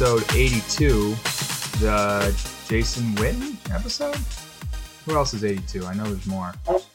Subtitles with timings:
[0.00, 1.10] Episode 82,
[1.80, 2.32] the
[2.68, 4.16] Jason Witten episode?
[5.04, 5.84] Who else is 82?
[5.86, 6.52] I know there's more.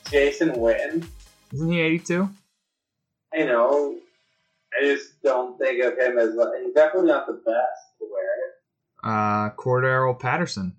[0.09, 1.05] Jason Witten.
[1.51, 2.29] Isn't he 82?
[3.33, 3.97] I know,
[4.71, 8.53] I just don't think of him as he's definitely not the best to wear it.
[9.03, 10.73] Uh, Cordarrelle Patterson.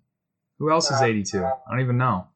[0.59, 1.45] Who else is Uh, 82?
[1.45, 2.29] I don't even know.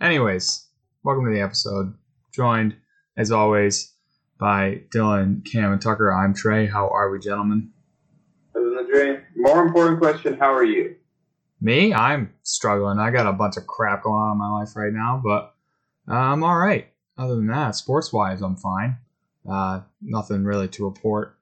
[0.00, 0.68] Anyways,
[1.02, 1.92] welcome to the episode.
[2.32, 2.76] Joined,
[3.18, 3.92] as always,
[4.40, 6.10] by Dylan, Cam, and Tucker.
[6.10, 6.66] I'm Trey.
[6.66, 7.70] How are we, gentlemen?
[8.54, 9.20] Living the dream.
[9.36, 10.96] More important question: How are you?
[11.60, 11.92] Me?
[11.92, 12.98] I'm struggling.
[12.98, 15.54] I got a bunch of crap going on in my life right now, but
[16.08, 16.88] uh, I'm all right.
[17.18, 18.96] Other than that, sports wise, I'm fine.
[19.48, 21.36] Uh, nothing really to report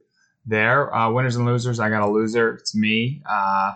[0.45, 0.93] there.
[0.93, 1.79] Uh, winners and losers.
[1.79, 2.55] I got a loser.
[2.55, 3.23] It's me.
[3.25, 3.75] Uh,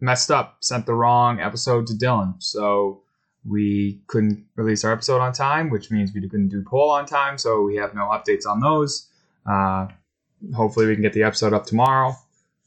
[0.00, 0.56] messed up.
[0.60, 2.42] Sent the wrong episode to Dylan.
[2.42, 3.02] So
[3.48, 7.38] we couldn't release our episode on time, which means we couldn't do poll on time.
[7.38, 9.08] So we have no updates on those.
[9.44, 9.88] Uh,
[10.54, 12.16] hopefully, we can get the episode up tomorrow.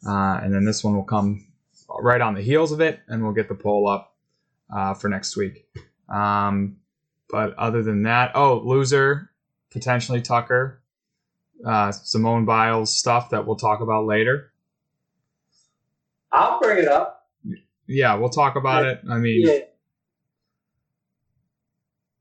[0.08, 1.45] Uh, and then this one will come
[1.99, 4.16] right on the heels of it, and we'll get the poll up
[4.73, 5.67] uh, for next week.
[6.08, 6.77] Um,
[7.30, 9.30] but other than that, oh, loser,
[9.71, 10.81] potentially Tucker,
[11.66, 14.52] uh, Simone Biles stuff that we'll talk about later.
[16.31, 17.27] I'll bring it up.
[17.88, 19.02] Yeah, we'll talk about it.
[19.09, 19.59] I mean, Yeah.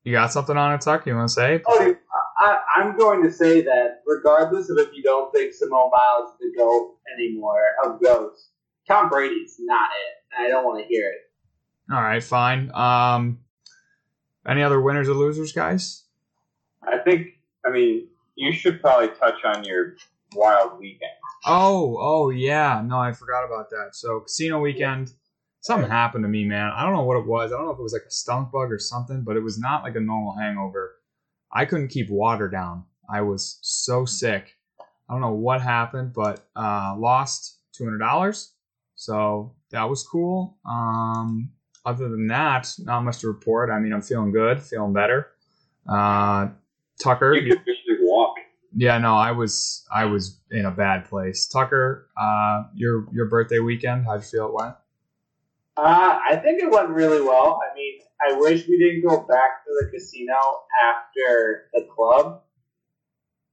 [0.09, 1.06] You got something on it, Tuck?
[1.06, 1.61] You want to say?
[1.67, 1.98] Oh, dude,
[2.41, 6.39] I, I'm going to say that regardless of if you don't think Simone Biles is
[6.41, 8.48] the GOAT anymore, of GOATs,
[8.89, 10.42] Tom Brady's not it.
[10.42, 11.92] I don't want to hear it.
[11.92, 12.70] All right, fine.
[12.73, 13.41] Um,
[14.48, 16.05] any other winners or losers, guys?
[16.83, 17.27] I think,
[17.67, 19.97] I mean, you should probably touch on your
[20.34, 21.11] wild weekend.
[21.45, 22.83] Oh, oh yeah.
[22.84, 23.91] No, I forgot about that.
[23.93, 25.12] So casino weekend,
[25.69, 26.73] something happened to me, man.
[26.75, 27.53] I don't know what it was.
[27.53, 29.59] I don't know if it was like a stomach bug or something, but it was
[29.59, 30.97] not like a normal hangover.
[31.53, 32.84] I couldn't keep water down.
[33.09, 34.56] I was so sick.
[34.81, 38.53] I don't know what happened, but uh, lost two hundred dollars.
[38.97, 40.56] So that was cool.
[40.67, 41.51] Um,
[41.85, 43.71] other than that, not much to report.
[43.71, 45.29] I mean, I'm feeling good, feeling better.
[45.87, 46.49] Uh,
[47.03, 48.37] Tucker, You could walk.
[48.75, 51.47] yeah, no, I was I was in a bad place.
[51.47, 54.75] Tucker, uh, your your birthday weekend, how'd you feel it went?
[55.78, 57.61] Uh, I think it went really well.
[57.62, 60.34] I mean, I wish we didn't go back to the casino
[60.83, 62.43] after the club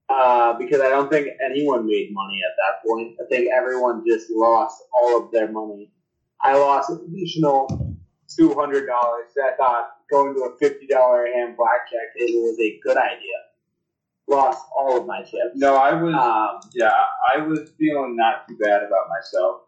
[0.08, 3.16] uh, because I don't think anyone made money at that point.
[3.20, 5.92] I think everyone just lost all of their money.
[6.40, 7.96] I lost an additional
[8.28, 9.30] two hundred dollars.
[9.40, 13.38] I thought going to a fifty dollar hand blackjack table was a good idea.
[14.26, 15.54] Lost all of my chips.
[15.54, 16.92] No, I was, Um, yeah,
[17.32, 19.60] I was feeling not too bad about myself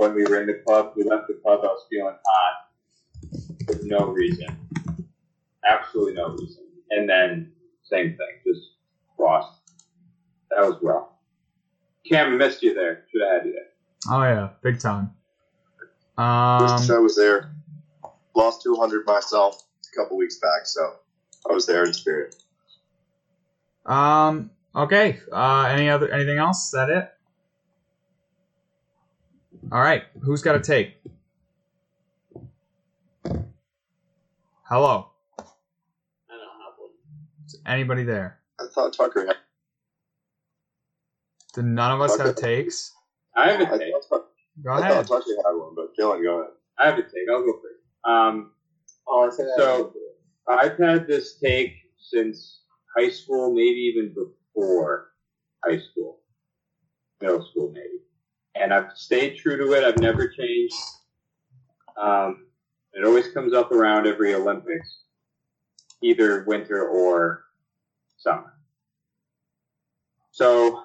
[0.00, 0.92] when we were in the club.
[0.96, 2.70] We left the club, I was feeling hot
[3.66, 4.46] for no reason.
[5.68, 6.64] Absolutely no reason.
[6.90, 7.52] And then,
[7.84, 8.62] same thing, just
[9.18, 9.60] lost.
[10.50, 11.08] That was rough.
[12.08, 13.04] Cam, missed you there.
[13.12, 13.66] Should have had you there.
[14.10, 15.10] Oh yeah, big time.
[16.16, 17.52] Wish I Um, was there.
[18.34, 19.62] Lost 200 myself
[19.92, 20.94] a couple weeks back, so
[21.48, 22.34] I was there in spirit.
[23.84, 25.20] um, okay.
[25.30, 26.66] Uh, any other anything else?
[26.66, 27.10] Is that it?
[29.72, 30.02] All right.
[30.22, 30.96] Who's got a take?
[34.68, 35.10] Hello.
[35.38, 35.42] I
[36.32, 36.90] don't have one.
[37.46, 38.38] Is anybody there?
[38.58, 39.36] I thought Tucker had.
[41.54, 42.92] Do none of us have takes?
[43.36, 43.92] I have I a take.
[44.08, 44.24] thought,
[44.64, 45.06] Go I ahead.
[45.06, 46.52] thought Tucker had one, but Dylan, go ahead.
[46.78, 47.28] I have a take.
[47.30, 47.80] I'll go first.
[48.04, 48.52] Um,
[49.12, 50.16] Oh, I So- didn't do it.
[50.48, 52.62] I've had this take since
[52.96, 55.12] high school, maybe even before
[55.64, 56.20] high school,
[57.20, 58.04] middle school, maybe.
[58.54, 59.84] And I've stayed true to it.
[59.84, 60.74] I've never changed.
[61.96, 62.46] Um,
[62.92, 65.02] it always comes up around every Olympics,
[66.02, 67.44] either winter or
[68.16, 68.54] summer.
[70.30, 70.82] So,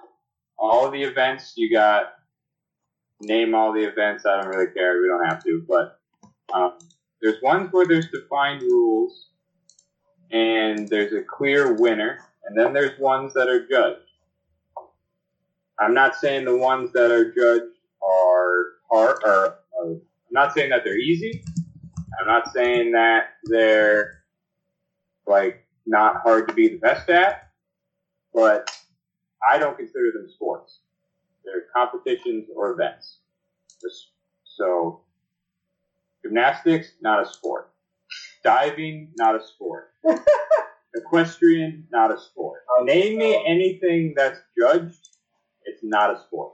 [0.58, 2.14] all the events you got,
[3.22, 4.26] name all the events.
[4.26, 5.02] I don't really care.
[5.02, 6.00] We don't have to, but
[6.54, 6.78] um,
[7.22, 9.30] there's ones where there's defined rules
[10.32, 14.05] and there's a clear winner, and then there's ones that are judged.
[15.80, 20.02] I'm not saying the ones that are judged are hard, or, or I'm
[20.32, 21.44] not saying that they're easy.
[22.20, 24.24] I'm not saying that they're
[25.28, 27.50] like not hard to be the best at,
[28.34, 28.70] but
[29.50, 30.80] I don't consider them sports.
[31.44, 33.20] They're competitions or events.
[33.82, 34.12] Just-
[34.46, 35.02] So,
[36.24, 37.72] gymnastics, not a sport.
[38.44, 39.92] Diving, not a sport.
[40.96, 42.62] Equestrian, not a sport.
[42.70, 45.10] Oh, Name me anything that's judged,
[45.66, 46.54] it's not a sport.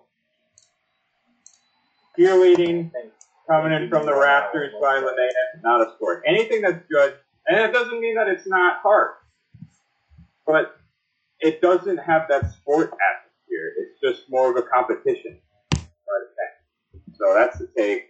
[2.17, 2.91] Cheerleading,
[3.49, 6.23] coming in from the rafters by Linnea, not a sport.
[6.27, 7.15] Anything that's judged,
[7.47, 9.11] and it doesn't mean that it's not hard,
[10.45, 10.77] but
[11.39, 13.73] it doesn't have that sport atmosphere.
[13.77, 15.39] It's just more of a competition.
[17.21, 18.09] So that's the take.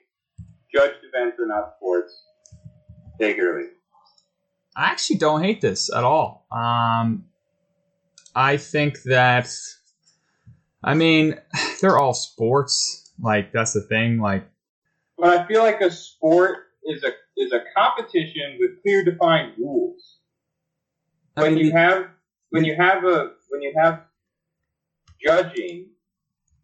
[0.74, 2.24] Judged events are not sports.
[3.20, 3.72] Take leave.
[4.76, 6.46] I actually don't hate this at all.
[6.50, 7.26] Um,
[8.34, 9.50] I think that,
[10.84, 11.40] I mean,
[11.82, 13.12] they're all sports.
[13.22, 14.20] Like that's the thing.
[14.20, 14.46] Like
[15.18, 20.18] But I feel like a sport is a is a competition with clear defined rules.
[21.38, 22.08] I when mean, you have
[22.50, 24.02] when you have a when you have
[25.24, 25.88] judging,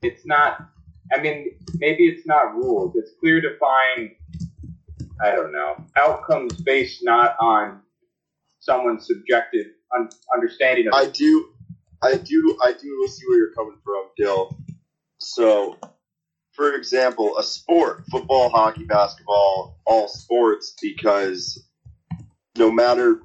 [0.01, 0.69] it's not.
[1.13, 2.95] I mean, maybe it's not rules.
[2.97, 4.11] It's clear defined.
[5.21, 7.81] I don't know outcomes based not on
[8.59, 9.67] someone's subjective
[9.97, 10.93] un- understanding of.
[10.93, 11.49] I do,
[12.01, 14.57] I do, I do see where you're coming from, Dill.
[15.19, 15.77] So,
[16.53, 21.63] for example, a sport, football, hockey, basketball, all sports, because
[22.57, 23.21] no matter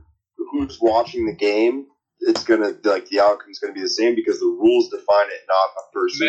[0.50, 1.86] who's watching the game,
[2.20, 5.82] it's gonna like the outcome's gonna be the same because the rules define it, not
[5.82, 6.28] a person.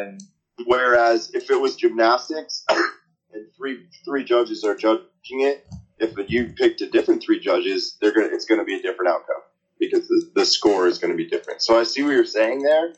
[0.00, 0.20] and
[0.66, 5.66] Whereas if it was gymnastics and three three judges are judging it,
[5.98, 9.42] if you picked a different three judges, they're gonna it's gonna be a different outcome
[9.80, 11.62] because the, the score is gonna be different.
[11.62, 12.92] So I see what you're saying there,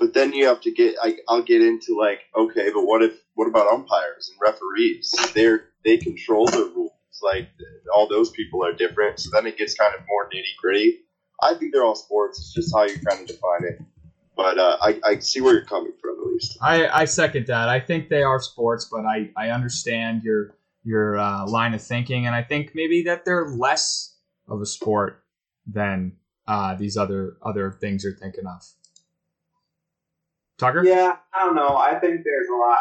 [0.00, 3.12] but then you have to get I, I'll get into like okay, but what if
[3.34, 5.14] what about umpires and referees?
[5.34, 6.90] They're they control the rules.
[7.22, 7.48] Like
[7.94, 11.00] all those people are different, so then it gets kind of more nitty gritty.
[11.40, 12.38] I think they're all sports.
[12.38, 13.80] It's just how you kind of define it.
[14.36, 16.56] But uh, I, I see where you're coming from at least.
[16.60, 17.68] I, I second that.
[17.68, 22.26] I think they are sports, but I, I understand your your uh, line of thinking,
[22.26, 24.16] and I think maybe that they're less
[24.48, 25.21] of a sport
[25.66, 26.12] than
[26.46, 28.62] uh, these other other things you're thinking of.
[30.58, 31.76] Tucker, Yeah, I don't know.
[31.76, 32.78] I think there's a lot.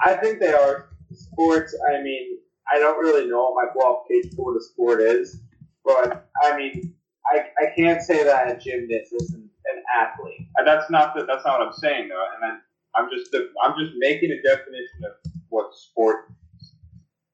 [0.00, 1.74] I think they are sports.
[1.92, 2.38] I mean,
[2.70, 5.40] I don't really know what my qualification for the sport is,
[5.84, 6.94] but I mean,
[7.26, 10.48] I, I can't say that a gymnast isn't an athlete.
[10.56, 12.24] and that's not the, that's not what I'm saying though.
[12.34, 12.60] And then
[12.94, 16.32] I'm just I'm just making a definition of what sport.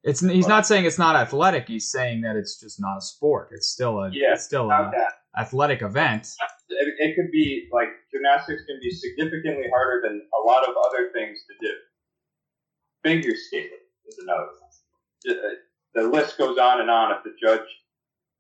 [0.04, 1.68] It's he's not saying it's not athletic.
[1.68, 3.50] He's saying that it's just not a sport.
[3.52, 5.12] It's still a Yeah, it's still a that.
[5.40, 6.28] athletic event.
[6.68, 11.10] It, it could be like gymnastics can be significantly harder than a lot of other
[11.14, 11.72] things to do.
[13.04, 13.70] Figure skating
[14.06, 15.36] is another one.
[15.36, 15.48] Uh,
[15.94, 17.66] The list goes on and on If the judge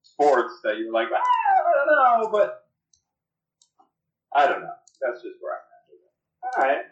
[0.02, 2.64] sports that you're like, ah, I don't know, but
[4.34, 4.74] I don't know.
[5.00, 5.60] That's just where I'm
[6.58, 6.58] at.
[6.58, 6.84] All right.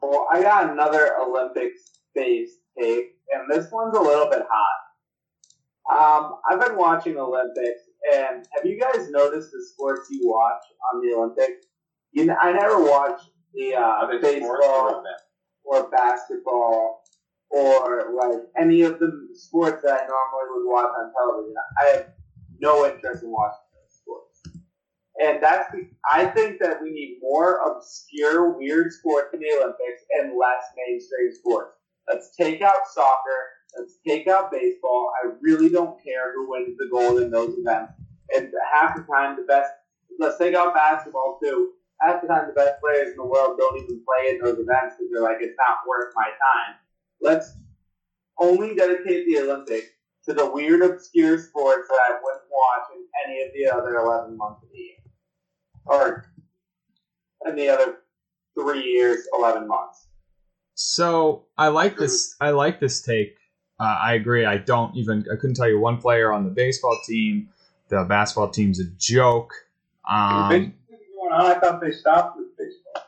[0.00, 4.78] Well, I got another Olympics-based take, and this one's a little bit hot.
[5.90, 7.82] Um, I've been watching Olympics,
[8.14, 11.66] and have you guys noticed the sports you watch on the Olympics?
[12.12, 13.20] You, know, I never watch
[13.54, 13.84] the uh, at.
[13.84, 15.04] Are they sports baseball or
[15.64, 17.02] or basketball
[17.50, 21.54] or like any of the sports that I normally would watch on television.
[21.80, 22.06] I have
[22.60, 24.42] no interest in watching those sports.
[25.20, 30.02] And that's the, I think that we need more obscure, weird sports in the Olympics
[30.18, 31.77] and less mainstream sports.
[32.08, 33.38] Let's take out soccer.
[33.76, 35.12] Let's take out baseball.
[35.22, 37.92] I really don't care who wins the gold in those events.
[38.34, 39.70] And half the time, the best.
[40.18, 43.82] Let's take out basketball too half the time the best players in the world don't
[43.82, 46.76] even play in those events because they're like, it's not worth my time.
[47.20, 47.54] Let's
[48.38, 49.88] only dedicate the Olympics
[50.26, 54.36] to the weird, obscure sports that I wouldn't watch in any of the other 11
[54.36, 54.96] months of the year.
[55.86, 56.26] Or
[57.46, 57.98] in the other
[58.58, 60.07] three years, 11 months.
[60.80, 62.36] So I like this.
[62.40, 63.36] I like this take.
[63.80, 64.44] Uh, I agree.
[64.46, 65.24] I don't even.
[65.30, 67.48] I couldn't tell you one player on the baseball team.
[67.88, 69.52] The basketball team's a joke.
[70.08, 70.72] Um, going
[71.32, 71.46] on.
[71.50, 73.02] I thought they stopped with baseball.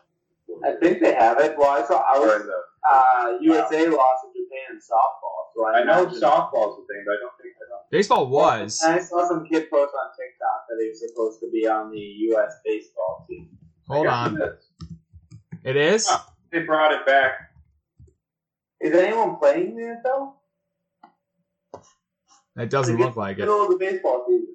[0.65, 1.57] I think they have it.
[1.57, 5.67] Well, I saw I Or was the- uh, USA lost to Japan in softball, so
[5.67, 7.89] I, I know softball's a thing, but I don't think I don't.
[7.91, 8.83] baseball was.
[8.85, 11.93] And I saw some kid post on TikTok that he was supposed to be on
[11.93, 12.53] the U.S.
[12.65, 13.57] baseball team.
[13.87, 14.41] Hold on.
[14.41, 14.65] it is.
[15.63, 16.09] It is.
[16.11, 16.19] Huh.
[16.51, 17.50] They brought it back.
[18.81, 20.35] Is anyone playing in it though?
[22.57, 23.41] It doesn't look like it.
[23.41, 24.55] Middle of the baseball season.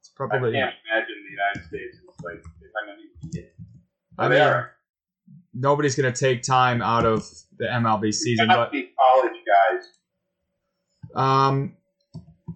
[0.00, 0.50] It's probably.
[0.50, 2.98] I can't imagine the United States is like if I'm gonna
[3.32, 3.54] be it.
[4.18, 4.72] I they mean, are.
[5.54, 9.84] nobody's gonna take time out of the MLB season, but be college guys.
[11.14, 11.76] Um,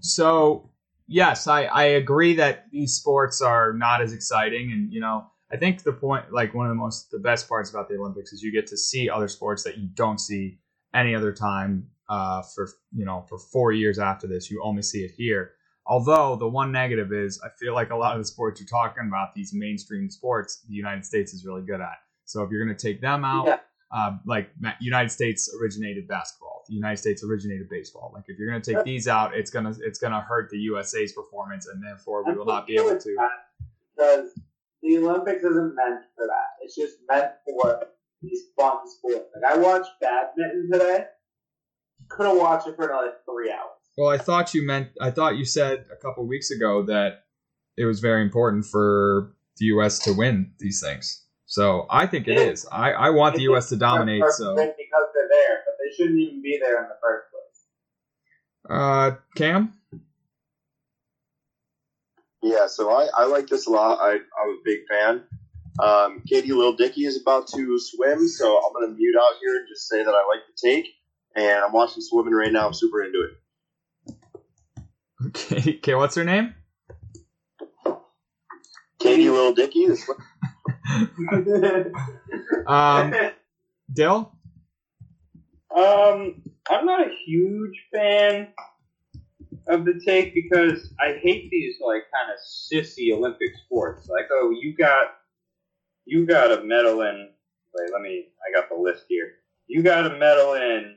[0.00, 0.70] so
[1.06, 5.56] yes, I, I agree that these sports are not as exciting, and you know, I
[5.56, 8.42] think the point, like one of the most, the best parts about the Olympics is
[8.42, 10.58] you get to see other sports that you don't see
[10.94, 11.88] any other time.
[12.08, 15.52] Uh, for you know, for four years after this, you only see it here.
[15.86, 19.04] Although the one negative is, I feel like a lot of the sports you're talking
[19.08, 21.96] about, these mainstream sports, the United States is really good at.
[22.26, 23.58] So if you're going to take them out, Yeah.
[23.90, 28.10] uh, like United States originated basketball, the United States originated baseball.
[28.14, 31.12] Like if you're going to take these out, it's gonna it's gonna hurt the USA's
[31.12, 33.16] performance, and therefore we will not be able to.
[33.96, 34.28] Because
[34.82, 36.48] the Olympics isn't meant for that.
[36.62, 37.86] It's just meant for
[38.24, 39.26] these fun sports.
[39.34, 41.04] Like I watched badminton today.
[42.08, 43.70] Could have watched it for another three hours.
[43.96, 44.88] Well, I thought you meant.
[45.00, 47.24] I thought you said a couple weeks ago that
[47.76, 50.00] it was very important for the U.S.
[50.00, 51.24] to win these things.
[51.46, 52.66] So I think it is.
[52.72, 53.68] I, I want the U.S.
[53.68, 54.24] to dominate.
[54.30, 58.78] So, because they're there, but they shouldn't even be there in the first place.
[58.78, 59.74] uh, Cam,
[62.42, 63.98] Yeah, so I, I like this a lot.
[64.00, 65.22] I, I'm a big fan.
[65.82, 69.68] Um, Katie Ledecky is about to swim, so I'm going to mute out here and
[69.68, 70.88] just say that I like the take.
[71.36, 72.66] And I'm watching swimming right now.
[72.66, 73.26] I'm super into
[74.08, 74.14] it.
[75.26, 76.54] okay, okay, what's her name?
[79.00, 79.98] Katie Ledecky,
[82.66, 83.14] Um,
[83.92, 84.32] Dill.
[85.76, 88.48] Um, I'm not a huge fan
[89.66, 94.08] of the take because I hate these like kind of sissy Olympic sports.
[94.08, 95.08] Like, oh, you got
[96.06, 97.28] you got a medal in.
[97.74, 98.26] Wait, let me.
[98.46, 99.32] I got the list here.
[99.66, 100.96] You got a medal in.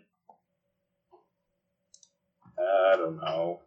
[2.60, 3.62] I don't know.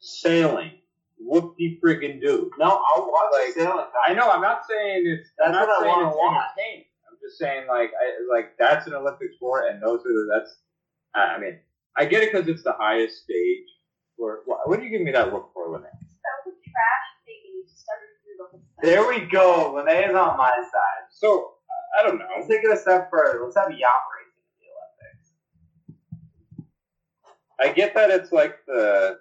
[0.00, 0.72] Sailing.
[1.18, 2.50] Whoop de friggin' do.
[2.58, 3.86] no, I'll watch like, sailing.
[4.06, 4.30] I know.
[4.30, 5.30] I'm not saying it's.
[5.42, 6.50] I'm That's not what I wanna watch.
[6.58, 10.58] I'm just saying like I like that's an Olympic sport, and those are the that's.
[11.14, 11.58] I I mean,
[11.96, 13.64] I get it because it's the highest stage.
[14.16, 15.90] For what, what are you giving me that look for, Lynette?
[15.92, 18.90] That was a trash thing you just started through the whole thing.
[18.90, 19.74] There we go.
[19.76, 21.06] Lene is on my side.
[21.10, 21.52] So
[21.98, 22.26] I don't know.
[22.36, 23.40] Let's take it a step further.
[23.42, 25.32] Let's have yacht racing in the Olympics.
[27.60, 29.18] I get that it's like the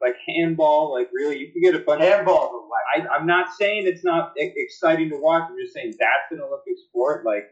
[0.00, 0.92] like handball.
[0.92, 2.02] Like really, you can get a bunch.
[2.02, 3.10] of Handball's electric.
[3.10, 5.44] I, I'm not saying it's not exciting to watch.
[5.50, 7.24] I'm just saying that's an Olympic sport.
[7.24, 7.44] Like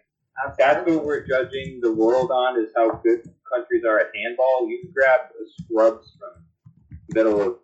[0.59, 4.69] that's what we're judging the world on is how good countries are at handball.
[4.69, 5.21] You can grab
[5.63, 6.45] scrubs from
[7.11, 7.57] middle of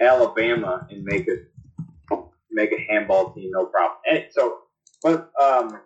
[0.00, 1.36] Alabama and make a
[2.58, 3.98] make a handball team, no problem.
[4.10, 4.58] And so,
[5.02, 5.80] but um,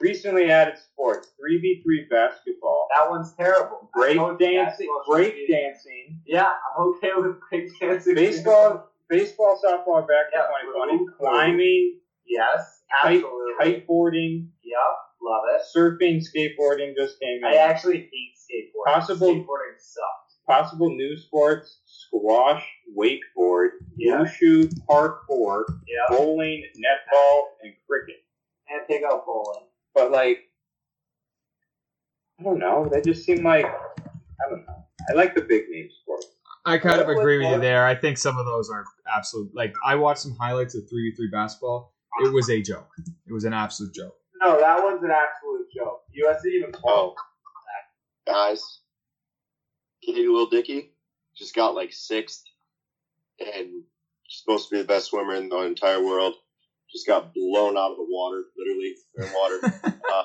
[0.00, 3.90] recently added sports: three v three basketball, That one's terrible.
[3.94, 6.46] break dancing, break dancing, Yeah,
[6.78, 8.14] I'm okay with break dancing.
[8.14, 11.14] baseball, baseball, softball back in Yeah, 2020, true, true.
[11.18, 13.82] climbing, Yes, kite, absolutely.
[13.86, 15.62] kiteboarding, Yep, love it.
[15.74, 17.44] surfing, skateboarding just came in.
[17.44, 18.92] I actually hate skateboarding.
[18.94, 20.25] Possible- Skateboarding sucks.
[20.46, 22.64] Possible new sports: squash,
[22.96, 24.18] wakeboard, Yeah.
[24.18, 28.22] wushu, parkour, Yeah, bowling, netball, and cricket.
[28.68, 29.66] and take out bowling.
[29.94, 30.44] But like,
[32.38, 32.88] I don't know.
[32.90, 34.84] They just seem like I don't know.
[35.10, 36.26] I like the big name sports.
[36.64, 37.86] I kind of agree with you there.
[37.86, 39.54] I think some of those are absolute.
[39.54, 41.92] Like I watched some highlights of three v three basketball.
[42.20, 42.88] It was a joke.
[43.26, 44.16] It was an absolute joke.
[44.40, 46.02] No, that one's an absolute joke.
[46.14, 47.14] US didn't even Oh,
[48.26, 48.80] guys.
[50.06, 50.90] Katie Ledecky
[51.36, 52.44] just got like sixth
[53.40, 53.82] and
[54.26, 56.34] she's supposed to be the best swimmer in the entire world.
[56.90, 60.00] Just got blown out of the water, literally, in water.
[60.12, 60.24] uh,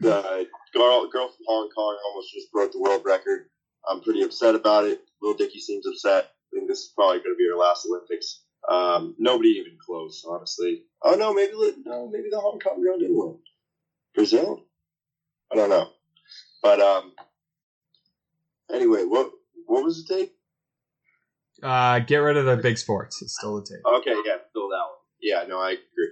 [0.00, 3.46] the girl, girl from Hong Kong almost just broke the world record.
[3.88, 5.00] I'm pretty upset about it.
[5.22, 6.24] Ledecky seems upset.
[6.24, 8.42] I think this is probably going to be her last Olympics.
[8.68, 10.82] Um, nobody even close, honestly.
[11.02, 11.52] Oh no, maybe
[11.84, 13.38] no, maybe the Hong Kong girl didn't win.
[14.14, 14.64] Brazil?
[15.52, 15.90] I don't know.
[16.62, 17.12] But um,
[18.72, 19.30] anyway, what
[19.66, 20.32] what was the take?
[21.62, 23.22] Uh, get rid of the big sports.
[23.22, 23.84] It's still the tape.
[23.86, 24.98] Okay, yeah, still that one.
[25.20, 26.10] Yeah, no, I agree.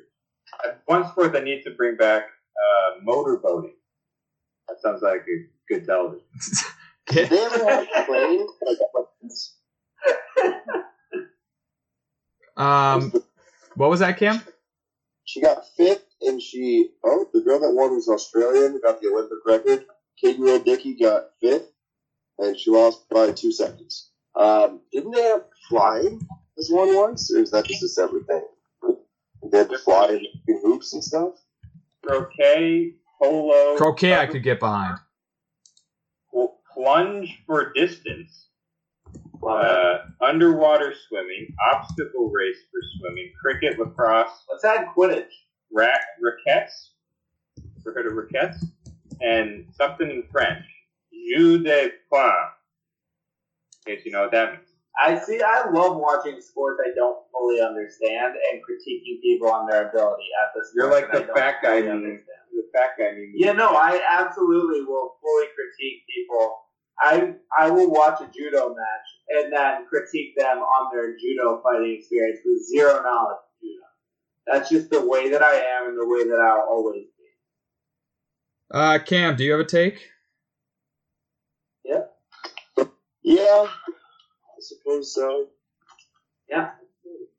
[0.64, 2.24] Uh, One sport that needs to bring back
[2.56, 3.72] uh, motorboating.
[4.68, 6.24] That sounds like a good television.
[7.08, 8.46] Did they ever have a plane?
[8.66, 9.56] Like, weapons?
[12.56, 13.12] um,
[13.74, 14.40] what was that, Cam?
[15.24, 19.38] She got fifth, and she oh, the girl that won was Australian, got the Olympic
[19.44, 19.84] record.
[20.20, 21.71] Katie Ledecky got fifth,
[22.42, 24.10] and she lost by two seconds.
[24.34, 26.26] Um, didn't they have flying
[26.58, 28.44] as one once, or is that just a separate thing?
[29.50, 31.34] They had to fly in between hoops and stuff.
[32.06, 34.98] Croquet, polo, Croquet, I could get behind.
[36.72, 38.48] plunge for distance,
[39.42, 45.26] Love uh, underwater swimming, obstacle race for swimming, cricket, lacrosse, Let's add Quidditch.
[45.72, 45.88] ra-
[46.20, 46.92] raquettes.
[47.80, 48.64] Ever heard of raquettes?
[49.20, 50.64] And something in French.
[51.12, 52.32] Jeu de poing.
[53.86, 54.68] In case you know what that means.
[54.98, 55.40] I see.
[55.40, 60.52] I love watching sports I don't fully understand and critiquing people on their ability at
[60.54, 60.72] this.
[60.74, 62.42] You're like the fat guy Fully understand.
[62.52, 63.32] The fat guy meme.
[63.34, 66.58] Yeah, no, I absolutely will fully critique people.
[67.00, 71.96] I I will watch a judo match and then critique them on their judo fighting
[71.98, 73.86] experience with zero knowledge of judo.
[74.46, 77.24] That's just the way that I am and the way that I'll always be.
[78.70, 80.11] Uh, Cam, do you have a take?
[83.32, 85.46] Yeah, I suppose so.
[86.50, 86.72] Yeah.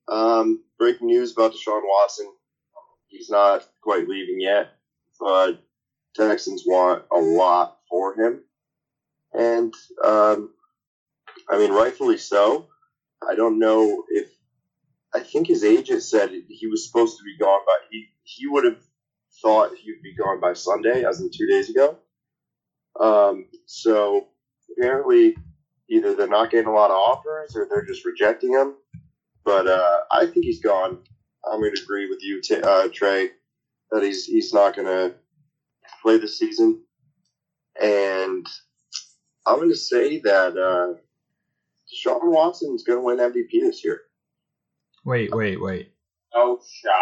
[0.08, 2.34] Um, breaking news about Deshaun Watson.
[3.08, 4.72] He's not quite leaving yet,
[5.20, 5.64] but
[6.16, 8.42] Texans want a lot for him.
[9.34, 9.72] And,
[10.04, 10.50] um,
[11.48, 12.70] I mean, rightfully so.
[13.28, 14.30] I don't know if,
[15.14, 18.64] I think his agent said he was supposed to be gone by, he, he would
[18.64, 18.82] have
[19.44, 22.00] thought he would be gone by Sunday, as in two days ago.
[23.00, 24.28] Um, so
[24.76, 25.36] apparently
[25.90, 28.76] either they're not getting a lot of offers or they're just rejecting him.
[29.46, 31.00] But uh, I think he's gone.
[31.46, 33.30] I'm going to agree with you, T- uh, Trey,
[33.92, 35.16] that he's he's not going to
[36.02, 36.82] play this season.
[37.82, 38.48] And
[39.46, 40.94] I'm going to say that uh,
[41.92, 44.02] Deshaun Watson's going to win MVP this year.
[45.06, 45.92] Wait, wait, wait.
[46.34, 46.94] No shot.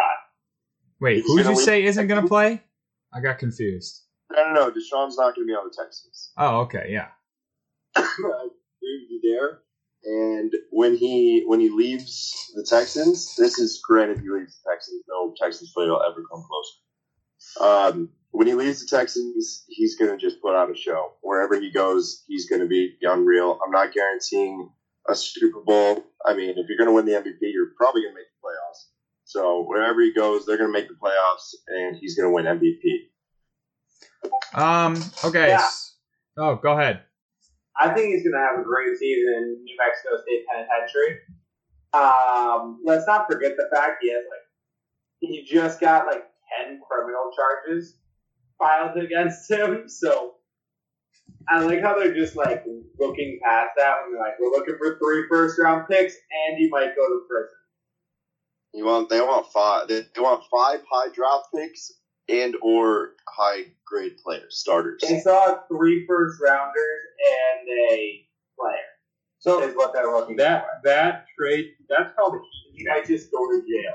[0.99, 2.61] Wait, He's who did you win- say isn't going to play?
[3.13, 4.01] I got confused.
[4.31, 4.71] No, no, no.
[4.71, 6.31] Deshaun's not going to be on the Texans.
[6.37, 7.09] Oh, okay, yeah.
[8.91, 9.61] I agree with you there.
[10.03, 15.03] And when he when he leaves the Texans, this is granted he leaves the Texans.
[15.07, 16.79] No Texans player will ever come close.
[17.59, 21.13] Um, when he leaves the Texans, he's going to just put on a show.
[21.21, 23.59] Wherever he goes, he's going to be unreal.
[23.63, 24.69] I'm not guaranteeing
[25.07, 26.03] a Super Bowl.
[26.25, 28.47] I mean, if you're going to win the MVP, you're probably going to make the
[28.47, 28.87] playoffs.
[29.25, 32.45] So wherever he goes, they're going to make the playoffs, and he's going to win
[32.45, 33.09] MVP.
[34.53, 35.49] Um, okay.
[35.49, 35.67] Yeah.
[36.37, 37.01] Oh, go ahead.
[37.81, 41.17] I think he's going to have a great season in New Mexico State Penitentiary.
[41.93, 44.47] Um, let's not forget the fact he has like
[45.19, 46.23] he just got like
[46.57, 47.97] ten criminal charges
[48.59, 49.89] filed against him.
[49.89, 50.35] So
[51.49, 52.63] I like how they're just like
[52.99, 56.69] looking past that and they're like, we're looking for three first round picks, and he
[56.69, 57.49] might go to prison.
[58.73, 61.91] You want they want five they, they want five high draft picks
[62.31, 65.01] and or high grade players starters.
[65.07, 67.01] They saw three first rounders
[67.59, 68.25] and a
[68.59, 68.77] player.
[69.39, 70.69] So is what they're looking that for.
[70.85, 72.93] that trade that's called a heat He check.
[72.95, 73.93] might just go to jail.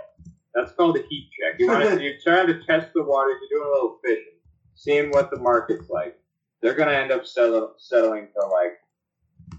[0.54, 1.60] That's called a heat check.
[1.60, 3.36] You want to, you're trying to test the waters.
[3.50, 4.38] You're doing a little fishing,
[4.74, 6.18] seeing what the market's like.
[6.62, 8.72] They're going to end up settle, settling for like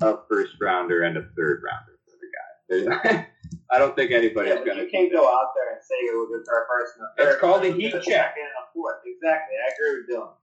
[0.02, 3.28] a first rounder and a third rounder for the guy.
[3.52, 5.96] There's- I don't think anybody's Yeah, but going you can't go out there and say
[5.96, 7.32] it was our first and a third.
[7.34, 8.04] It's called a It's heat a check.
[8.04, 8.96] second and a fourth.
[9.06, 9.56] Exactly.
[9.58, 10.34] I agree with Dylan.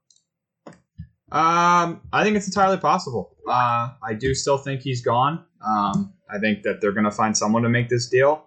[1.33, 3.37] Um, I think it's entirely possible.
[3.49, 5.45] Uh, I do still think he's gone.
[5.67, 8.45] Um, I think that they're going to find someone to make this deal.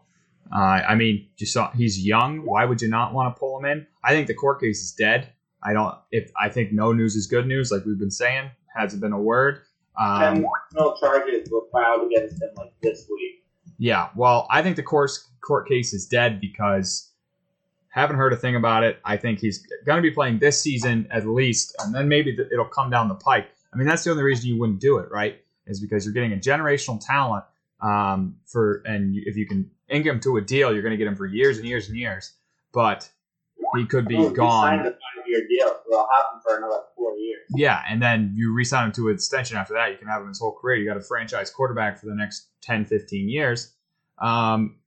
[0.56, 2.46] Uh, I mean, you saw he's young.
[2.46, 3.88] Why would you not want to pull him in?
[4.04, 5.34] I think the court case is dead.
[5.63, 5.93] I don't.
[6.12, 9.20] If I think no news is good news, like we've been saying, hasn't been a
[9.20, 9.62] word.
[10.00, 13.37] Ten Um, criminal charges were filed against him like this week.
[13.78, 14.10] Yeah.
[14.16, 15.12] Well, I think the court
[15.42, 17.10] court case is dead because
[17.90, 19.00] haven't heard a thing about it.
[19.06, 22.66] I think he's going to be playing this season at least, and then maybe it'll
[22.66, 23.48] come down the pike.
[23.74, 25.42] I mean, that's the only reason you wouldn't do it, right?
[25.66, 27.44] Is because you're getting a generational talent
[27.82, 30.98] um, for, and you- if you can ink him to a deal, you're going to
[30.98, 32.34] get him for years and years and years.
[32.72, 33.10] But
[33.76, 34.94] he could be Oh, gone.
[35.28, 37.46] Five-year deal, so they'll have him for another four years.
[37.56, 39.92] Yeah, and then you re-sign him to an extension after that.
[39.92, 40.78] You can have him his whole career.
[40.78, 43.74] You got a franchise quarterback for the next 10, 15 years.
[44.20, 44.78] Um,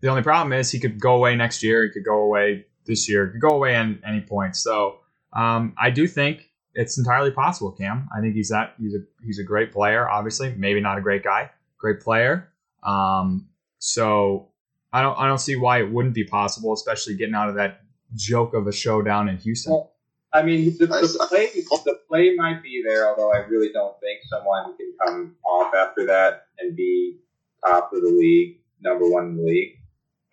[0.00, 1.84] the only problem is he could go away next year.
[1.84, 3.26] He could go away this year.
[3.26, 4.56] He could go away at any point.
[4.56, 5.00] So
[5.32, 8.08] um, I do think it's entirely possible, Cam.
[8.16, 10.08] I think he's that he's a he's a great player.
[10.08, 12.52] Obviously, maybe not a great guy, great player.
[12.84, 13.48] Um,
[13.78, 14.50] so
[14.92, 17.80] I don't I don't see why it wouldn't be possible, especially getting out of that
[18.14, 19.72] joke of a showdown in Houston.
[19.72, 19.92] Well,
[20.32, 24.20] I mean, the, the play the play might be there, although I really don't think
[24.28, 27.18] someone can come off after that and be
[27.64, 29.78] top of the league, number one in the league.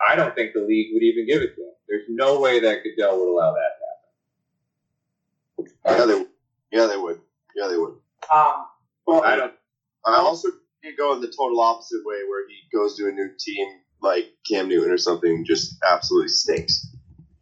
[0.07, 1.71] I don't think the league would even give it to him.
[1.87, 3.79] There's no way that Goodell would allow that
[5.55, 5.99] to happen.
[5.99, 7.21] Yeah, they yeah they would.
[7.55, 7.95] Yeah, they would.
[8.33, 8.65] Um,
[9.07, 9.53] well, I don't.
[10.05, 10.49] I also
[10.81, 13.67] think go in the total opposite way, where he goes to a new team
[14.01, 16.94] like Cam Newton or something, just absolutely stinks.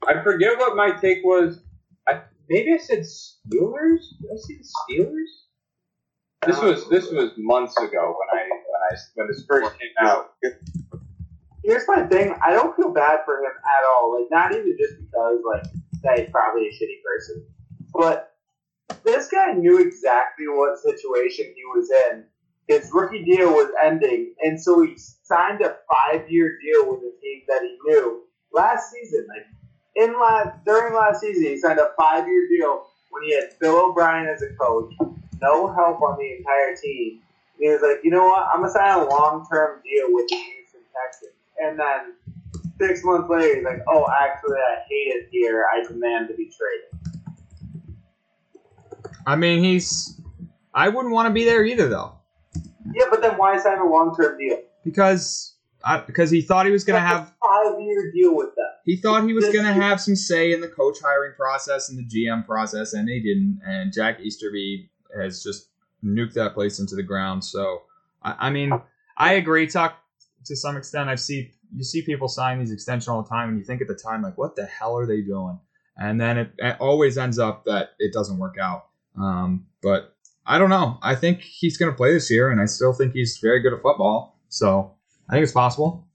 [0.07, 1.61] I forget what my take was.
[2.07, 4.01] I maybe I said Steelers.
[4.21, 5.31] Did I say the Steelers?
[6.45, 10.33] This was this was months ago when I when I when this first came out.
[11.63, 12.35] here's my thing.
[12.45, 14.19] I don't feel bad for him at all.
[14.19, 15.63] Like, not even just because, like,
[16.03, 17.45] that he's probably a shitty person,
[17.93, 18.33] but
[19.03, 22.25] this guy knew exactly what situation he was in.
[22.67, 27.43] His rookie deal was ending, and so he signed a five-year deal with a team
[27.47, 29.27] that he knew last season.
[29.27, 29.45] Like,
[29.95, 34.27] in last during last season, he signed a five-year deal when he had Bill O'Brien
[34.27, 34.91] as a coach,
[35.41, 37.21] no help on the entire team.
[37.59, 38.47] And he was like, you know what?
[38.53, 41.33] I'm gonna sign a long-term deal with the Houston Texans.
[41.59, 42.15] And then
[42.79, 45.65] six months later, he's like, "Oh, actually, I hate it here.
[45.71, 46.89] I demand to be traded."
[49.25, 50.19] I mean, he's.
[50.73, 52.13] I wouldn't want to be there either, though,
[52.93, 54.57] Yeah, but then why sign a long-term deal?
[54.83, 55.52] because
[55.83, 58.65] I, because he thought he was going to have a five-year deal with them.
[58.85, 61.99] he thought he was going to have some say in the coach hiring process and
[61.99, 63.59] the GM process, and he didn't.
[63.65, 65.67] And Jack Easterby has just
[66.03, 67.43] nuked that place into the ground.
[67.43, 67.83] So,
[68.23, 68.71] I, I mean,
[69.17, 69.97] I agree, Tuck,
[70.45, 71.09] to some extent.
[71.09, 73.87] I see you see people sign these extensions all the time, and you think at
[73.87, 75.59] the time, like, what the hell are they doing?
[75.97, 78.87] And then it, it always ends up that it doesn't work out.
[79.17, 80.15] Um, but
[80.45, 80.97] I don't know.
[81.01, 83.73] I think he's going to play this year, and I still think he's very good
[83.73, 84.39] at football.
[84.49, 84.93] So
[85.29, 86.07] I think it's possible.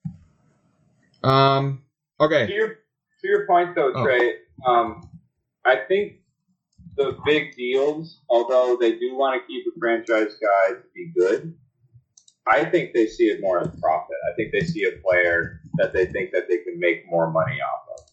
[1.25, 1.83] Um,
[2.21, 2.53] To okay.
[2.53, 4.05] your to your point though, Oh.
[4.05, 4.35] Trey,
[4.67, 5.09] um,
[5.65, 6.21] I think
[6.97, 11.55] the big deals, although they do want to keep a franchise guy to be good,
[12.47, 14.17] I think they see it more as profit.
[14.31, 17.59] I think they see a player that they think that they can make more money
[17.61, 18.07] off of.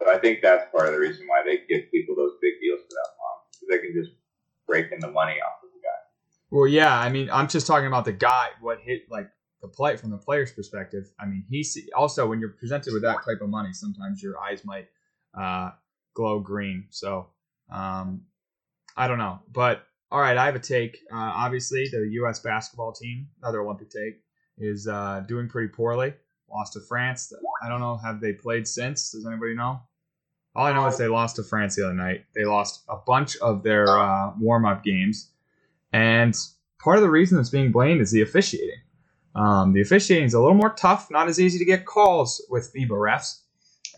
[0.00, 2.80] So I think that's part of the reason why they give people those big deals
[2.80, 3.38] for that long.
[3.52, 4.16] So they can just
[4.66, 6.00] break in the money off of the guy.
[6.50, 6.98] Well, yeah.
[6.98, 8.48] I mean, I'm just talking about the guy.
[8.60, 9.28] What hit like
[9.62, 11.10] the play from the player's perspective.
[11.18, 14.38] I mean, he see, also when you're presented with that type of money, sometimes your
[14.38, 14.88] eyes might
[15.38, 15.70] uh,
[16.14, 16.86] glow green.
[16.90, 17.28] So
[17.70, 18.22] um,
[18.96, 20.98] I don't know, but all right, I have a take.
[21.10, 22.40] Uh, obviously, the U.S.
[22.40, 24.20] basketball team, another Olympic take,
[24.58, 26.12] is uh, doing pretty poorly.
[26.52, 27.32] Lost to France.
[27.64, 27.96] I don't know.
[27.96, 29.12] Have they played since?
[29.12, 29.80] Does anybody know?
[30.54, 32.26] All I know is they lost to France the other night.
[32.34, 35.30] They lost a bunch of their uh, warm up games.
[35.94, 36.36] And
[36.78, 38.80] part of the reason that's being blamed is the officiating.
[39.34, 42.72] Um, the officiating is a little more tough, not as easy to get calls with
[42.74, 43.40] FIBA refs.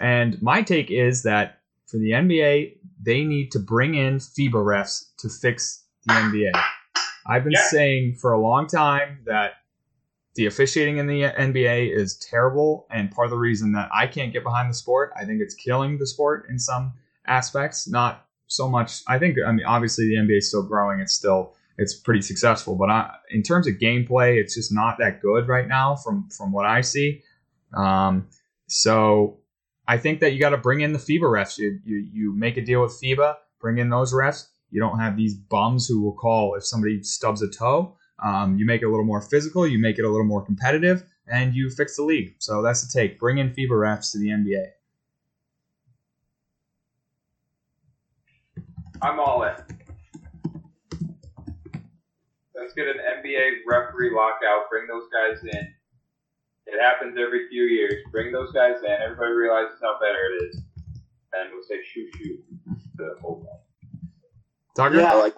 [0.00, 5.04] And my take is that for the NBA, they need to bring in FIBA refs
[5.18, 6.52] to fix the NBA.
[7.26, 7.68] I've been Yeah.
[7.70, 9.54] saying for a long time that
[10.34, 14.32] the officiating in the NBA is terrible, and part of the reason that I can't
[14.32, 16.92] get behind the sport, I think it's killing the sport in some
[17.26, 17.86] aspects.
[17.88, 19.02] Not so much.
[19.06, 19.36] I think.
[19.46, 21.00] I mean, obviously the NBA is still growing.
[21.00, 25.20] It's still it's pretty successful, but I, in terms of gameplay, it's just not that
[25.20, 27.22] good right now from from what I see.
[27.74, 28.28] Um,
[28.68, 29.38] so
[29.86, 31.58] I think that you got to bring in the FIBA refs.
[31.58, 34.46] You, you you make a deal with FIBA, bring in those refs.
[34.70, 37.96] You don't have these bums who will call if somebody stubs a toe.
[38.22, 39.66] Um, you make it a little more physical.
[39.66, 42.36] You make it a little more competitive, and you fix the league.
[42.38, 43.18] So that's the take.
[43.18, 44.66] Bring in FIBA refs to the NBA.
[49.02, 49.54] I'm all in.
[52.54, 54.70] Let's get an NBA referee lockout.
[54.70, 55.74] Bring those guys in.
[56.66, 57.94] It happens every few years.
[58.10, 58.90] Bring those guys in.
[58.90, 60.62] Everybody realizes how better it is.
[61.32, 62.44] And we'll say shoot shoot
[62.96, 64.10] the whole thing.
[64.76, 65.00] Tucker?
[65.00, 65.12] Yeah.
[65.12, 65.34] I like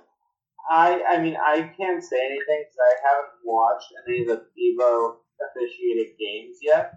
[0.70, 5.16] I I mean I can't say anything because I haven't watched any of the FIBA
[5.50, 6.92] officiated games yet.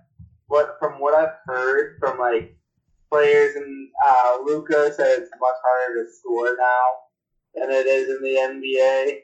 [0.50, 2.56] But from what I've heard from like
[3.12, 6.84] players and uh, Luka said it's much harder to score now
[7.56, 9.22] than it is in the NBA.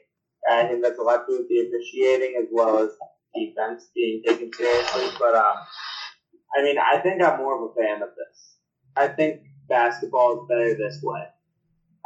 [0.48, 2.90] And I think that's a lot to the officiating as well as
[3.34, 5.08] defense being taken seriously.
[5.18, 5.56] But um,
[6.58, 8.56] I mean I think I'm more of a fan of this.
[8.96, 11.24] I think basketball is better this way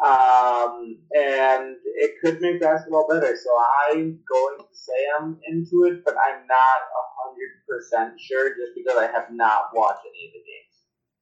[0.00, 3.36] um, and it could make basketball better.
[3.36, 3.50] So
[3.92, 6.80] I'm going to say I'm into it, but I'm not
[7.20, 10.74] hundred percent sure just because I have not watched any of the games.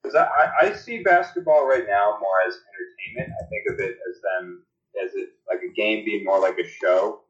[0.02, 3.34] Because I, I see basketball right now more as entertainment.
[3.34, 4.62] I think of it as them
[5.04, 7.20] as it like a game being more like a show,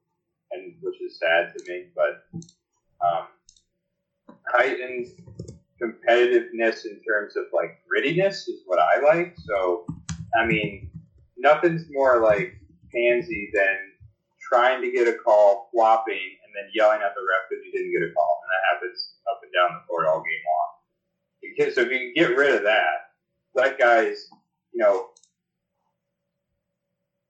[0.50, 1.86] and which is sad to me.
[1.94, 2.44] But
[3.04, 3.28] um,
[4.52, 5.06] heightened
[5.80, 9.36] competitiveness in terms of like grittiness is what I like.
[9.46, 9.86] So
[10.38, 10.90] I mean,
[11.36, 12.54] nothing's more like
[12.92, 13.76] pansy than
[14.48, 17.92] trying to get a call, flopping, and then yelling at the ref because you didn't
[17.92, 21.72] get a call, and that happens up and down the court all game long.
[21.74, 23.12] So if you can get rid of that,
[23.54, 24.28] let guys,
[24.72, 25.10] you know,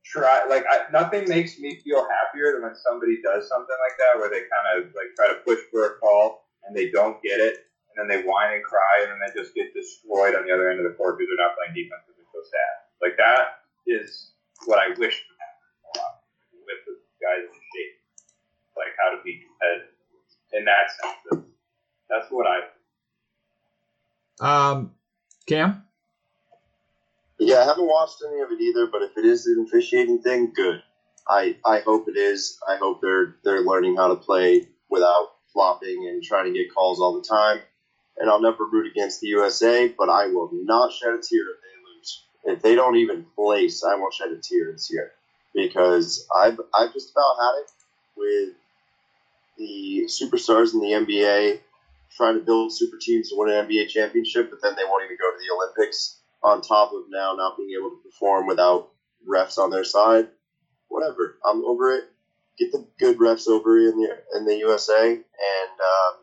[0.09, 4.18] try like I, nothing makes me feel happier than when somebody does something like that
[4.18, 7.40] where they kind of like try to push for a call and they don't get
[7.40, 10.53] it and then they whine and cry and then they just get destroyed on the
[10.53, 12.73] other end of the court because they're not playing defense because they're so sad.
[13.05, 14.33] Like that is
[14.64, 15.21] what I wish
[16.64, 17.94] with the guys in shape,
[18.77, 19.92] like how to be competitive
[20.53, 21.44] in that sense.
[22.09, 22.64] That's what I.
[24.40, 24.92] Um,
[25.47, 25.88] Cam?
[27.38, 30.53] Yeah, I haven't watched any of it either, but if it is an officiating thing,
[30.55, 30.83] good.
[31.29, 32.59] I I hope it is.
[32.68, 37.01] I hope they're they're learning how to play without flopping and trying to get calls
[37.01, 37.61] all the time.
[38.18, 41.61] And I'll never root against the USA, but I will not shed a tear if
[41.62, 42.24] they lose.
[42.44, 45.12] If they don't even place, I won't shed a tear this year
[45.55, 47.70] because I've I've just about had it
[48.16, 48.55] with
[49.59, 51.61] the superstars in the NBA
[52.16, 55.18] trying to build super teams to win an NBA championship, but then they won't even
[55.20, 58.90] go to the Olympics on top of now not being able to perform without
[59.29, 60.29] refs on their side.
[60.88, 62.05] Whatever, I'm over it.
[62.59, 66.14] Get the good refs over in the in the USA, and um,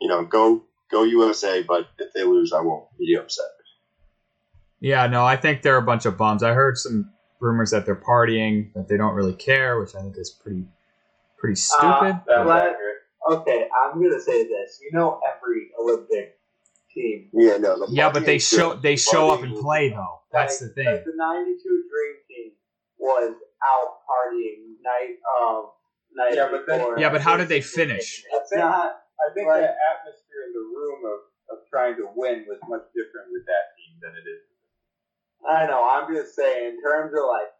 [0.00, 1.62] you know, go go USA.
[1.62, 3.46] But if they lose, I won't be upset.
[4.80, 6.42] Yeah, no, I think they're a bunch of bums.
[6.42, 10.16] I heard some rumors that they're partying, that they don't really care, which I think
[10.16, 10.64] is pretty
[11.38, 11.84] pretty stupid.
[11.86, 12.96] Uh, That was Let- accurate.
[13.30, 14.80] Okay, I'm gonna say this.
[14.82, 16.39] You know, every Olympic
[16.94, 17.30] team.
[17.32, 17.78] Yeah, no.
[17.86, 20.20] The yeah, but they show they show up and play though.
[20.32, 20.84] That's the thing.
[20.86, 22.52] The '92 Dream Team
[22.98, 25.72] was out partying night of
[26.14, 28.24] night Yeah, but then- Yeah, but how did they finish?
[28.30, 29.02] It's not.
[29.20, 29.60] I think Right.
[29.60, 31.18] the atmosphere in the room of,
[31.52, 34.42] of trying to win was much different with that team than it is.
[35.44, 35.84] I know.
[35.84, 37.52] I'm just saying, in terms of like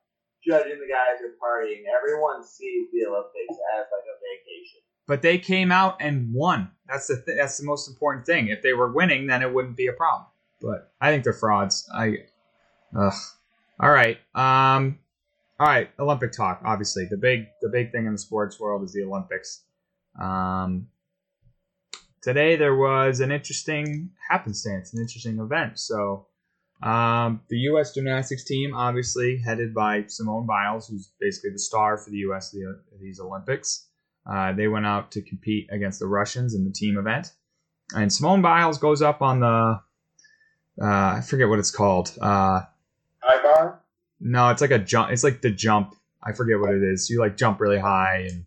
[0.44, 4.80] judging the guys who are partying, everyone sees the Olympics as like a vacation.
[5.10, 6.70] But they came out and won.
[6.86, 8.46] That's the th- that's the most important thing.
[8.46, 10.28] If they were winning, then it wouldn't be a problem.
[10.60, 11.90] But I think they're frauds.
[11.92, 12.18] I,
[12.96, 13.12] ugh.
[13.80, 14.18] All right.
[14.36, 15.00] Um.
[15.58, 15.90] All right.
[15.98, 16.62] Olympic talk.
[16.64, 19.64] Obviously, the big the big thing in the sports world is the Olympics.
[20.16, 20.86] Um.
[22.22, 25.80] Today there was an interesting happenstance, an interesting event.
[25.80, 26.28] So,
[26.84, 27.94] um, the U.S.
[27.94, 32.52] gymnastics team, obviously headed by Simone Biles, who's basically the star for the U.S.
[32.52, 33.88] The, these Olympics.
[34.26, 37.32] Uh, they went out to compete against the Russians in the team event,
[37.94, 39.80] and Simone Biles goes up on the
[40.80, 40.84] uh,
[41.16, 42.16] I forget what it's called.
[42.20, 42.60] Uh,
[43.22, 43.82] High bar?
[44.20, 45.10] no, it's like a jump.
[45.10, 45.94] It's like the jump.
[46.22, 47.08] I forget what it is.
[47.10, 48.44] You like jump really high and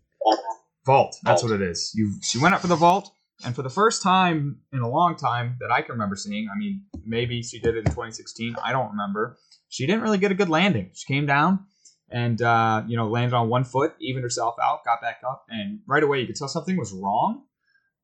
[0.86, 1.16] vault.
[1.22, 1.52] That's Vault.
[1.52, 1.92] what it is.
[1.94, 3.12] You she went up for the vault,
[3.44, 6.48] and for the first time in a long time that I can remember seeing.
[6.54, 8.56] I mean, maybe she did it in 2016.
[8.62, 9.36] I don't remember.
[9.68, 10.90] She didn't really get a good landing.
[10.94, 11.66] She came down
[12.10, 15.80] and uh, you know landed on one foot, evened herself out, got back up, and
[15.86, 17.42] right away you could tell something was wrong.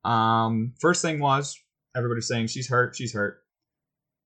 [0.05, 1.59] Um, first thing was
[1.97, 3.43] everybody saying she's hurt, she's hurt.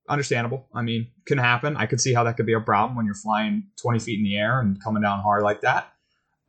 [0.08, 0.68] Understandable.
[0.74, 1.76] I mean, can happen.
[1.78, 4.24] I could see how that could be a problem when you're flying 20 feet in
[4.24, 5.92] the air and coming down hard like that.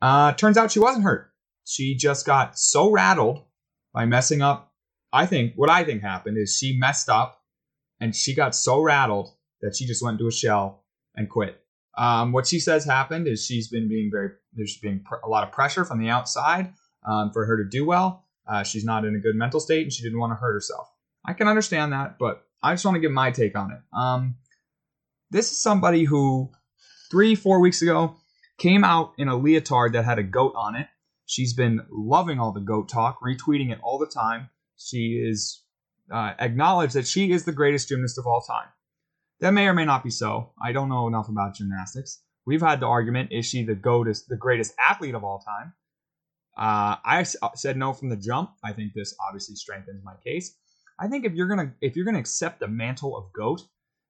[0.02, 1.30] Uh, turns out she wasn't hurt.
[1.64, 3.44] She just got so rattled
[3.94, 4.74] by messing up.
[5.10, 7.40] I think what I think happened is she messed up
[7.98, 9.30] and she got so rattled
[9.62, 10.84] that she just went into a shell
[11.14, 11.58] and quit.
[11.96, 15.44] Um, what she says happened is she's been being very there's being pr- a lot
[15.44, 16.72] of pressure from the outside
[17.06, 18.24] um, for her to do well.
[18.46, 20.88] Uh, she's not in a good mental state and she didn't want to hurt herself.
[21.24, 23.80] I can understand that, but I just want to give my take on it.
[23.92, 24.36] Um,
[25.30, 26.50] this is somebody who
[27.10, 28.16] three, four weeks ago
[28.58, 30.86] came out in a leotard that had a goat on it.
[31.26, 34.50] She's been loving all the goat talk, retweeting it all the time.
[34.76, 35.62] She is
[36.12, 38.68] uh, acknowledged that she is the greatest gymnast of all time.
[39.40, 40.52] That may or may not be so.
[40.62, 42.22] I don't know enough about gymnastics.
[42.46, 45.74] We've had the argument: is she the goatest, the greatest athlete of all time?
[46.56, 48.50] Uh, I s- said no from the jump.
[48.64, 50.56] I think this obviously strengthens my case.
[50.98, 53.60] I think if you're gonna if you're gonna accept the mantle of goat,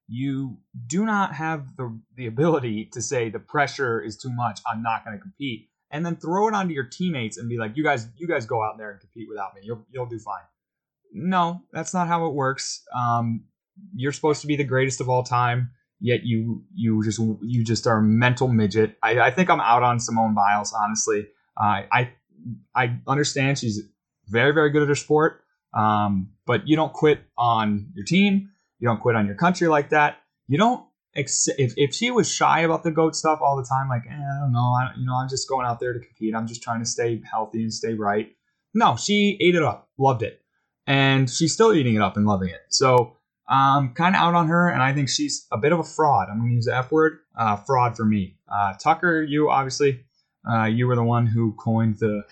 [0.06, 4.60] you do not have the the ability to say the pressure is too much.
[4.64, 7.82] I'm not to compete, and then throw it onto your teammates and be like, you
[7.82, 9.62] guys you guys go out there and compete without me.
[9.64, 10.44] You'll you'll do fine.
[11.12, 12.84] No, that's not how it works.
[12.94, 13.44] Um,
[13.94, 17.86] you're supposed to be the greatest of all time, yet you you just you just
[17.86, 18.96] are a mental midget.
[19.02, 20.72] I, I think I'm out on Simone Biles.
[20.72, 22.12] Honestly, uh, I
[22.74, 23.82] I understand she's
[24.28, 25.42] very very good at her sport.
[25.76, 28.50] Um, but you don't quit on your team.
[28.78, 30.18] You don't quit on your country like that.
[30.48, 30.84] You don't.
[31.14, 34.12] Ex- if, if she was shy about the goat stuff all the time, like eh,
[34.12, 36.34] I don't know, I, you know, I'm just going out there to compete.
[36.34, 38.30] I'm just trying to stay healthy and stay right.
[38.74, 40.42] No, she ate it up, loved it,
[40.86, 42.60] and she's still eating it up and loving it.
[42.68, 43.16] So
[43.48, 46.28] um, kind of out on her, and I think she's a bit of a fraud.
[46.30, 48.36] I'm going to use the F word, uh, fraud for me.
[48.52, 50.04] Uh, Tucker, you obviously,
[50.48, 52.22] uh, you were the one who coined the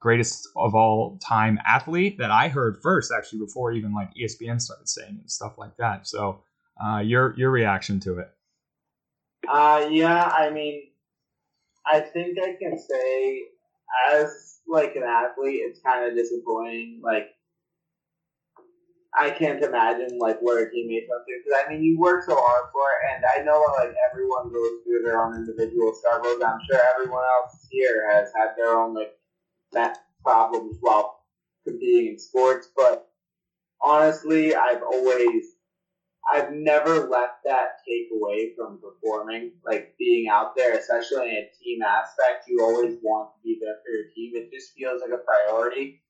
[0.00, 4.88] greatest of all time athlete that I heard first, actually, before even like ESPN started
[4.88, 6.06] saying and stuff like that.
[6.06, 6.42] So,
[6.82, 8.30] uh, your your reaction to it?
[9.48, 10.82] Uh, yeah, I mean,
[11.86, 13.44] I think I can say,
[14.12, 17.00] as like an athlete, it's kind of disappointing.
[17.02, 17.30] Like,
[19.14, 22.36] I can't imagine like what our teammates went through because I mean, you work so
[22.36, 26.42] hard for it, and I know like everyone goes through their own individual struggles.
[26.42, 29.14] I'm sure everyone else here has had their own like
[29.72, 31.20] that problems while
[31.66, 33.10] competing in sports, but
[33.82, 35.54] honestly, I've always
[36.30, 39.52] I've never let that take away from performing.
[39.64, 43.76] Like being out there, especially in a team aspect, you always want to be there
[43.82, 44.32] for your team.
[44.34, 46.02] It just feels like a priority.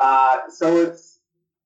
[0.00, 1.13] Uh, so it's,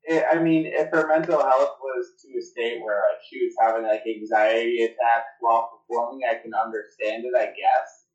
[0.08, 3.54] it, I mean, if her mental health was to a state where like she was
[3.60, 8.06] having like anxiety attacks while performing, I can understand it, I guess.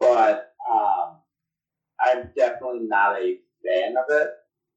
[0.00, 1.18] But um,
[2.00, 4.28] I'm definitely not a fan of it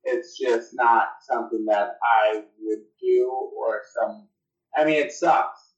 [0.07, 4.27] it's just not something that I would do or some.
[4.75, 5.73] I mean, it sucks.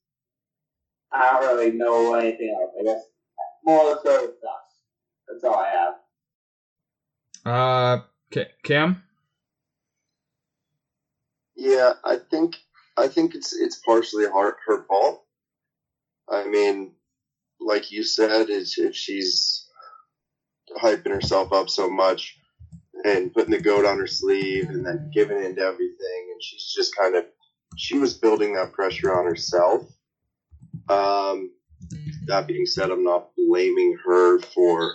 [1.12, 2.72] I don't really know anything else.
[2.80, 3.04] I guess
[3.64, 4.76] more of the sucks.
[5.28, 5.94] That's all I have.
[7.46, 9.02] Uh, Ca- Cam.
[11.60, 12.56] Yeah, I think
[12.96, 15.26] I think it's it's partially her her fault.
[16.30, 16.94] I mean,
[17.60, 19.66] like you said, is if she's
[20.82, 22.38] hyping herself up so much
[23.04, 26.96] and putting the goat on her sleeve and then giving into everything, and she's just
[26.96, 27.26] kind of
[27.76, 29.84] she was building that pressure on herself.
[30.88, 31.52] Um,
[32.28, 34.94] that being said, I'm not blaming her for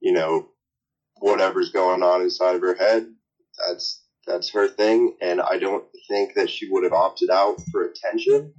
[0.00, 0.48] you know
[1.20, 3.06] whatever's going on inside of her head.
[3.64, 7.84] That's that's her thing, and I don't think that she would have opted out for
[7.84, 8.52] attention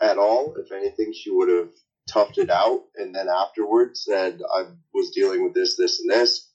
[0.00, 0.54] at all.
[0.56, 1.68] If anything, she would have
[2.10, 6.50] toughed it out and then afterwards said, I was dealing with this, this, and this.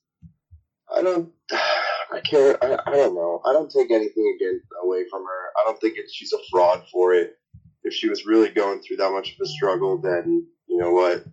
[0.93, 3.41] I don't, I can't, I, I don't know.
[3.45, 5.49] I don't take anything again away from her.
[5.59, 7.37] I don't think it's, she's a fraud for it.
[7.83, 11.23] If she was really going through that much of a struggle, then you know what?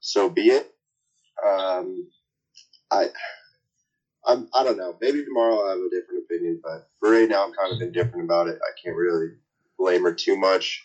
[0.00, 0.72] So be it.
[1.46, 2.08] Um,
[2.90, 3.08] I,
[4.26, 4.96] I'm, I don't know.
[5.00, 8.24] Maybe tomorrow I'll have a different opinion, but for right now, I'm kind of indifferent
[8.24, 8.58] about it.
[8.62, 9.28] I can't really
[9.78, 10.84] blame her too much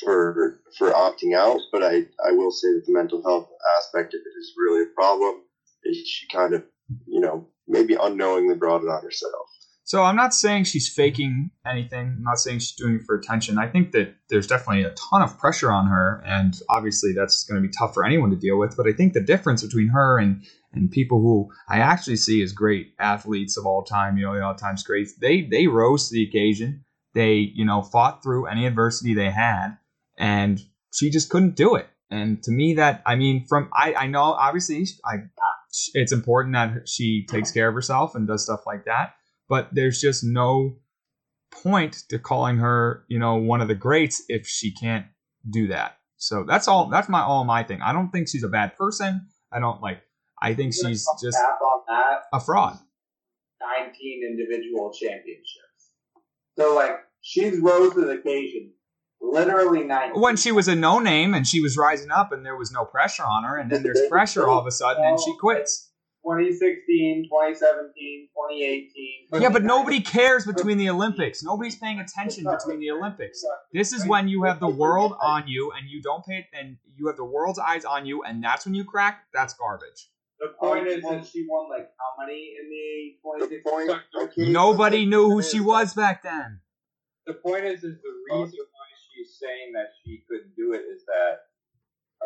[0.00, 4.20] for for opting out, but I, I will say that the mental health aspect of
[4.20, 5.42] it is really a problem.
[5.84, 6.64] She kind of,
[7.06, 9.48] you know, maybe unknowingly brought it on herself.
[9.84, 12.14] So I'm not saying she's faking anything.
[12.18, 13.58] I'm not saying she's doing it for attention.
[13.58, 17.60] I think that there's definitely a ton of pressure on her, and obviously that's going
[17.60, 18.76] to be tough for anyone to deal with.
[18.76, 22.52] But I think the difference between her and and people who I actually see as
[22.52, 26.28] great athletes of all time, you know, all time greats, they they rose to the
[26.28, 26.84] occasion.
[27.14, 29.76] They you know fought through any adversity they had,
[30.16, 30.60] and
[30.94, 31.88] she just couldn't do it.
[32.10, 35.24] And to me, that I mean, from I I know obviously I
[35.94, 39.14] it's important that she takes care of herself and does stuff like that,
[39.52, 40.76] but there's just no
[41.50, 45.04] point to calling her you know one of the greats if she can't
[45.50, 45.98] do that.
[46.16, 46.88] So that's all.
[46.88, 47.82] That's my all my thing.
[47.82, 49.26] I don't think she's a bad person.
[49.52, 50.00] I don't like.
[50.40, 51.36] I think she's just
[52.32, 52.78] a fraud.
[53.60, 55.82] 19 individual championships.
[56.58, 58.72] So, like, she's rose to the occasion.
[59.20, 60.20] Literally 19.
[60.20, 62.86] When she was a no name and she was rising up and there was no
[62.86, 65.91] pressure on her, and then there's pressure all of a sudden and she quits.
[66.24, 68.28] 2016, 2017,
[69.32, 69.42] 2018.
[69.42, 71.42] Yeah, but nobody cares between the Olympics.
[71.42, 73.44] Nobody's paying attention between the Olympics.
[73.72, 77.08] This is when you have the world on you and you don't pay and you
[77.08, 79.24] have the world's eyes on you and that's when you crack.
[79.34, 80.08] That's garbage.
[80.38, 84.42] The point is that she won, like, how many in the The 2016?
[84.42, 86.58] okay, Nobody knew who she was back then.
[87.26, 91.04] The point is, is the reason why she's saying that she couldn't do it is
[91.06, 91.46] that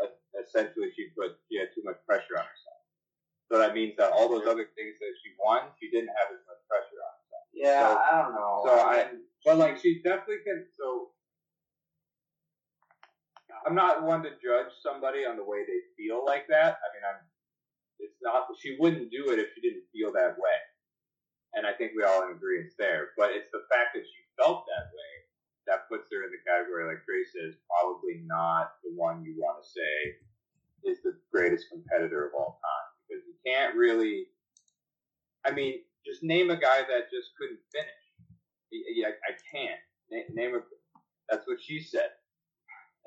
[0.00, 0.09] uh,
[0.40, 2.65] essentially she put she had too much pressure on herself.
[3.50, 6.42] So that means that all those other things that she won, she didn't have as
[6.50, 7.44] much pressure on herself.
[7.54, 8.62] Yeah, So- I don't know.
[8.66, 9.11] so I-
[9.44, 10.66] But like she definitely can.
[10.76, 11.12] So
[13.64, 16.78] I'm not one to judge somebody on the way they feel like that.
[16.82, 17.20] I mean, I'm.
[17.98, 18.46] It's not.
[18.59, 20.59] She wouldn't do it if she didn't feel that way.
[21.54, 23.11] And I think we all in agreement there.
[23.16, 25.12] But it's the fact that she felt that way
[25.66, 29.62] that puts her in the category, like Grace says, probably not the one you want
[29.62, 29.94] to say
[30.85, 34.26] is the greatest competitor of all time because you can't really.
[35.46, 37.88] I mean, just name a guy that just couldn't finish.
[38.72, 40.60] Yeah, I, I can't Na- name a.
[41.28, 42.10] That's what she said.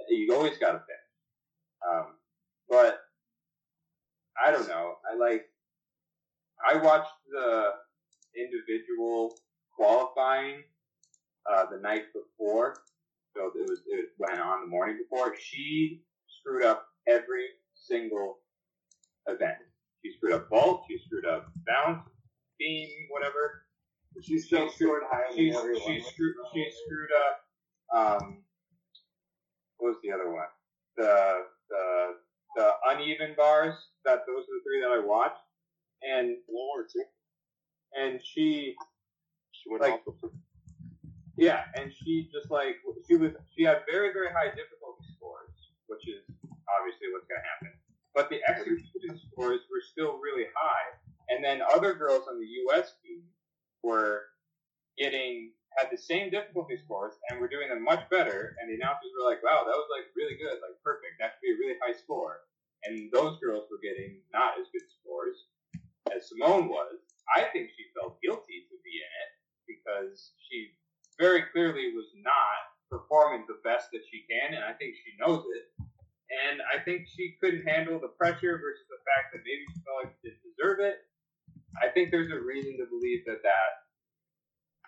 [0.10, 1.10] You always got to finish.
[1.90, 2.16] Um,
[2.70, 3.02] but
[4.44, 4.96] I don't know.
[5.12, 5.46] I like.
[6.68, 7.72] I watched the
[8.36, 9.36] individual
[9.76, 10.64] qualifying
[11.50, 12.76] uh, the night before,
[13.36, 15.36] so it was it went on the morning before.
[15.40, 16.02] She
[16.40, 18.40] screwed up every single
[19.28, 19.58] event.
[20.04, 20.86] She screwed up vault.
[20.90, 22.08] She screwed up bounce,
[22.58, 23.66] beam, whatever.
[24.22, 25.82] she's still she screwed- scored higher She than everyone.
[25.82, 27.36] she screwed she screwed up.
[28.22, 28.44] Um,
[29.78, 30.48] what was the other one?
[30.98, 32.16] The the
[32.56, 33.76] the uneven bars.
[34.06, 35.42] That those are the three that I watched,
[36.02, 37.04] and Floor too.
[37.98, 38.76] and she
[39.52, 40.32] She went Like- off the
[41.38, 42.76] Yeah, and she just like
[43.08, 45.52] she was she had very very high difficulty scores,
[45.88, 46.24] which is
[46.80, 47.79] obviously what's going to happen.
[48.16, 50.98] But the execution scores were still really high,
[51.30, 52.94] and then other girls on the U.S.
[53.04, 53.24] team
[53.84, 54.24] were
[54.98, 58.56] getting had the same difficulty scores and were doing them much better.
[58.60, 61.20] And the announcers were like, "Wow, that was like really good, like perfect.
[61.20, 62.42] That should be a really high score."
[62.84, 65.38] And those girls were getting not as good scores
[66.16, 66.98] as Simone was.
[67.36, 69.32] I think she felt guilty to be in it
[69.68, 70.74] because she
[71.20, 75.46] very clearly was not performing the best that she can, and I think she knows
[75.54, 75.70] it.
[76.30, 80.06] And I think she couldn't handle the pressure versus the fact that maybe she felt
[80.06, 80.98] like she didn't deserve it.
[81.82, 83.70] I think there's a reason to believe that that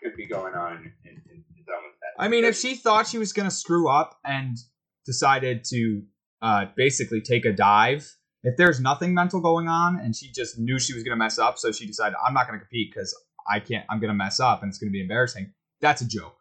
[0.01, 2.13] could be going on in, in, in someone's head.
[2.17, 4.57] I mean, if she thought she was going to screw up and
[5.05, 6.03] decided to
[6.41, 10.79] uh, basically take a dive, if there's nothing mental going on and she just knew
[10.79, 13.15] she was going to mess up, so she decided, I'm not going to compete because
[13.49, 16.07] I can't, I'm going to mess up and it's going to be embarrassing, that's a
[16.07, 16.37] joke.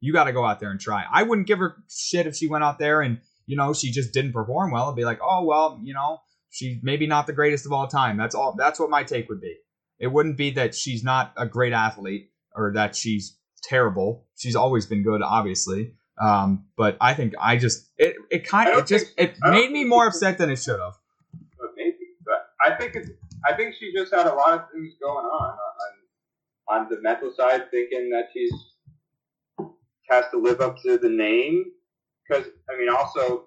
[0.00, 1.04] you got to go out there and try.
[1.10, 4.12] I wouldn't give her shit if she went out there and you know she just
[4.12, 4.90] didn't perform well.
[4.90, 6.20] I'd be like, oh well, you know
[6.54, 8.16] she's maybe not the greatest of all time.
[8.16, 8.54] That's all.
[8.56, 9.56] That's what my take would be.
[9.98, 14.26] It wouldn't be that she's not a great athlete or that she's terrible.
[14.36, 15.94] She's always been good, obviously.
[16.20, 19.84] Um, but I think I just it it kind of it just it made me
[19.84, 20.94] more upset than it should have.
[21.76, 21.96] maybe.
[22.24, 23.10] But I think it's.
[23.46, 25.58] I think she just had a lot of things going on
[26.68, 28.52] on on the mental side, thinking that she's
[30.08, 31.64] has to live up to the name.
[32.28, 33.46] Because I mean, also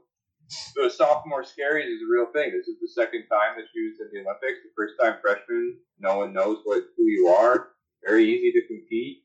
[0.76, 2.52] the sophomore scaries is a real thing.
[2.52, 4.64] This is the second time that she was in the Olympics.
[4.64, 7.70] The first time freshman, no one knows what who you are.
[8.06, 9.24] Very easy to compete.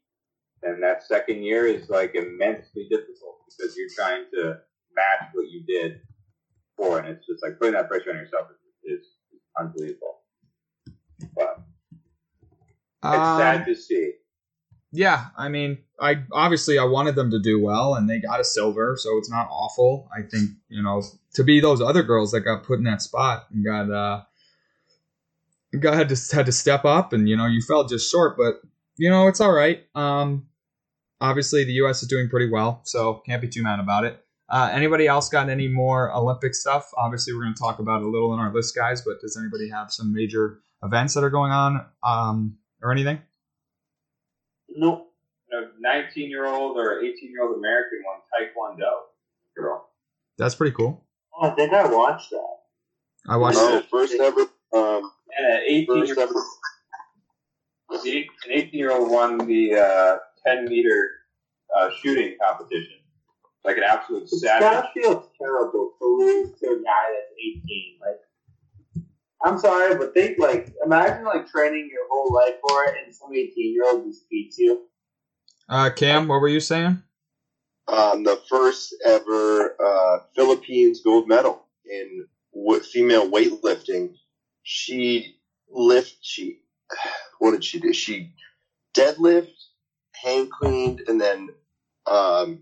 [0.63, 4.59] And that second year is like immensely difficult because you're trying to
[4.95, 6.01] match what you did
[6.77, 8.49] before, and it's just like putting that pressure on yourself
[8.85, 9.07] is, is
[9.59, 10.21] unbelievable.
[11.35, 11.63] But
[13.05, 14.13] it's Um, sad to see.
[14.93, 18.45] Yeah, I mean, I obviously I wanted them to do well, and they got a
[18.45, 20.09] silver, so it's not awful.
[20.17, 21.03] I think you know
[21.35, 24.23] to be those other girls that got put in that spot and got uh
[25.81, 28.61] got had to had to step up, and you know you fell just short, but
[28.97, 29.85] you know it's all right.
[29.95, 30.47] Um,
[31.23, 32.03] obviously the U.S.
[32.03, 34.23] is doing pretty well, so can't be too mad about it.
[34.49, 36.91] Uh, anybody else got any more Olympic stuff?
[36.99, 39.01] Obviously, we're going to talk about a little in our list, guys.
[39.01, 43.23] But does anybody have some major events that are going on um, or anything?
[44.77, 45.09] Nope.
[45.53, 48.91] A 19 year old or 18 year old American won Taekwondo
[49.57, 49.89] girl.
[50.39, 51.05] That's pretty cool.
[51.37, 52.57] Oh, I think I watched that.
[53.29, 53.59] I watched.
[53.59, 54.41] No, first ever.
[54.75, 56.31] Um, And an 18 year old.
[57.91, 60.17] an 18 year old won the uh,
[60.47, 61.11] 10 meter
[61.77, 62.97] uh, shooting competition.
[63.65, 64.63] Like an absolute It's savage.
[64.63, 67.99] gotta feel terrible to lose to a guy that's 18.
[68.01, 68.17] Like,
[69.45, 73.31] I'm sorry, but think like, imagine like training your whole life for it, and some
[73.35, 74.83] 18 year old just beats you.
[75.69, 76.99] Uh, Cam, what were you saying?
[77.89, 82.25] um, the first ever uh, Philippines gold medal in
[82.55, 84.15] w- female weightlifting.
[84.63, 85.37] She
[85.71, 86.17] lift.
[86.23, 86.61] She
[87.39, 87.93] what did she do?
[87.93, 88.33] She
[88.95, 89.53] deadlift,
[90.15, 91.51] hand cleaned, and then
[92.07, 92.61] um,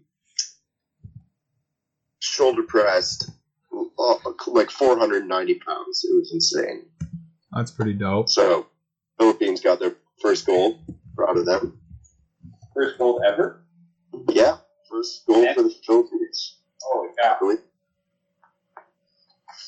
[2.21, 3.31] shoulder pressed
[4.49, 6.05] like 490 pounds.
[6.09, 6.87] It was insane.
[7.53, 8.29] That's pretty dope.
[8.29, 8.67] So
[9.19, 10.81] Philippines got their first gold.
[11.17, 11.79] Proud of them.
[12.75, 13.63] First gold ever?
[14.29, 14.59] Yeah,
[14.91, 16.59] first gold for the Philippines.
[16.83, 17.37] Holy cow.
[17.43, 17.57] Really?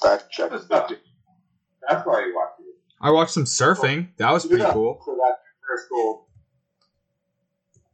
[0.03, 0.51] Fact check.
[0.51, 0.93] That's, not-
[1.89, 2.67] that's why you watch it.
[3.01, 4.09] I watched some surfing.
[4.19, 5.01] That was pretty Yeah, cool.
[5.05, 6.29] So that's your first goal.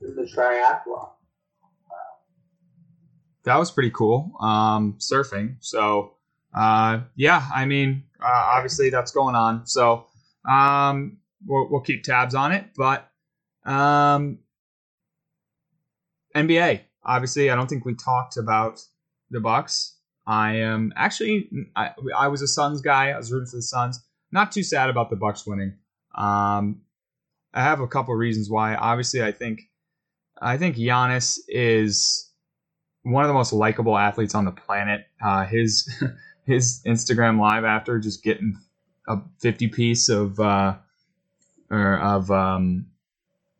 [0.03, 1.11] In the triathlon.
[3.45, 4.32] That was pretty cool.
[4.41, 5.57] Um, surfing.
[5.61, 6.18] So,
[6.55, 9.67] uh, yeah, I mean, uh, obviously that's going on.
[9.67, 10.07] So,
[10.49, 12.65] um, we'll, we'll keep tabs on it.
[12.77, 13.11] But,
[13.65, 14.39] um,
[16.35, 16.81] NBA.
[17.05, 18.81] Obviously, I don't think we talked about
[19.31, 19.97] the Bucks.
[20.27, 23.11] I am actually, I, I was a Suns guy.
[23.11, 24.05] I was rooting for the Suns.
[24.31, 25.75] Not too sad about the Bucks winning.
[26.15, 26.83] Um,
[27.55, 28.75] I have a couple of reasons why.
[28.75, 29.63] Obviously, I think,
[30.41, 32.31] I think Giannis is
[33.03, 35.07] one of the most likable athletes on the planet.
[35.25, 35.89] Uh, his
[36.49, 38.59] his Instagram live after just getting
[39.07, 40.77] a 50 piece of uh,
[41.71, 42.87] or of um,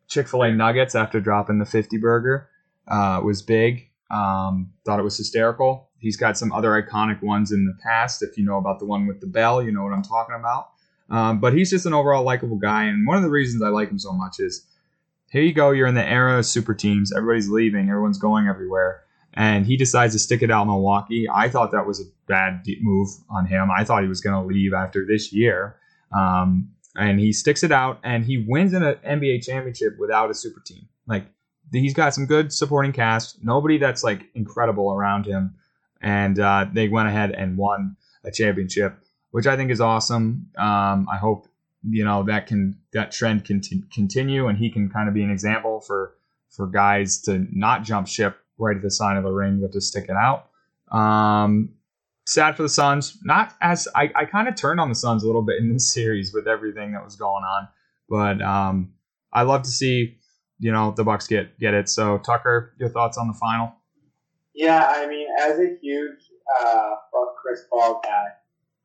[0.07, 2.49] Chick Fil A nuggets after dropping the 50 burger
[2.87, 3.87] uh, was big.
[4.09, 5.89] Um, thought it was hysterical.
[5.99, 8.23] He's got some other iconic ones in the past.
[8.23, 10.71] If you know about the one with the bell, you know what I'm talking about.
[11.11, 13.89] Um, but he's just an overall likable guy, and one of the reasons I like
[13.89, 14.65] him so much is
[15.31, 17.15] here you go, you're in the era of super teams.
[17.15, 21.25] Everybody's leaving, everyone's going everywhere and he decides to stick it out in Milwaukee.
[21.33, 23.69] I thought that was a bad move on him.
[23.75, 25.77] I thought he was going to leave after this year.
[26.15, 30.59] Um, and he sticks it out and he wins an NBA championship without a super
[30.59, 30.87] team.
[31.07, 31.25] Like
[31.71, 35.55] he's got some good supporting cast, nobody that's like incredible around him.
[36.01, 38.97] And uh, they went ahead and won a championship,
[39.31, 40.47] which I think is awesome.
[40.57, 41.47] Um, I hope
[41.87, 45.23] you know that can that trend can t- continue and he can kind of be
[45.23, 46.15] an example for
[46.49, 49.81] for guys to not jump ship right at the sign of the ring, but to
[49.81, 50.49] stick it out.
[50.95, 51.73] Um,
[52.25, 53.17] sad for the Suns.
[53.23, 55.89] Not as I, I kind of turned on the Suns a little bit in this
[55.93, 57.67] series with everything that was going on,
[58.09, 58.93] but um,
[59.33, 60.17] I love to see
[60.59, 61.89] you know the Bucks get get it.
[61.89, 63.73] So Tucker, your thoughts on the final?
[64.53, 66.19] Yeah, I mean, as a huge
[66.61, 66.95] uh,
[67.41, 68.25] Chris Paul guy,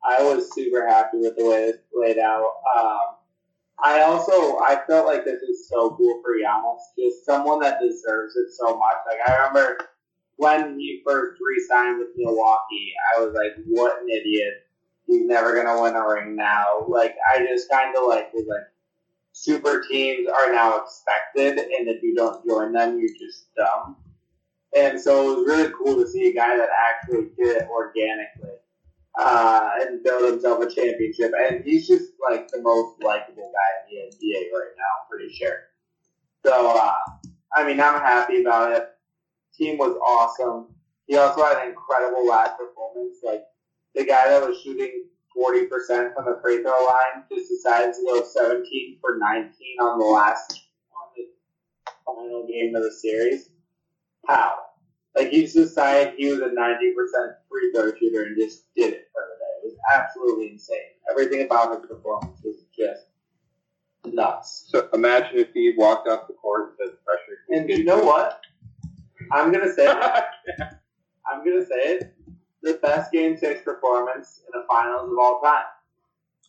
[0.07, 2.51] I was super happy with the way it played out.
[2.77, 2.99] Um,
[3.83, 8.35] I also I felt like this is so cool for Giannis, just someone that deserves
[8.35, 8.97] it so much.
[9.05, 9.89] Like I remember
[10.37, 14.65] when he first re-signed with Milwaukee, I was like, "What an idiot!
[15.07, 18.67] He's never gonna win a ring now." Like I just kind of like was like,
[19.33, 23.97] super teams are now expected, and if you don't join them, you're just dumb.
[24.75, 28.57] And so it was really cool to see a guy that actually did it organically
[29.19, 31.31] uh, and build himself a championship.
[31.37, 35.33] And he's just like the most likable guy in the NBA right now, I'm pretty
[35.33, 35.57] sure.
[36.45, 36.91] So, uh,
[37.55, 38.83] I mean, I'm happy about it.
[39.57, 40.75] Team was awesome.
[41.07, 43.17] He also had an incredible last performance.
[43.23, 43.43] Like,
[43.95, 45.05] the guy that was shooting
[45.37, 49.51] 40% from the free throw line just decided to go 17 for 19
[49.81, 50.61] on the last
[50.91, 51.27] on the
[52.05, 53.49] final game of the series.
[54.27, 54.64] How?
[55.15, 56.91] Like he just decided he was a 90%
[57.49, 59.63] free throw shooter and just did it for the day.
[59.63, 60.77] It was absolutely insane.
[61.09, 63.05] Everything about his performance was just
[64.05, 64.65] nuts.
[64.69, 67.39] So imagine if he walked off the court and said pressure.
[67.49, 68.41] And you know what?
[69.31, 69.97] I'm gonna say it.
[71.31, 72.13] I'm gonna say it.
[72.61, 75.63] The best game six performance in the finals of all time.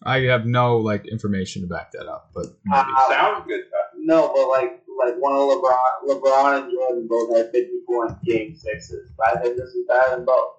[0.02, 2.88] I have no like information to back that up, but maybe.
[2.96, 3.64] Uh, Sounds good.
[3.96, 8.56] No, but like like one of LeBron, LeBron and Jordan both had 50 point game
[8.56, 9.10] sixes.
[9.16, 10.52] But I think this is better than both.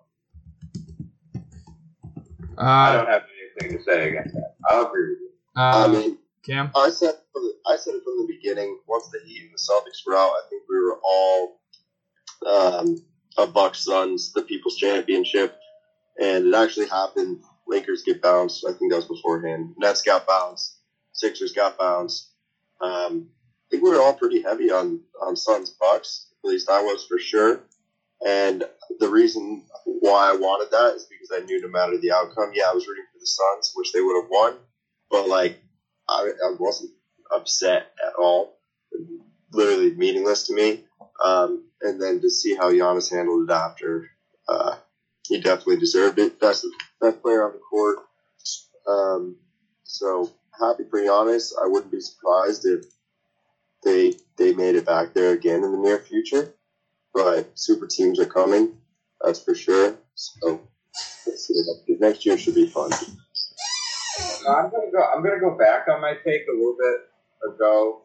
[2.58, 3.24] I uh, don't have
[3.62, 4.56] anything to say against that.
[4.68, 5.30] I'll agree with you.
[5.56, 6.72] uh, I mean, Cam.
[6.76, 8.80] I said from the, I said it from the beginning.
[8.88, 11.60] Once the Heat and the Celtics were out, I think we were all
[12.48, 12.98] um,
[13.38, 15.58] a Bucks Suns, the People's Championship,
[16.22, 17.42] and it actually happened.
[17.68, 18.66] Lakers get bounced.
[18.68, 19.76] I think that was beforehand.
[19.78, 20.78] Nets got bounced.
[21.12, 22.32] Sixers got bounced.
[22.80, 23.30] Um,
[23.68, 26.28] I think we were all pretty heavy on on Suns Bucks.
[26.44, 27.62] At least I was for sure.
[28.26, 28.64] And
[29.00, 32.70] the reason why I wanted that is because I knew no matter the outcome, yeah,
[32.70, 34.56] I was rooting for the Suns, which they would have won.
[35.12, 35.60] But like,
[36.10, 36.92] I, I wasn't
[37.34, 38.58] upset at all.
[39.52, 40.86] Literally meaningless to me.
[41.24, 44.10] Um, and then to see how Giannis handled it after,
[44.48, 44.78] uh,
[45.28, 46.40] he definitely deserved it.
[46.40, 46.66] Best
[47.02, 48.00] best player on the court.
[48.88, 49.36] Um,
[49.84, 51.52] so happy for Giannis.
[51.62, 52.86] I wouldn't be surprised if
[53.88, 56.54] they they made it back there again in the near future.
[57.14, 58.78] But super teams are coming,
[59.22, 59.96] that's for sure.
[60.16, 60.62] So
[61.26, 61.56] let's see,
[62.00, 62.92] next year should be fun.
[64.48, 65.04] I'm gonna go.
[65.16, 68.02] I'm gonna go back on my take a little bit ago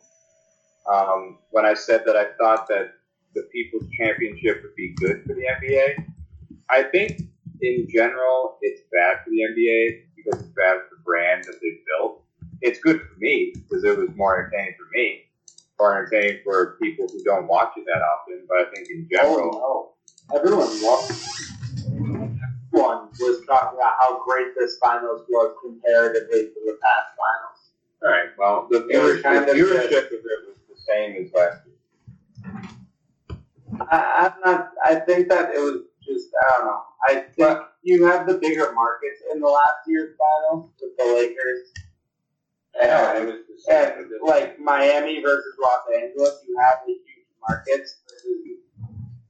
[0.90, 2.94] um, when I said that I thought that
[3.34, 6.04] the People's Championship would be good for the NBA.
[6.70, 7.20] I think
[7.60, 11.78] in general it's bad for the NBA because it's bad for the brand that they
[11.86, 12.22] built.
[12.60, 15.22] It's good for me because it was more entertaining for me,
[15.82, 18.46] more entertaining for people who don't watch it that often.
[18.48, 19.92] But I think in general, Oh
[20.30, 20.38] no!
[20.38, 21.10] Everyone loved.
[22.72, 27.60] Everyone was talking about how great this finals was comparatively to the past finals.
[28.02, 28.30] all right.
[28.38, 31.76] Well, the viewership, kind of viewership of it was the same as last year.
[33.90, 34.70] I, I'm not.
[34.84, 36.28] I think that it was just.
[36.46, 36.82] I don't know.
[37.08, 41.72] I think you have the bigger markets in the last year's finals with the Lakers.
[42.80, 48.00] Yeah, And, it was and like Miami versus Los Angeles, you have the huge markets
[48.08, 48.42] versus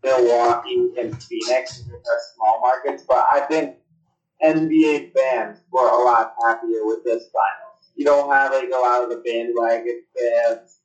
[0.02, 3.04] Milwaukee and Phoenix, which are small markets.
[3.06, 3.76] But I think
[4.42, 7.90] NBA fans were a lot happier with this finals.
[7.94, 10.78] You don't have like a lot of the bandwagon fans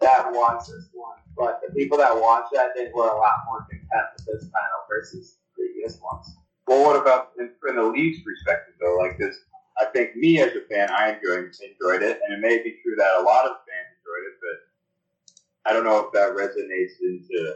[0.00, 3.44] that watch this one, but the people that watch it, I think, were a lot
[3.46, 6.34] more content with this final versus previous ones.
[6.66, 8.96] Well, what about in, from the league's perspective, though?
[8.96, 9.36] Like this,
[9.80, 12.94] I think me as a fan, I enjoyed enjoyed it, and it may be true
[12.96, 17.54] that a lot of fans enjoyed it, but I don't know if that resonates into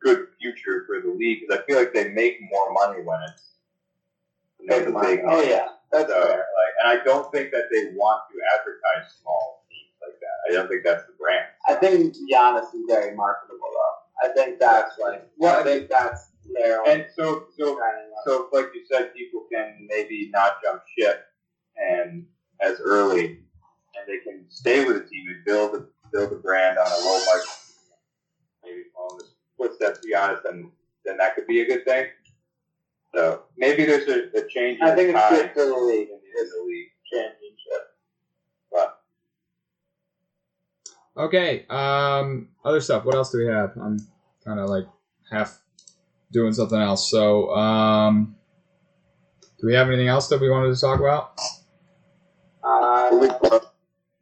[0.00, 3.52] good future for the league because I feel like they make more money when it's
[4.66, 6.30] there's a big Oh yeah, that's So, fair.
[6.36, 10.50] like, and I don't think that they want to advertise small teams like that.
[10.50, 11.46] I don't think that's the brand.
[11.68, 14.28] I think Giannis is very marketable though.
[14.28, 17.78] I think that's like, Well, I think that's their own And so, so.
[18.24, 21.24] So, like you said, people can maybe not jump ship
[21.76, 22.24] and
[22.60, 26.78] as early, and they can stay with a team and build a, build a brand
[26.78, 27.48] on a low market.
[28.64, 29.24] Maybe follow the
[29.56, 30.70] footsteps, to be honest, and
[31.04, 32.06] then that could be a good thing.
[33.14, 34.80] So maybe there's a, a change.
[34.80, 36.08] In I think it's good for the league.
[36.08, 36.88] in the, in the league.
[37.12, 37.94] championship.
[38.70, 38.98] But
[41.16, 41.64] Okay.
[41.70, 42.48] Um.
[42.64, 43.04] Other stuff.
[43.04, 43.72] What else do we have?
[43.80, 43.98] I'm
[44.44, 44.84] kind of like
[45.30, 45.60] half
[46.32, 47.10] doing something else.
[47.10, 48.36] So, um,
[49.60, 51.38] do we have anything else that we wanted to talk about?
[52.62, 53.60] Uh,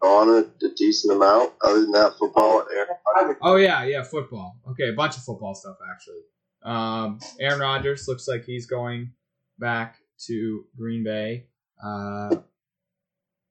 [0.02, 1.52] on a, a decent amount.
[1.62, 2.64] Other than that, football.
[2.74, 4.57] Aaron, Oh yeah, yeah, football.
[4.70, 6.22] Okay, a bunch of football stuff actually.
[6.62, 9.12] Um, Aaron Rodgers looks like he's going
[9.59, 9.96] back
[10.26, 11.46] to Green Bay.
[11.82, 12.36] Uh,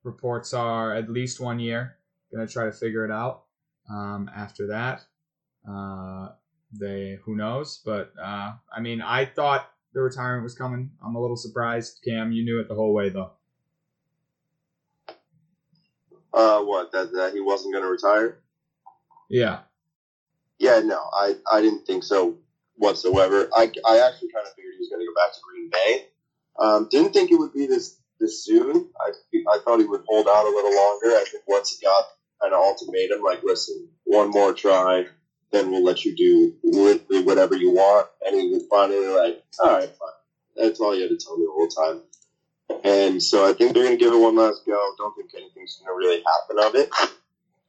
[0.04, 1.96] reports are at least one year.
[2.32, 3.44] Gonna try to figure it out.
[3.90, 5.02] Um, after that,
[5.68, 6.30] uh,
[6.78, 7.80] they who knows?
[7.84, 10.90] But uh, I mean, I thought the retirement was coming.
[11.04, 12.00] I'm a little surprised.
[12.04, 13.32] Cam, you knew it the whole way though.
[16.32, 18.38] Uh, what that that he wasn't going to retire?
[19.30, 19.60] Yeah.
[20.58, 22.36] Yeah, no, I I didn't think so
[22.76, 23.48] whatsoever.
[23.54, 26.06] I, I actually kind of figured he was going to go back to Green Bay.
[26.58, 28.88] Um, didn't think it would be this this soon.
[29.00, 29.12] I
[29.50, 31.08] I thought he would hold out a little longer.
[31.08, 32.04] I think once he got
[32.42, 35.06] an ultimatum, like, listen, one more try,
[35.52, 38.08] then we'll let you do literally whatever you want.
[38.26, 40.08] And he was finally like, all right, fine.
[40.56, 42.02] That's all you had to tell me the whole time.
[42.84, 44.92] And so I think they're going to give it one last go.
[44.98, 46.90] Don't think anything's going to really happen of it.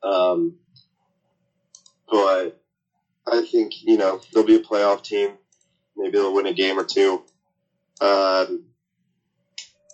[0.03, 0.55] Um,
[2.09, 2.61] but
[3.32, 5.32] I think, you know, they'll be a playoff team.
[5.95, 7.23] Maybe they'll win a game or two.
[7.99, 8.65] Um,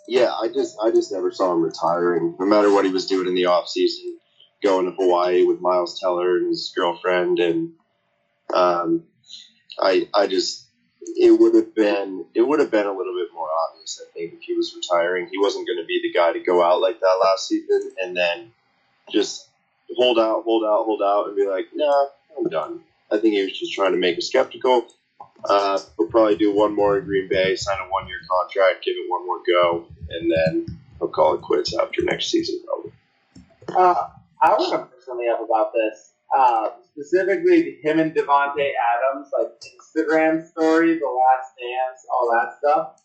[0.07, 2.35] yeah, I just I just never saw him retiring.
[2.39, 4.19] No matter what he was doing in the off season,
[4.63, 7.73] going to Hawaii with Miles Teller and his girlfriend, and
[8.53, 9.03] um,
[9.79, 10.67] I I just
[11.15, 14.01] it would have been it would have been a little bit more obvious.
[14.01, 16.63] I think if he was retiring, he wasn't going to be the guy to go
[16.63, 18.51] out like that last season, and then
[19.11, 19.47] just
[19.95, 22.05] hold out, hold out, hold out, and be like, nah,
[22.37, 22.81] I'm done.
[23.11, 24.87] I think he was just trying to make us skeptical.
[25.45, 28.95] Uh, we'll probably do one more in Green Bay, sign a one year contract, give
[28.95, 32.91] it one more go, and then he'll call it quits after next season, probably.
[33.75, 34.07] Uh,
[34.43, 36.13] I want to something up about this.
[36.35, 43.01] Uh, specifically, him and Davante Adams, like Instagram story, The Last Dance, all that stuff.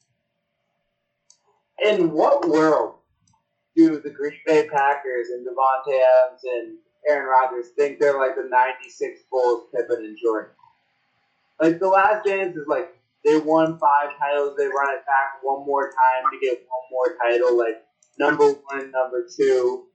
[1.85, 2.97] In what world
[3.77, 6.79] do the Green Bay Packers and Davante Adams and
[7.09, 10.51] Aaron Rodgers think they're like the '96 Bulls, Pippen and Jordan?
[11.61, 12.89] Like the Last Dance is like
[13.25, 17.17] they won five titles, they run it back one more time to get one more
[17.23, 17.85] title, like
[18.19, 19.88] number one, number two.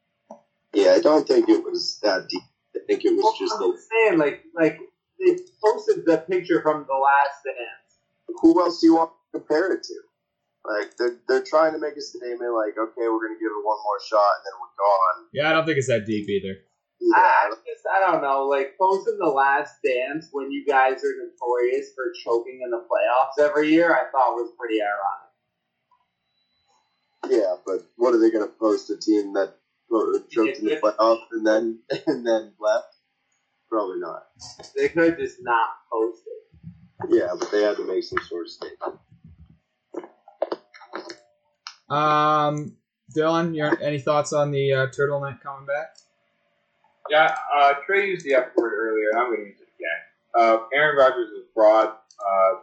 [0.74, 2.42] Yeah, I don't think it was that deep.
[2.76, 4.80] I think it was Well, just I'm the saying, like, like
[5.20, 8.00] they posted the picture from the Last Dance.
[8.42, 9.94] who else do you want to compare it to?
[10.66, 13.78] Like they're they're trying to make a statement, like okay, we're gonna give it one
[13.84, 15.28] more shot, and then we're gone.
[15.34, 16.56] Yeah, I don't think it's that deep either.
[17.02, 21.14] Yeah, I just, I don't know, like posting the Last Dance when you guys are
[21.20, 25.32] notorious for choking in the playoffs every year, I thought was pretty ironic.
[27.44, 29.56] yeah, but what are they gonna post a team that
[30.30, 32.96] choked in the playoffs and then and then left?
[33.70, 34.24] Probably not.
[34.76, 36.44] They could just not post it.
[37.10, 39.00] Yeah, but they had to make some sort of statement.
[41.89, 42.76] Um,
[43.16, 45.98] Dylan, your any thoughts on the uh, turtleneck coming back?
[47.10, 50.00] Yeah, uh, Trey used the F word earlier, and I'm going to use it again.
[50.39, 52.54] Uh, Aaron Rodgers is fraud, uh,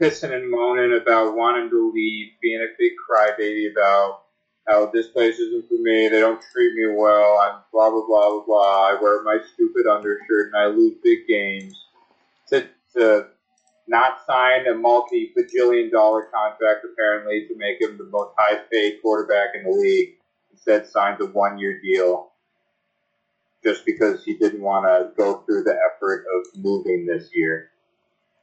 [0.00, 4.23] pissing and moaning about wanting to leave, being a big crybaby about
[4.68, 8.30] how this place isn't for me, they don't treat me well, I'm blah, blah, blah,
[8.30, 11.74] blah, blah, I wear my stupid undershirt and I lose big games.
[12.48, 13.26] To, to
[13.86, 19.64] not sign a multi-bajillion dollar contract, apparently, to make him the most high-paid quarterback in
[19.64, 20.16] the league.
[20.52, 22.30] Instead, signs a one-year deal
[23.62, 27.70] just because he didn't want to go through the effort of moving this year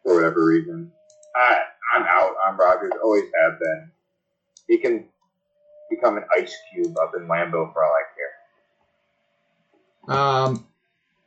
[0.04, 0.92] for whatever reason.
[1.36, 1.62] I,
[1.96, 2.92] I'm out on Rodgers.
[3.04, 3.92] Always have been.
[4.68, 5.06] He can
[5.92, 8.04] become an ice cube up in Lambeau for all I
[10.08, 10.18] care.
[10.18, 10.66] Um,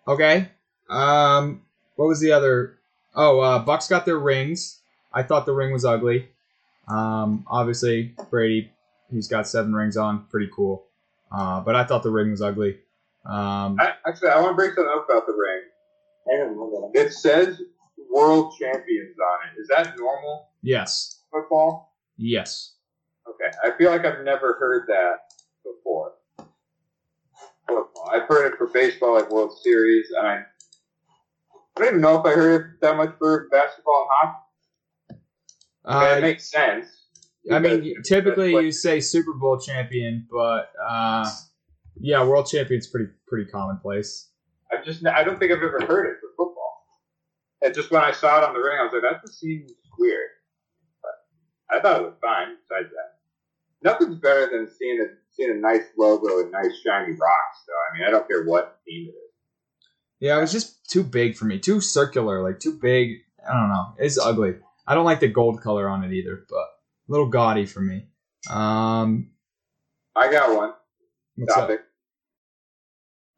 [0.08, 0.48] okay.
[0.90, 1.62] Um,
[1.94, 2.78] what was the other?
[3.14, 4.80] Oh, uh, Bucks got their rings.
[5.12, 6.28] I thought the ring was ugly.
[6.88, 8.70] Um, obviously Brady,
[9.10, 10.84] he's got seven rings on, pretty cool.
[11.30, 12.78] Uh, but I thought the ring was ugly.
[13.24, 15.62] Um, I, actually, I want to bring something up about the ring.
[16.32, 17.00] I don't know that.
[17.00, 17.62] It says
[18.12, 19.60] world champions on it.
[19.60, 21.92] Is that normal yes, football?
[22.16, 22.73] yes.
[23.44, 25.16] Okay, I feel like I've never heard that
[25.64, 26.12] before.
[27.68, 28.10] Football.
[28.12, 30.06] I've heard it for baseball, like World Series.
[30.16, 30.42] And I, I
[31.76, 34.38] don't even know if I heard it that much for basketball and hockey.
[35.86, 36.86] Okay, Uh, it makes sense.
[37.52, 41.30] I mean, typically you say Super Bowl champion, but uh,
[42.00, 44.30] yeah, world champion's pretty pretty commonplace.
[44.72, 46.86] I just I don't think I've ever heard it for football.
[47.62, 49.72] And just when I saw it on the ring, I was like, that just seems
[49.98, 50.30] weird.
[51.02, 52.56] But I thought it was fine.
[52.66, 53.13] Besides that,
[53.84, 57.64] nothing's better than seeing a seeing a nice logo and nice shiny rocks.
[57.66, 59.32] Though I mean, I don't care what team it is.
[60.20, 63.18] Yeah, it was just too big for me, too circular, like too big.
[63.48, 63.94] I don't know.
[63.98, 64.54] It's ugly.
[64.86, 68.06] I don't like the gold color on it either, but a little gaudy for me.
[68.50, 69.30] Um,
[70.16, 70.72] I got one
[71.36, 71.70] what's up?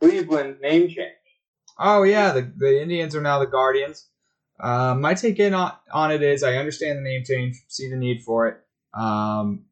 [0.00, 1.12] Cleveland name change.
[1.78, 4.06] Oh yeah, the the Indians are now the Guardians.
[4.58, 7.96] Uh, my take in on, on it is I understand the name change, see the
[7.96, 8.58] need for it.
[8.98, 9.66] Um,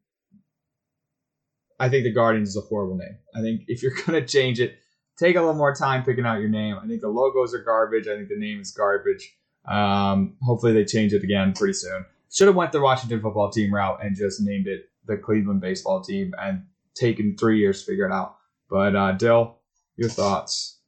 [1.79, 3.17] I think the Guardians is a horrible name.
[3.35, 4.77] I think if you're gonna change it,
[5.17, 6.77] take a little more time picking out your name.
[6.81, 8.07] I think the logos are garbage.
[8.07, 9.35] I think the name is garbage.
[9.67, 12.05] Um, hopefully they change it again pretty soon.
[12.31, 16.01] Should have went the Washington football team route and just named it the Cleveland baseball
[16.01, 16.63] team and
[16.95, 18.35] taken three years to figure it out.
[18.69, 19.57] But uh, Dill,
[19.95, 20.79] your thoughts?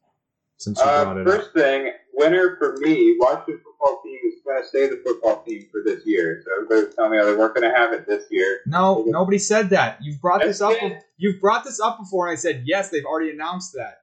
[0.57, 1.33] since you Uh, brought it up.
[1.35, 5.81] first thing, winner for me, Washington football team going to stay the football team for
[5.85, 6.41] this year.
[6.45, 8.61] So everybody was telling me how they weren't going to have it this year.
[8.65, 9.99] No, nobody said that.
[10.01, 10.75] You've brought this up.
[11.17, 12.89] You've brought this up before, and I said yes.
[12.89, 14.01] They've already announced that.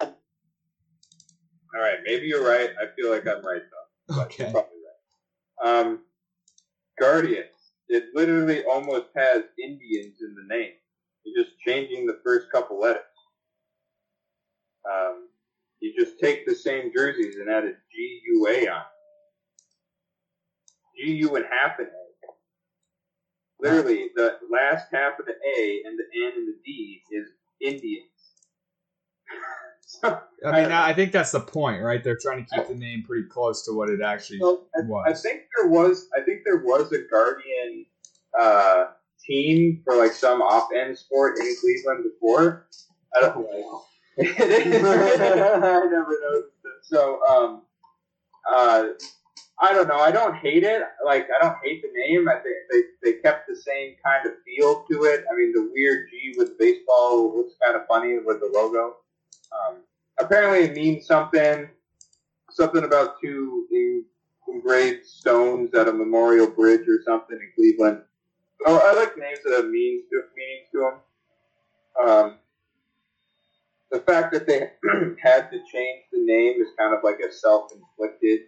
[0.00, 2.70] All right, maybe you're right.
[2.82, 3.62] I feel like I'm right
[4.08, 4.16] though.
[4.16, 4.44] but Okay.
[4.44, 4.78] you're probably
[5.62, 5.80] right.
[5.80, 6.00] Um,
[6.98, 7.44] Guardians.
[7.90, 10.72] It literally almost has Indians in the name.
[11.24, 13.02] You're just changing the first couple letters.
[14.90, 15.28] Um,
[15.80, 18.82] you just take the same jerseys and add a G U A on.
[20.96, 21.98] G U and half an A.
[23.60, 27.28] Literally, the last half of the A and the N and the D is
[27.60, 28.04] Indians.
[29.86, 32.02] so, I mean, I think that's the point, right?
[32.02, 35.04] They're trying to keep the name pretty close to what it actually So I, was.
[35.08, 37.86] I think there was I think there was a Guardian
[38.38, 38.84] uh,
[39.24, 42.68] team for like some off end sport in Cleveland before.
[43.16, 43.82] I don't know.
[44.18, 44.84] It is.
[44.84, 46.72] I never noticed it.
[46.82, 47.62] So um,
[48.50, 48.84] uh,
[49.60, 49.98] I don't know.
[49.98, 50.82] I don't hate it.
[51.04, 52.28] Like I don't hate the name.
[52.28, 55.24] I think they, they kept the same kind of feel to it.
[55.30, 58.96] I mean, the weird G with baseball looks kind of funny with the logo.
[59.52, 59.78] Um,
[60.20, 61.68] apparently, it means something.
[62.50, 64.04] Something about two en-
[64.52, 68.02] engraved stones at a memorial bridge or something in Cleveland.
[68.66, 72.08] Oh, I like names that have meanings to, meanings to them.
[72.08, 72.38] Um,
[73.90, 74.70] the fact that they
[75.22, 78.40] had to change the name is kind of like a self-inflicted,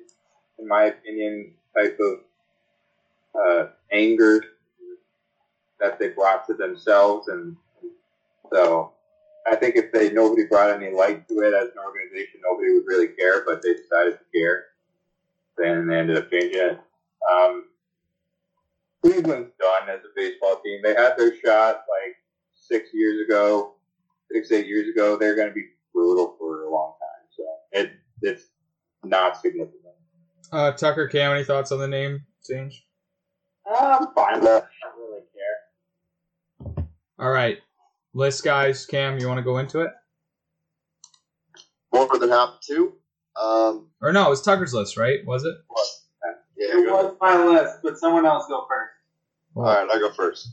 [0.59, 2.19] in my opinion, type of
[3.41, 4.43] uh, anger
[5.81, 7.57] that they brought to themselves, and
[8.53, 8.93] so
[9.47, 12.87] I think if they nobody brought any light to it as an organization, nobody would
[12.87, 13.45] really care.
[13.45, 14.65] But they decided to care,
[15.57, 16.81] then they ended up changing it.
[17.33, 17.65] Um,
[19.03, 20.81] Cleveland's done as a baseball team.
[20.83, 22.17] They had their shot like
[22.55, 23.75] six years ago,
[24.33, 25.17] six eight years ago.
[25.17, 27.29] They're going to be brutal for a long time.
[27.37, 28.45] So it it's
[29.05, 29.95] not significant.
[30.53, 32.85] uh, Tucker, Cam, any thoughts on the name change?
[33.67, 34.65] I'm fine with it.
[34.65, 35.23] I don't really
[36.77, 36.85] care.
[37.19, 37.59] All right,
[38.15, 38.85] list guys.
[38.87, 39.91] Cam, you want to go into it?
[41.93, 42.93] More than happy to.
[43.41, 45.19] Um, Or no, it was Tucker's list, right?
[45.27, 45.55] Was it?
[46.57, 48.93] yeah, It go was my list, but someone else go first.
[49.57, 50.49] All right, I go first.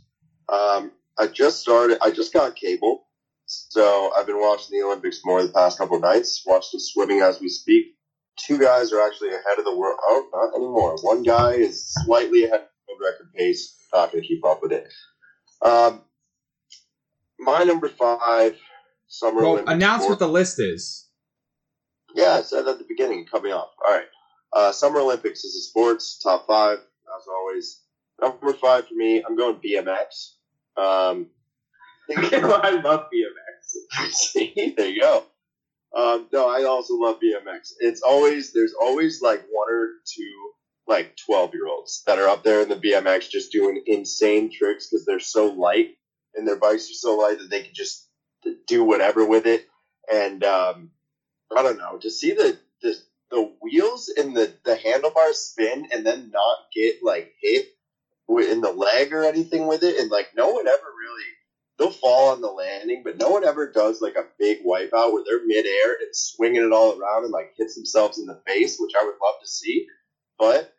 [0.49, 1.97] Um, I just started.
[2.01, 3.06] I just got cable,
[3.47, 6.41] so I've been watching the Olympics more the past couple of nights.
[6.71, 7.95] the swimming as we speak.
[8.37, 9.97] Two guys are actually ahead of the world.
[10.03, 10.95] Oh, not anymore.
[11.01, 13.75] One guy is slightly ahead of the world record pace.
[13.93, 14.87] Not going to keep up with it.
[15.61, 16.03] Um,
[17.39, 18.57] my number five
[19.07, 21.07] summer Well, Olympic announce sport- what the list is.
[22.13, 23.69] Yeah, I said at the beginning, me off.
[23.85, 24.07] All right.
[24.53, 27.81] Uh, Summer Olympics is a sports top five, as always.
[28.21, 30.33] Number five for me, I'm going BMX.
[30.77, 31.27] Um,
[32.17, 33.36] I love BMX.
[34.35, 35.25] there you go.
[35.95, 37.73] Um, no, I also love BMX.
[37.79, 40.51] It's always there's always like one or two
[40.87, 44.87] like 12 year olds that are up there in the BMX just doing insane tricks
[44.87, 45.89] because they're so light
[46.35, 48.07] and their bikes are so light that they can just
[48.67, 49.65] do whatever with it.
[50.11, 50.91] And um,
[51.55, 52.95] I don't know, to see the, the
[53.29, 57.67] the wheels and the the handlebars spin and then not get like hit
[58.29, 61.23] in the leg or anything with it, and like no one ever really
[61.77, 65.23] they'll fall on the landing, but no one ever does like a big wipeout where
[65.25, 68.93] they're midair and swinging it all around and like hits themselves in the face, which
[68.99, 69.85] I would love to see.
[70.39, 70.73] But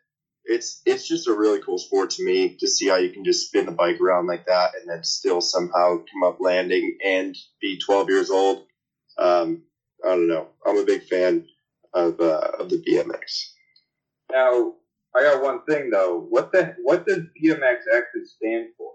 [0.45, 3.47] it's it's just a really cool sport to me to see how you can just
[3.47, 7.77] spin the bike around like that and then still somehow come up landing and be
[7.77, 8.63] 12 years old.
[9.17, 9.63] Um,
[10.03, 10.47] I don't know.
[10.65, 11.45] I'm a big fan
[11.93, 13.51] of uh, of the BMX.
[14.31, 14.73] Now
[15.15, 16.19] I got one thing though.
[16.19, 18.93] What the what does BMX actually stand for?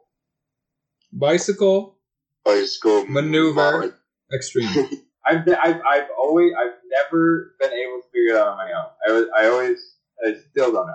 [1.15, 1.97] Bicycle
[2.45, 3.97] Bicycle Maneuver.
[4.35, 4.69] extreme.
[5.27, 8.87] I've, I've I've always I've never been able to figure it out on my own.
[9.09, 9.79] I was I always
[10.25, 10.95] I still don't know.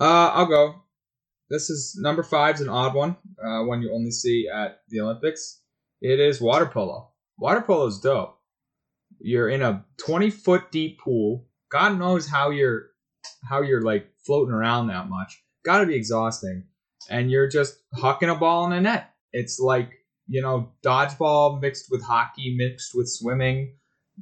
[0.00, 0.82] Uh, I'll go.
[1.50, 3.16] This is number five's an odd one.
[3.42, 5.60] Uh, one you only see at the Olympics.
[6.00, 7.10] It is water polo.
[7.38, 8.38] Water polo is dope.
[9.20, 11.46] You're in a 20 foot deep pool.
[11.70, 12.86] God knows how you're
[13.48, 15.42] how you're like floating around that much.
[15.64, 16.64] Got to be exhausting.
[17.10, 19.10] And you're just hucking a ball in a net.
[19.32, 19.90] It's like
[20.26, 23.74] you know dodgeball mixed with hockey mixed with swimming.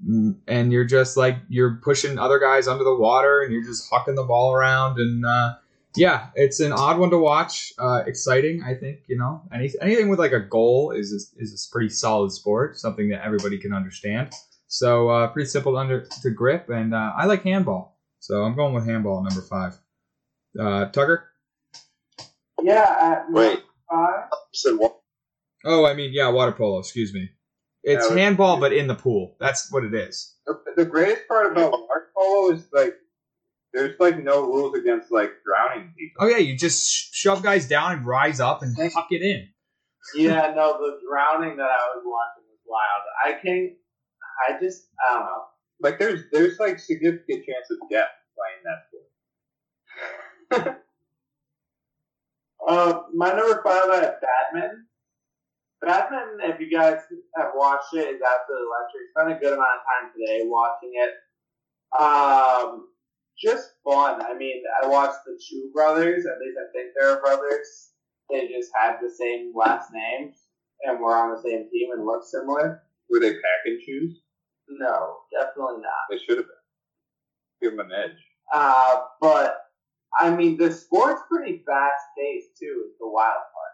[0.08, 3.90] Mm, And you're just like you're pushing other guys under the water, and you're just
[3.90, 5.24] hucking the ball around and.
[5.24, 5.54] Uh,
[5.94, 7.72] yeah, it's an odd one to watch.
[7.78, 9.00] Uh, exciting, I think.
[9.08, 12.78] You know, any, anything with like a goal is a, is a pretty solid sport,
[12.78, 14.32] something that everybody can understand.
[14.68, 18.56] So uh, pretty simple to, under, to grip, and uh, I like handball, so I'm
[18.56, 19.78] going with handball number five.
[20.58, 21.28] Uh, Tucker.
[22.62, 23.60] Yeah, at Wait,
[23.90, 24.28] five.
[24.52, 24.98] said what?
[25.64, 26.78] Oh, I mean, yeah, water polo.
[26.80, 27.30] Excuse me.
[27.84, 29.36] It's Yeah, handball, but in the pool.
[29.40, 30.36] That's what it is.
[30.46, 32.94] The, the greatest part about water polo is like
[33.72, 36.24] there's like no rules against like drowning people.
[36.24, 39.48] Oh yeah, you just shove guys down and rise up and tuck it in.
[40.14, 43.02] Yeah, no, the drowning that I was watching was wild.
[43.24, 43.72] I can't.
[44.48, 44.88] I just.
[45.08, 45.42] I don't know.
[45.80, 50.78] Like there's there's like significant chance of death playing that sport.
[52.66, 54.86] Uh, my number five, I have Badminton.
[55.80, 57.00] Badminton, if you guys
[57.36, 59.10] have watched it, is absolutely electric.
[59.10, 61.12] Spent a good amount of time today watching it.
[62.00, 62.88] Um,
[63.38, 64.22] just fun.
[64.22, 66.24] I mean, I watched the Chu brothers.
[66.26, 67.90] At least I think they're brothers.
[68.30, 70.36] They just have the same last names
[70.84, 72.82] and were on the same team and look similar.
[73.10, 74.20] Were they pack and choose?
[74.68, 76.06] No, definitely not.
[76.10, 76.56] They should have been.
[77.60, 78.18] Give them an edge.
[78.54, 79.61] Uh, but
[80.20, 82.84] I mean, the sport's pretty fast paced too.
[82.86, 83.72] Is the wild part.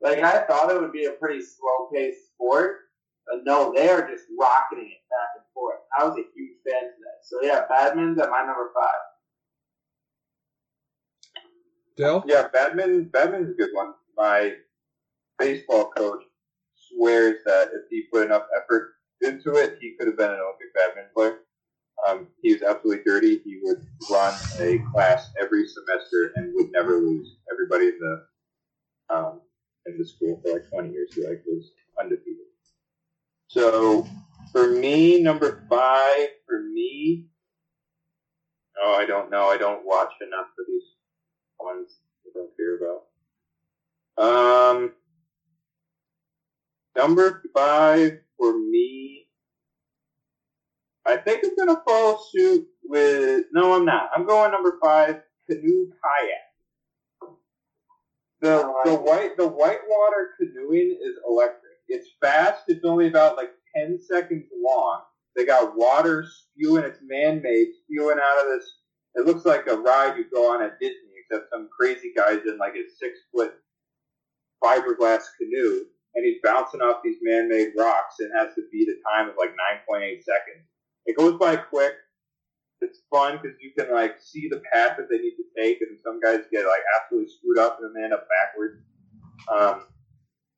[0.00, 2.80] Like I thought it would be a pretty slow paced sport,
[3.26, 5.80] but no, they are just rocketing it back and forth.
[5.98, 7.18] I was a huge fan today.
[7.22, 9.00] So yeah, badminton's at my number five.
[11.96, 12.24] Dill?
[12.26, 13.04] Yeah, badminton.
[13.12, 13.94] Badminton's a good one.
[14.16, 14.52] My
[15.38, 16.22] baseball coach
[16.76, 20.74] swears that if he put enough effort into it, he could have been an Olympic
[20.74, 21.35] badminton player.
[22.46, 23.40] He was absolutely dirty.
[23.44, 27.34] He would run a class every semester and would never lose.
[27.50, 28.22] Everybody in the
[29.12, 29.40] um,
[29.86, 32.46] in the school for like 20 years, he like was undefeated.
[33.48, 34.06] So
[34.52, 37.24] for me, number five for me.
[38.80, 39.46] Oh, I don't know.
[39.46, 40.84] I don't watch enough of these
[41.58, 42.76] ones I don't care
[44.16, 44.76] about.
[44.78, 44.92] Um,
[46.96, 49.25] number five for me.
[51.06, 53.44] I think I'm gonna follow suit with.
[53.52, 54.10] No, I'm not.
[54.14, 55.22] I'm going number five.
[55.48, 57.30] Canoe kayak.
[58.40, 61.72] The the white the whitewater canoeing is electric.
[61.88, 62.64] It's fast.
[62.68, 65.02] It's only about like ten seconds long.
[65.36, 66.84] They got water spewing.
[66.84, 68.66] It's man-made, spewing out of this.
[69.14, 72.58] It looks like a ride you go on at Disney, except some crazy guy's in
[72.58, 73.54] like a six-foot
[74.64, 75.84] fiberglass canoe,
[76.14, 79.50] and he's bouncing off these man-made rocks and has to beat a time of like
[79.90, 80.66] 9.8 seconds.
[81.06, 81.94] It goes by quick.
[82.80, 85.98] It's fun because you can like see the path that they need to take, and
[86.04, 88.82] some guys get like absolutely screwed up and then they end up backwards.
[89.52, 89.86] Um,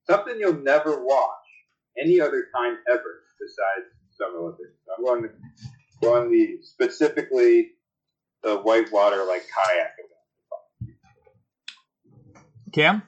[0.09, 1.47] something you'll never watch
[2.01, 4.75] any other time ever besides Summer Olympics.
[4.87, 5.29] So I'm going to
[6.03, 7.73] go on the specifically
[8.43, 10.97] the whitewater like kayak event.
[12.73, 13.03] Cam?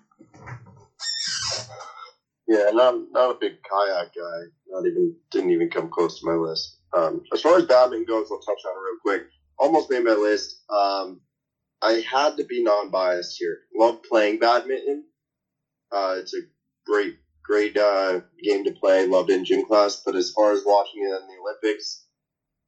[2.48, 4.40] Yeah, not not a big kayak guy.
[4.68, 6.79] Not even didn't even come close to my list.
[6.92, 9.28] Um, as far as badminton goes, I'll touch on it real quick.
[9.58, 10.62] Almost made my list.
[10.70, 11.20] Um,
[11.82, 13.58] I had to be non-biased here.
[13.74, 15.04] Love playing badminton.
[15.92, 16.40] Uh, it's a
[16.86, 19.06] great, great uh, game to play.
[19.06, 20.02] Loved in gym class.
[20.04, 22.04] But as far as watching it in the Olympics,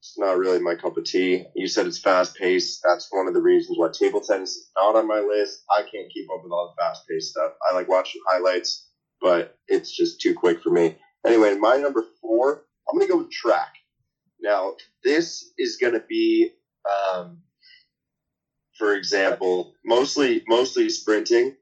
[0.00, 1.44] it's not really my cup of tea.
[1.54, 2.80] You said it's fast paced.
[2.84, 5.62] That's one of the reasons why table tennis is not on my list.
[5.70, 7.52] I can't keep up with all the fast paced stuff.
[7.70, 8.88] I like watching highlights,
[9.20, 10.96] but it's just too quick for me.
[11.24, 13.74] Anyway, my number four, I'm gonna go with track.
[14.42, 14.74] Now,
[15.04, 16.50] this is gonna be,
[16.84, 17.38] um,
[18.78, 21.56] for example, mostly mostly sprinting.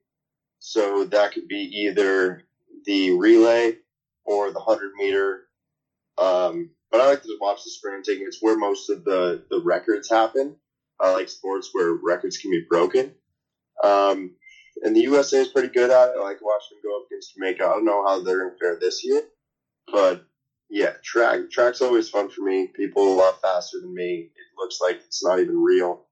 [0.61, 2.43] So that could be either
[2.87, 3.79] the relay
[4.25, 5.49] or the hundred meter.
[6.19, 8.21] Um, but I like to watch the sprinting.
[8.23, 10.57] It's where most of the the records happen.
[11.01, 13.15] I like sports where records can be broken.
[13.83, 14.37] Um,
[14.83, 16.17] and the USA is pretty good at it.
[16.19, 17.65] I like watching them go up against Jamaica.
[17.65, 19.23] I don't know how they're going to fare this year,
[19.93, 20.25] but
[20.71, 22.69] yeah, track track's always fun for me.
[22.75, 24.31] People a lot faster than me.
[24.35, 26.05] It looks like it's not even real.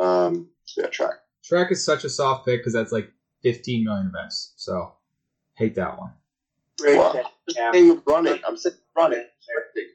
[0.00, 1.14] Um, so yeah, track.
[1.44, 4.54] Track is such a soft pick because that's like 15 million events.
[4.56, 4.94] So,
[5.56, 6.12] hate that one.
[6.80, 7.12] Great Wow.
[7.12, 7.26] pick.
[7.48, 7.72] Just Yeah.
[7.72, 8.40] saying running.
[8.46, 9.24] I'm saying running.
[9.40, 9.92] Sprinting.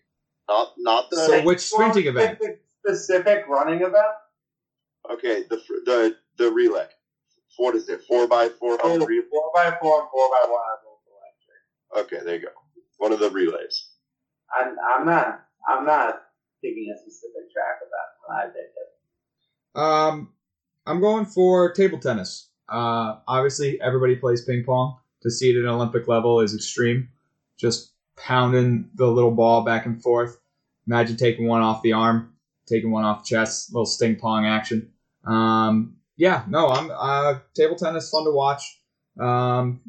[0.50, 2.40] Not not the So, which sprinting event?
[2.86, 4.16] Specific running event.
[5.12, 6.88] okay the the the relay.
[7.58, 8.02] What is it?
[8.04, 9.08] Four by four Oh, hundred.
[9.08, 9.28] relay?
[9.30, 10.80] four by four and four by one are.
[11.98, 12.50] Okay, there you go.
[12.98, 13.89] One of the relays.
[14.58, 15.46] I'm, I'm not.
[15.68, 16.22] I'm not
[16.62, 19.80] picking a specific track of that when I pick it.
[19.80, 20.34] Um,
[20.86, 22.50] I'm going for table tennis.
[22.68, 24.98] Uh, obviously, everybody plays ping pong.
[25.24, 27.10] To see it at an Olympic level is extreme.
[27.58, 30.40] Just pounding the little ball back and forth.
[30.88, 32.34] Imagine taking one off the arm,
[32.68, 34.92] taking one off chest, little sting pong action.
[35.26, 38.80] Um, yeah, no, I'm uh, table tennis fun to watch,
[39.20, 39.82] um,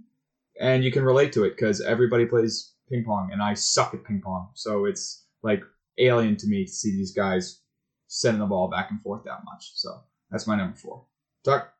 [0.61, 4.05] and you can relate to it because everybody plays ping pong, and I suck at
[4.05, 5.63] ping pong, so it's like
[5.99, 7.61] alien to me to see these guys
[8.09, 9.73] sending the ball back and forth that much.
[9.75, 11.05] So that's my number four.
[11.45, 11.73] Tuck.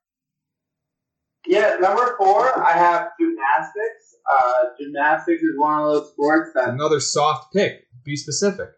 [1.47, 4.15] Yeah, number four, I have gymnastics.
[4.31, 7.87] Uh, gymnastics is one of those sports that Another soft pick.
[8.05, 8.69] Be specific.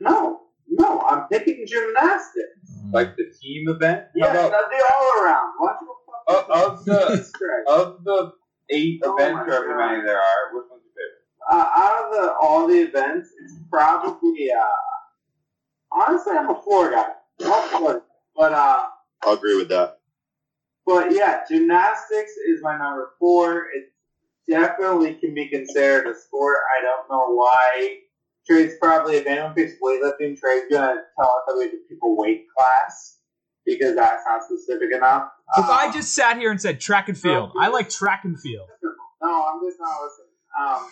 [0.00, 2.48] no, no, I'm picking gymnastics.
[2.92, 4.04] Like the team event?
[4.14, 5.52] Yeah, How about the all around.
[5.58, 5.88] Why don't
[6.26, 7.68] of, of the Jesus Christ.
[7.68, 8.32] of the
[8.70, 10.73] eight Oh events, my however many there are, which one's your favorite?
[11.50, 14.64] Uh, out of the all the events, it's probably uh,
[15.92, 17.06] honestly I'm a floor guy.
[17.40, 18.02] Not
[18.36, 18.84] but uh,
[19.22, 19.98] I'll agree with that.
[20.86, 23.66] but yeah, gymnastics is my number four.
[23.74, 23.92] It
[24.48, 26.58] definitely can be considered a sport.
[26.78, 27.98] I don't know why.
[28.46, 31.98] Trey's probably if anyone picks weightlifting, Trey's gonna tell us that we have to pick
[32.02, 33.18] a weight class
[33.64, 35.30] because that's not specific enough.
[35.56, 38.38] If I Um, just sat here and said track and field, I like track and
[38.38, 38.68] field.
[39.22, 40.28] No, I'm just not listening.
[40.58, 40.88] Um,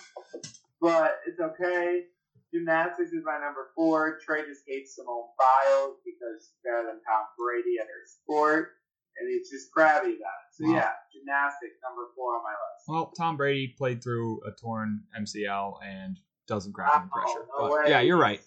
[0.80, 2.04] but it's okay.
[2.52, 4.18] Gymnastics is my number four.
[4.24, 8.72] Trey just hates Simone Biles because she's better than Tom Brady at her sport,
[9.18, 10.50] and he's just crabby about it.
[10.52, 10.74] So Wow.
[10.74, 12.84] yeah, gymnastics number four on my list.
[12.88, 17.46] Well, Tom Brady played through a torn MCL and doesn't crack under Oh, pressure.
[17.58, 18.40] no But yeah, you're right.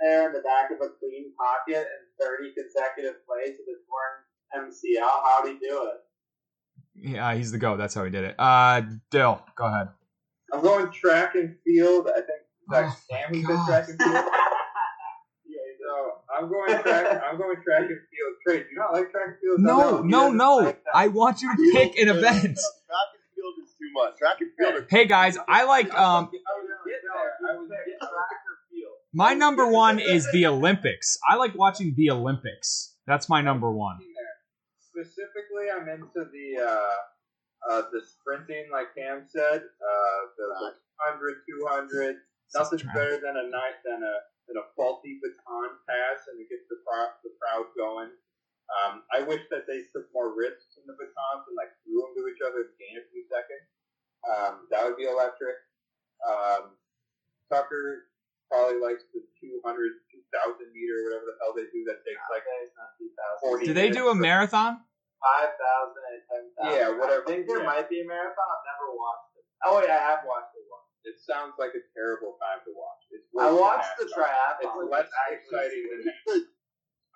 [0.00, 4.70] There in the back of a clean pocket and 30 consecutive plays with a torn
[4.70, 5.00] MCL.
[5.24, 6.04] How'd he do it?
[6.94, 7.76] Yeah, he's the go.
[7.76, 8.36] That's how he did it.
[8.38, 9.88] Uh, Dill, go ahead.
[10.52, 12.08] I'm going track and field.
[12.08, 12.40] I think
[12.70, 13.66] that's Oh, Sam God.
[13.66, 14.24] said track and field.
[15.50, 17.22] Yeah, so I'm going track.
[17.24, 18.32] I'm going track and field.
[18.46, 19.60] Trey, do you not like track and field?
[19.60, 20.56] No, no, no.
[20.56, 20.82] like.
[20.94, 22.42] I want you to pick an event.
[22.42, 24.18] Track and field is too much.
[24.18, 24.82] Track and field.
[24.82, 26.30] Are, Hey guys, I like um I was
[26.84, 27.50] getting there.
[27.50, 28.92] I was getting track or field.
[29.14, 31.18] my number one is the Olympics.
[31.28, 32.94] I like watching the Olympics.
[33.06, 33.98] That's my number one.
[34.80, 36.80] Specifically, I'm into the uh,
[37.66, 40.70] uh, the sprinting, like Cam said, uh, the, the
[41.10, 41.42] 100,
[41.90, 42.16] 200.
[42.54, 42.94] Nothing's Track.
[42.94, 44.16] better than a night than a
[44.48, 48.08] than a faulty baton pass, and it gets the crowd the crowd going.
[48.68, 52.12] Um, I wish that they took more risks in the batons and like threw them
[52.16, 53.68] to each other to gain a few seconds.
[54.24, 55.60] Um, that would be electric.
[56.24, 56.76] Um,
[57.52, 58.08] Tucker
[58.48, 62.58] probably likes the 200, 2000 meter, whatever the hell they do that takes like Okay,
[62.64, 63.60] it's not 2,000.
[63.60, 64.24] 40 Do they do a minutes.
[65.22, 65.94] Marathon?
[66.62, 67.22] 5,000 Yeah, whatever.
[67.22, 67.66] I think there Yeah.
[67.66, 68.46] might be a marathon.
[68.48, 69.44] I've never watched it.
[69.64, 70.86] Oh, wait, I have watched it once.
[71.04, 73.02] It sounds like a terrible time to watch.
[73.10, 74.22] It's I watched the though.
[74.22, 74.82] triathlon.
[74.84, 76.42] It's less exciting than that.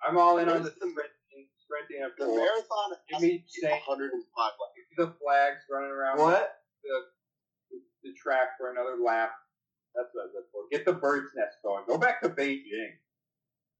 [0.07, 2.37] I'm all in on the sprinting, sprinting and the four.
[2.37, 4.79] marathon Give has me to be Saint- 105 laps.
[4.97, 6.59] The flags running around What?
[6.83, 7.07] the,
[8.03, 9.31] the track for another lap.
[9.95, 10.63] That's what that's for.
[10.71, 11.85] Get the bird's nest going.
[11.87, 12.97] Go back to Beijing.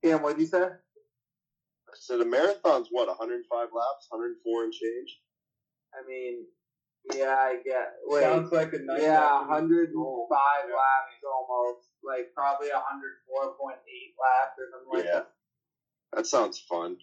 [0.03, 0.69] Cam, what did you say?
[1.95, 5.19] So the marathon's what 105 laps, 104 and change.
[5.93, 6.45] I mean,
[7.13, 7.93] yeah, I get.
[8.05, 8.21] Wait.
[8.21, 10.27] Sounds like a nice yeah, 105 stroll.
[10.29, 11.87] laps almost.
[12.03, 15.11] Like probably 104.8 laps or something like Yeah.
[15.19, 15.31] that.
[16.15, 16.97] That sounds fun.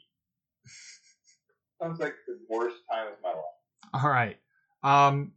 [1.82, 3.95] Sounds like the worst time of my life.
[4.05, 4.36] All right.
[4.82, 5.32] Um,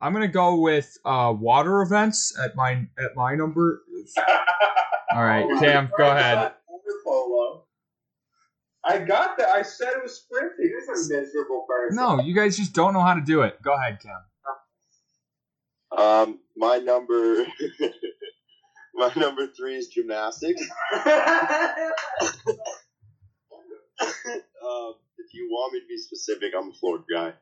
[0.00, 3.82] I'm gonna go with uh water events at my at my number.
[5.14, 6.36] All right, Cam, go ahead.
[6.68, 7.47] Water polo.
[8.88, 9.50] I got that.
[9.50, 10.70] I said it was sprinting.
[10.70, 11.96] You're just a miserable person.
[11.96, 13.60] No, you guys just don't know how to do it.
[13.62, 14.22] Go ahead, Cam.
[15.96, 17.46] Um, my number,
[18.94, 20.62] my number three is gymnastics.
[20.94, 21.02] um,
[25.18, 27.34] if you want me to be specific, I'm a floor guy.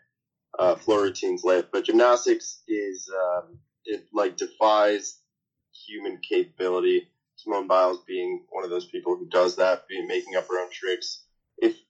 [0.59, 5.21] Uh, floor routines lit, but gymnastics is um, it like defies
[5.87, 7.09] human capability.
[7.37, 10.71] Simone Biles being one of those people who does that, being making up her own
[10.73, 11.26] tricks.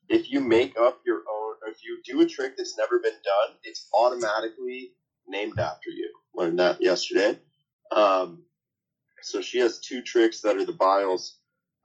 [0.08, 3.56] If you make up your own, if you do a trick that's never been done,
[3.64, 4.92] it's automatically
[5.28, 6.12] named after you.
[6.34, 7.38] Learned that yesterday.
[7.92, 8.42] Um,
[9.22, 11.38] so she has two tricks that are the Biles.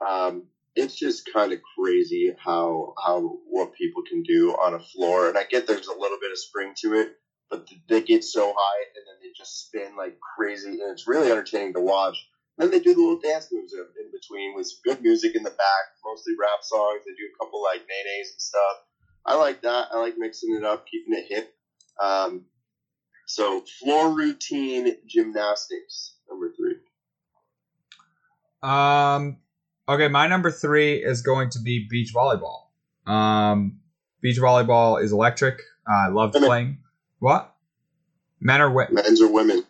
[0.07, 5.29] Um, it's just kind of crazy how how what people can do on a floor,
[5.29, 7.13] and I get there's a little bit of spring to it,
[7.49, 11.31] but they get so high and then they just spin like crazy, and it's really
[11.31, 12.17] entertaining to watch.
[12.57, 15.49] Then they do the little dance moves in, in between with good music in the
[15.49, 17.01] back, mostly rap songs.
[17.05, 18.77] They do a couple like nays and stuff.
[19.25, 19.87] I like that.
[19.91, 21.53] I like mixing it up, keeping it hip.
[22.01, 22.45] Um,
[23.27, 26.75] so floor routine gymnastics number three.
[28.63, 29.37] Um,
[29.87, 32.65] okay, my number three is going to be beach volleyball.
[33.07, 33.79] Um,
[34.21, 35.61] beach volleyball is electric.
[35.89, 36.79] Uh, I love playing.
[37.19, 37.55] What?
[38.39, 38.95] Men or women?
[38.95, 39.63] Men's or women?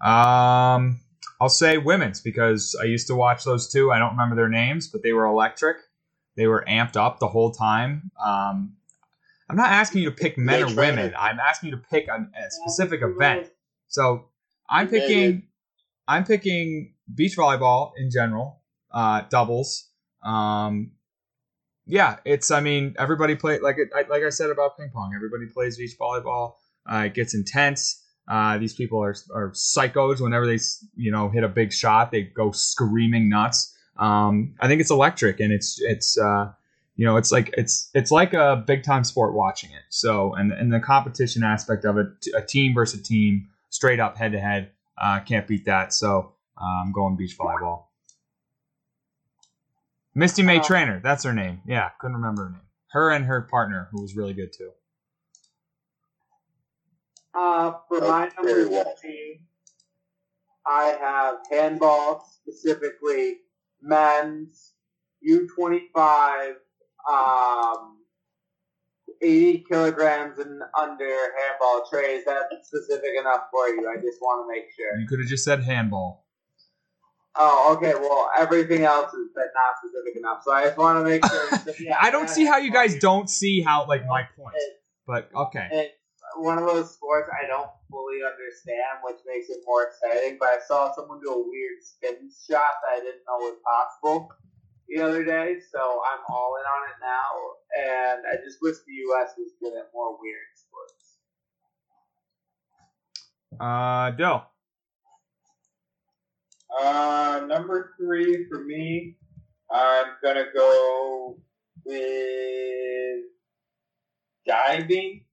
[0.00, 1.00] Um,
[1.40, 3.92] I'll say women's because I used to watch those two.
[3.92, 5.76] I don't remember their names, but they were electric.
[6.36, 8.10] They were amped up the whole time.
[8.24, 8.74] Um,
[9.48, 11.14] I'm not asking you to pick men or women.
[11.18, 13.46] I'm asking you to pick a, a specific event.
[13.88, 14.28] So
[14.68, 15.42] I'm picking.
[16.06, 18.60] I'm picking beach volleyball in general,
[18.90, 19.88] uh, doubles,
[20.22, 20.92] um,
[21.86, 22.50] yeah, it's.
[22.50, 25.12] I mean, everybody play like it, I- like I said about ping pong.
[25.14, 26.54] Everybody plays beach volleyball.
[26.90, 28.02] Uh, it gets intense.
[28.28, 30.20] Uh, these people are are psychos.
[30.20, 30.58] Whenever they
[30.96, 33.74] you know hit a big shot, they go screaming nuts.
[33.96, 36.52] Um, I think it's electric, and it's it's uh,
[36.96, 39.82] you know it's like it's it's like a big time sport watching it.
[39.88, 44.18] So and and the competition aspect of it, a team versus a team, straight up
[44.18, 45.94] head to head, uh, can't beat that.
[45.94, 47.84] So uh, I'm going beach volleyball.
[50.14, 51.62] Misty May Uh, Treanor, that's her name.
[51.64, 52.60] Yeah, couldn't remember her name.
[52.88, 54.72] Her and her partner, who was really good too.
[57.38, 58.94] Uh, for Oh, my number well.
[59.00, 59.40] three,
[60.66, 63.36] I have handball, specifically
[63.80, 64.72] men's
[65.22, 66.56] U25,
[67.08, 67.98] um,
[69.22, 72.24] 80 kilograms and under handball trays.
[72.26, 73.88] That's specific enough for you.
[73.88, 74.98] I just want to make sure.
[74.98, 76.24] You could have just said handball.
[77.36, 77.94] Oh, okay.
[77.94, 80.42] Well, everything else is but not specific enough.
[80.42, 81.74] So I just want to make sure.
[81.86, 84.56] yeah, I don't see how you guys don't see how like my point.
[84.56, 84.76] It's,
[85.06, 85.92] But okay.
[86.28, 90.36] It's one of those sports I don't fully understand, which makes it more exciting.
[90.38, 94.28] But I saw someone do a weird spin shot that I didn't know was possible
[94.88, 97.32] the other day, so I'm all in on it now.
[97.78, 99.34] And I just wish the U.S.
[99.36, 101.18] was good at more weird sports.
[103.60, 104.44] Uh Dill.
[106.80, 109.16] Uh, number three for me,
[109.70, 111.38] I'm gonna go
[111.84, 113.24] with
[114.46, 115.24] diving.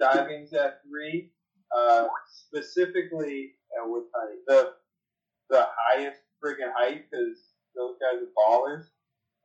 [0.00, 1.30] Diving's at three.
[1.76, 3.56] Uh, specifically
[4.16, 4.38] height?
[4.46, 4.72] The
[5.48, 7.38] the highest friggin' height because
[7.76, 8.90] those guys are ballers.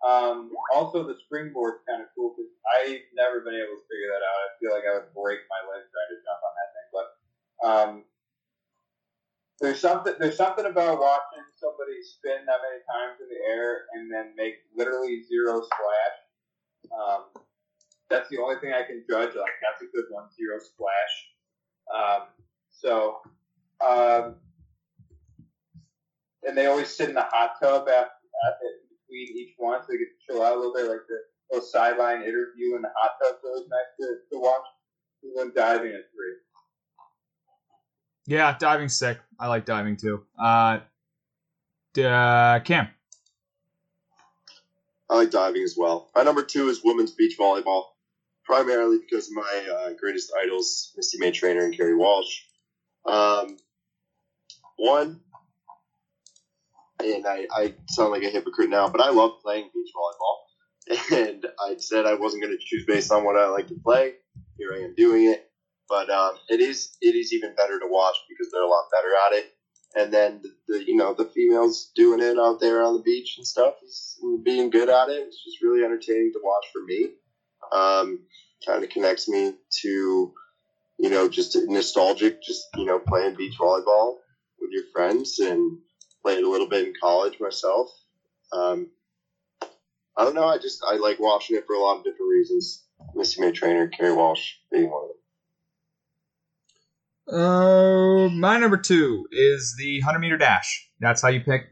[0.02, 4.26] Um, also, the springboard's kind of cool because I've never been able to figure that
[4.26, 4.38] out.
[4.42, 7.08] I feel like I would break my leg trying to jump on that thing, but
[7.62, 7.92] um,
[9.62, 14.10] there's something there's something about watching somebody spin that many times in the air and
[14.10, 16.18] then make literally zero splash.
[16.90, 17.22] Um,
[18.12, 19.36] that's the only thing I can judge.
[19.36, 21.14] Like that's a good one, zero splash.
[21.96, 22.28] Um,
[22.70, 23.18] so,
[23.86, 24.36] um,
[26.44, 28.12] and they always sit in the hot tub after,
[28.48, 28.66] after
[29.08, 31.18] between each one, so they get to chill out a little bit, like the
[31.52, 33.36] little sideline interview in the hot tub.
[33.42, 34.64] So it's nice to, to watch.
[35.24, 36.36] And then diving at three.
[38.26, 39.20] Yeah, diving's sick.
[39.40, 40.24] I like diving too.
[40.40, 40.80] Uh,
[41.94, 42.88] d- uh Cam.
[45.12, 46.10] I like diving as well.
[46.16, 47.84] My number two is women's beach volleyball,
[48.46, 52.42] primarily because of my uh, greatest idols, Misty May Treanor and Kerri Walsh.
[53.06, 53.58] Um,
[54.78, 55.20] one,
[57.04, 60.38] and I, I sound like a hypocrite now, but I love playing beach volleyball.
[61.12, 64.14] And I said I wasn't going to choose based on what I like to play.
[64.58, 65.46] Here I am doing it.
[65.88, 69.14] But um, it is it is even better to watch because they're a lot better
[69.28, 69.54] at it.
[69.96, 73.36] And then the, the you know the females doing it out there on the beach
[73.38, 75.24] and stuff is being good at it.
[75.28, 77.10] It's just really entertaining to watch for me.
[77.72, 78.20] Um,
[78.66, 80.34] kind of connects me to
[81.00, 84.18] you know just nostalgic, just you know playing beach volleyball
[84.60, 85.80] with your friends and
[86.22, 87.90] played a little bit in college myself.
[88.54, 88.92] Um,
[90.18, 90.48] I don't know.
[90.48, 92.84] I just I like watching it for a lot of different reasons.
[93.16, 95.18] Missy May Treanor, Kerri Walsh being one of them.
[97.32, 100.90] Uh, my number two is the 100 meter dash.
[101.00, 101.70] That's how you pick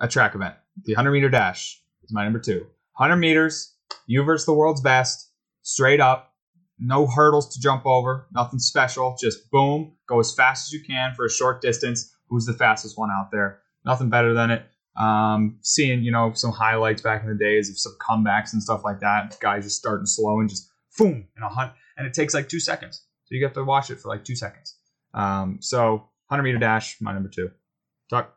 [0.00, 0.54] a track event.
[0.84, 2.66] The 100 meter dash is my number two.
[2.96, 3.74] 100 meters,
[4.06, 5.30] you versus the world's best,
[5.64, 6.32] straight up,
[6.78, 9.16] no hurdles to jump over, nothing special.
[9.20, 12.14] Just boom, go as fast as you can for a short distance.
[12.28, 13.60] Who's the fastest one out there?
[13.84, 14.66] Nothing better than it.
[14.96, 18.84] Um, seeing you know some highlights back in the days of some comebacks and stuff
[18.84, 19.36] like that.
[19.40, 22.60] Guys just starting slow and just boom in a hunt, and it takes like two
[22.60, 23.04] seconds.
[23.24, 24.76] So you get to watch it for like two seconds.
[25.14, 27.50] Um, so 100 meter dash, my number two.
[28.10, 28.34] Tuck.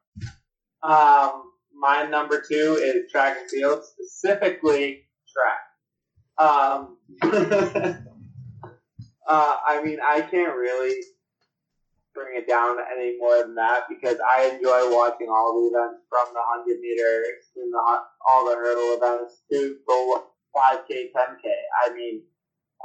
[0.83, 1.43] Um,
[1.73, 5.66] my number two is track and field, specifically track.
[6.39, 7.97] Um, uh,
[9.27, 11.01] I mean, I can't really
[12.13, 16.33] bring it down any more than that because I enjoy watching all the events from
[16.33, 20.21] the 100 meters and the, all the hurdle events to the
[20.55, 21.45] 5K, 10K.
[21.85, 22.21] I mean,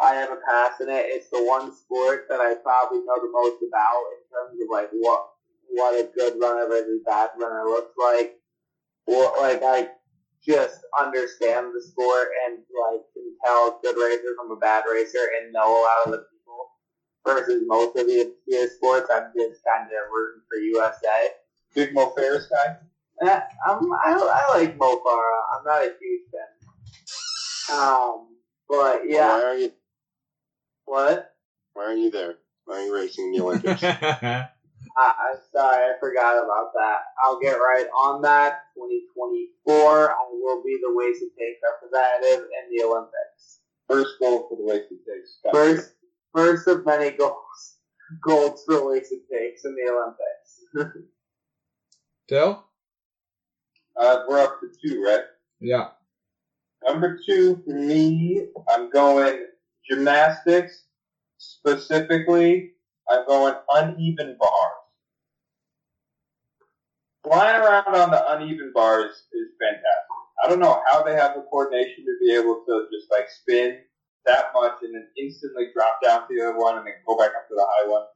[0.00, 1.06] I have a passion in it.
[1.08, 4.88] It's the one sport that I probably know the most about in terms of like
[4.92, 5.28] what
[5.74, 8.36] what a good runner versus bad runner looks like.
[9.06, 9.88] Or like I
[10.46, 15.24] just understand the sport and like can tell a good racer from a bad racer
[15.40, 16.70] and know a lot of the people.
[17.24, 21.28] Versus most of the obscure sports, I'm just kind of rooting for USA.
[21.74, 22.76] Big Mo Farah guy.
[23.28, 25.42] Eh, I'm, I, I like Mo Farah.
[25.54, 27.78] I'm not a huge fan.
[27.78, 28.28] Um,
[28.68, 29.72] but yeah, Why are you
[30.84, 31.32] what?
[31.74, 32.34] Why are you there?
[32.64, 33.82] Why are you racing in the Olympics?
[34.96, 36.98] I, I'm sorry, I forgot about that.
[37.24, 38.60] I'll get right on that.
[38.76, 43.60] 2024, I will be the wasted take representative in the Olympics.
[43.88, 45.38] First goal for the wasted takes.
[45.52, 45.94] First,
[46.34, 47.76] first of many goals,
[48.22, 50.98] goals for wasted takes in the Olympics.
[52.28, 52.64] Dill?
[53.96, 55.22] Uh, we're up to two, right?
[55.60, 55.88] Yeah.
[56.84, 59.46] Number two for me, I'm going
[59.88, 60.84] gymnastics.
[61.38, 62.72] Specifically,
[63.10, 64.71] I'm going uneven bars.
[67.24, 70.12] Flying around on the uneven bars is fantastic.
[70.42, 73.78] I don't know how they have the coordination to be able to just like spin
[74.26, 77.30] that much and then instantly drop down to the other one and then go back
[77.36, 78.06] up to the high one.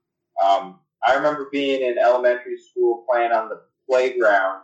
[0.42, 4.62] Um, I remember being in elementary school playing on the playground.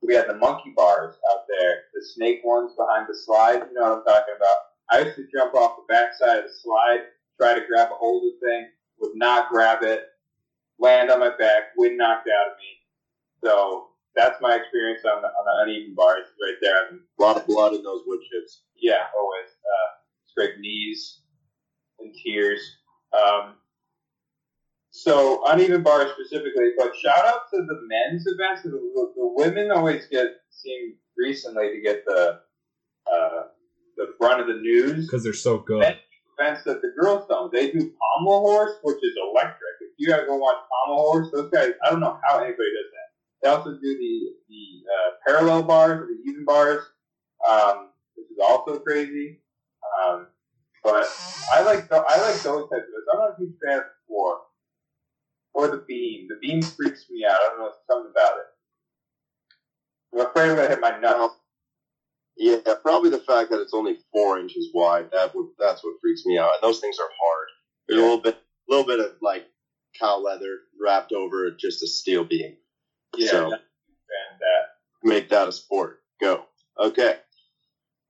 [0.00, 3.66] We had the monkey bars out there, the snake ones behind the slide.
[3.68, 4.56] You know what I'm talking about.
[4.90, 7.00] I used to jump off the backside of the slide,
[7.40, 8.68] try to grab a hold of the thing,
[9.00, 10.06] would not grab it,
[10.78, 12.81] land on my back, wind knocked out of me.
[13.44, 16.76] So that's my experience on the, on the uneven bars right there.
[16.76, 18.62] I mean, A lot of blood in those wood chips.
[18.80, 19.50] yeah, always.
[19.50, 19.90] Uh,
[20.26, 21.20] scrape knees
[21.98, 22.60] and tears.
[23.12, 23.54] Um,
[24.90, 28.62] so uneven bars specifically, but shout out to the men's events.
[28.62, 32.40] The, the, the women always get seem recently to get the
[33.10, 33.42] uh,
[33.96, 35.06] the brunt of the news.
[35.06, 35.96] Because they're so good.
[36.38, 37.52] Events that the girls don't.
[37.52, 37.78] They do
[38.18, 39.76] pommel horse, which is electric.
[39.80, 41.72] If you guys go watch pommel horse, those guys.
[41.86, 43.01] I don't know how anybody does that.
[43.42, 46.84] They also do the the uh, parallel bars or the even bars,
[47.48, 49.40] um, which is also crazy.
[50.06, 50.28] Um,
[50.84, 51.06] but
[51.52, 53.12] I like the, I like those types of.
[53.12, 54.38] I'm not a huge fan of four
[55.54, 56.28] or the beam.
[56.28, 57.36] The beam freaks me out.
[57.36, 58.46] I don't know something about it.
[60.14, 61.34] I'm afraid I'm gonna hit my nuts.
[62.36, 65.10] Yeah, probably the fact that it's only four inches wide.
[65.12, 66.50] That would that's what freaks me out.
[66.54, 67.48] And those things are hard.
[67.88, 69.46] There's a little bit, a little bit of like
[69.98, 72.56] cow leather wrapped over just a steel beam.
[73.16, 73.52] Yeah, So- and
[74.40, 74.68] that
[75.04, 76.00] Make that a sport.
[76.20, 76.44] Go.
[76.78, 77.16] Okay.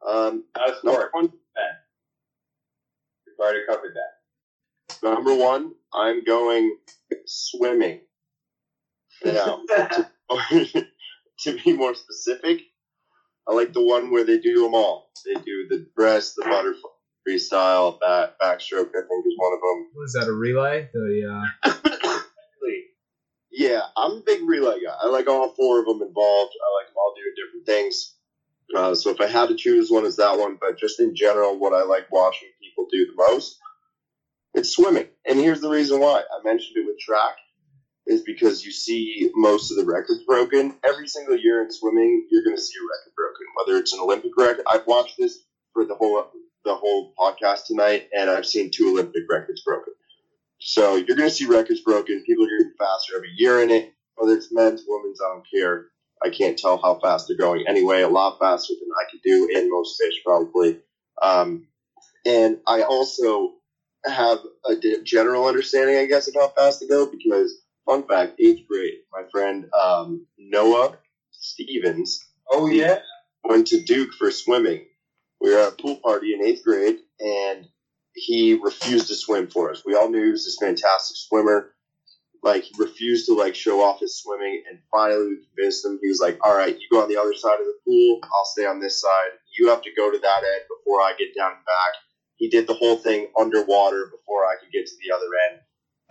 [0.06, 1.10] Um, not a number sport.
[1.14, 1.32] one.
[3.26, 5.02] We've already covered that.
[5.02, 5.72] Number one.
[5.94, 6.76] I'm going
[7.26, 8.00] swimming.
[9.24, 9.62] Now,
[10.50, 12.60] to be more specific,
[13.48, 15.10] I like the one where they do them all.
[15.24, 16.90] They do the breast, the butterfly,
[17.28, 18.88] freestyle, back backstroke.
[18.88, 19.88] I think is one of them.
[19.94, 20.88] What is that, a relay?
[20.92, 21.72] The uh,
[23.52, 24.94] Yeah, I'm a big relay guy.
[25.00, 26.54] I like all four of them involved.
[26.56, 28.14] I like them all doing different things.
[28.74, 30.56] Uh, so if I had to choose one, it's that one.
[30.58, 33.58] But just in general, what I like watching people do the most,
[34.54, 35.08] it's swimming.
[35.26, 36.20] And here's the reason why.
[36.20, 37.36] I mentioned it with track,
[38.06, 40.74] is because you see most of the records broken.
[40.82, 43.46] Every single year in swimming, you're going to see a record broken.
[43.56, 45.40] Whether it's an Olympic record, I've watched this
[45.74, 46.24] for the whole
[46.64, 49.94] the whole podcast tonight, and I've seen two Olympic records broken.
[50.64, 52.22] So you're going to see records broken.
[52.24, 53.92] People are getting faster every year in it.
[54.16, 55.86] Whether it's men's, women's, I don't care.
[56.24, 58.02] I can't tell how fast they're going anyway.
[58.02, 60.78] A lot faster than I could do in most fish, probably.
[61.20, 61.66] Um,
[62.26, 63.54] and I also
[64.04, 68.68] have a general understanding, I guess, of how fast they go because, fun fact, eighth
[68.68, 70.98] grade, my friend um, Noah
[71.32, 73.00] Stevens Oh yeah.
[73.44, 74.86] went to Duke for swimming.
[75.40, 77.66] We were at a pool party in eighth grade, and
[78.14, 79.82] he refused to swim for us.
[79.86, 81.74] We all knew he was this fantastic swimmer.
[82.42, 85.98] Like he refused to like show off his swimming, and finally we convinced him.
[86.02, 88.20] He was like, "All right, you go on the other side of the pool.
[88.24, 89.30] I'll stay on this side.
[89.56, 91.94] You have to go to that end before I get down and back."
[92.36, 95.60] He did the whole thing underwater before I could get to the other end,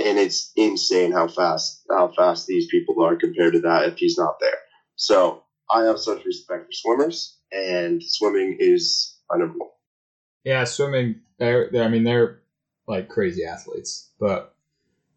[0.07, 4.17] and it's insane how fast how fast these people are compared to that if he's
[4.17, 4.59] not there.
[4.95, 9.69] So I have such respect for swimmers, and swimming is my number one.
[10.43, 11.21] Yeah, swimming.
[11.37, 12.41] They're, they're I mean they're
[12.87, 14.09] like crazy athletes.
[14.19, 14.53] But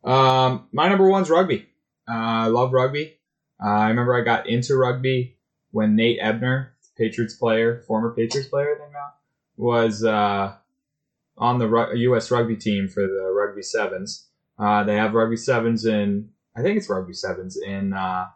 [0.05, 1.69] um, my number one's rugby.
[2.09, 3.17] Uh, I love rugby.
[3.63, 5.37] Uh, I remember I got into rugby
[5.71, 9.15] when Nate Ebner, Patriots player, former Patriots player, I think now,
[9.57, 10.55] was uh,
[11.39, 12.31] on the ru- U.S.
[12.31, 14.29] rugby team for the rugby sevens.
[14.59, 18.27] Uh, they have rugby sevens in, I think it's rugby sevens in uh,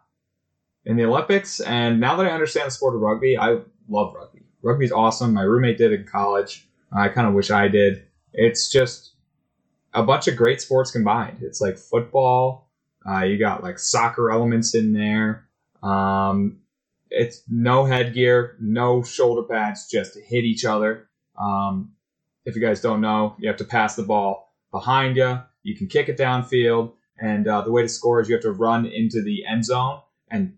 [0.85, 1.59] in the Olympics.
[1.59, 4.43] And now that I understand the sport of rugby, I love rugby.
[4.61, 5.33] Rugby's awesome.
[5.33, 6.67] My roommate did it in college.
[6.91, 8.03] I kind of wish I did.
[8.33, 9.13] It's just
[9.93, 11.39] a bunch of great sports combined.
[11.41, 12.69] It's like football.
[13.07, 15.47] Uh, you got like soccer elements in there.
[15.81, 16.59] Um,
[17.09, 21.09] it's no headgear, no shoulder pads, just to hit each other.
[21.39, 21.93] Um,
[22.45, 25.41] if you guys don't know, you have to pass the ball behind you.
[25.63, 28.51] You can kick it downfield, and uh, the way to score is you have to
[28.51, 30.55] run into the end zone and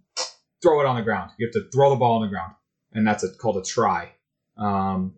[0.62, 1.32] throw it on the ground.
[1.38, 2.54] You have to throw the ball on the ground,
[2.94, 4.12] and that's a, called a try.
[4.58, 5.14] Um,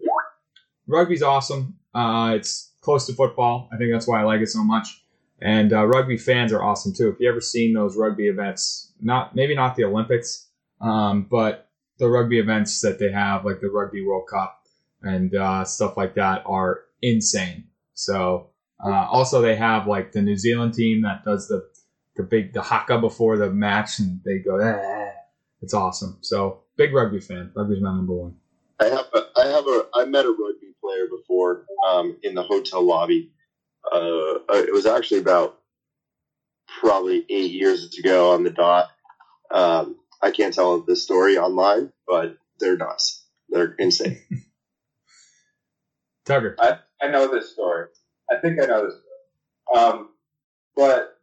[0.88, 1.78] rugby's awesome.
[1.94, 3.70] Uh, it's close to football.
[3.74, 5.04] I think that's why I like it so much.
[5.42, 7.10] And uh, rugby fans are awesome too.
[7.10, 10.48] If you ever seen those rugby events, not maybe not the Olympics,
[10.80, 11.70] um, but
[12.00, 14.62] the rugby events that they have, like the Rugby World Cup
[15.02, 17.66] and uh, stuff like that, are insane.
[17.94, 18.50] So
[18.84, 21.68] uh, also they have like the New Zealand team that does the
[22.16, 25.12] the big the haka before the match, and they go, eh.
[25.62, 26.18] it's awesome.
[26.22, 27.52] So big rugby fan.
[27.56, 28.36] Rugby's my number one.
[28.80, 32.44] I have a, I have a, I met a rugby player before um, in the
[32.44, 33.32] hotel lobby.
[33.92, 35.60] Uh, it was actually about
[36.80, 38.90] probably eight years ago on the dot.
[39.52, 43.26] Um, I can't tell this story online, but they're nuts.
[43.50, 44.22] They're insane.
[46.26, 46.56] Tucker.
[46.60, 47.88] I, I know this story.
[48.32, 49.86] I think I know this story.
[49.86, 50.10] Um,
[50.76, 51.20] but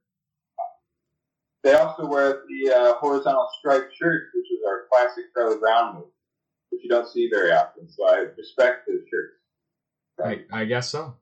[1.63, 6.05] they also wear the uh, horizontal striped shirts, which is our classic Charlie Brown move,
[6.71, 7.89] which you don't see very often.
[7.91, 9.40] So I respect those shirts.
[10.25, 11.17] I, I guess so.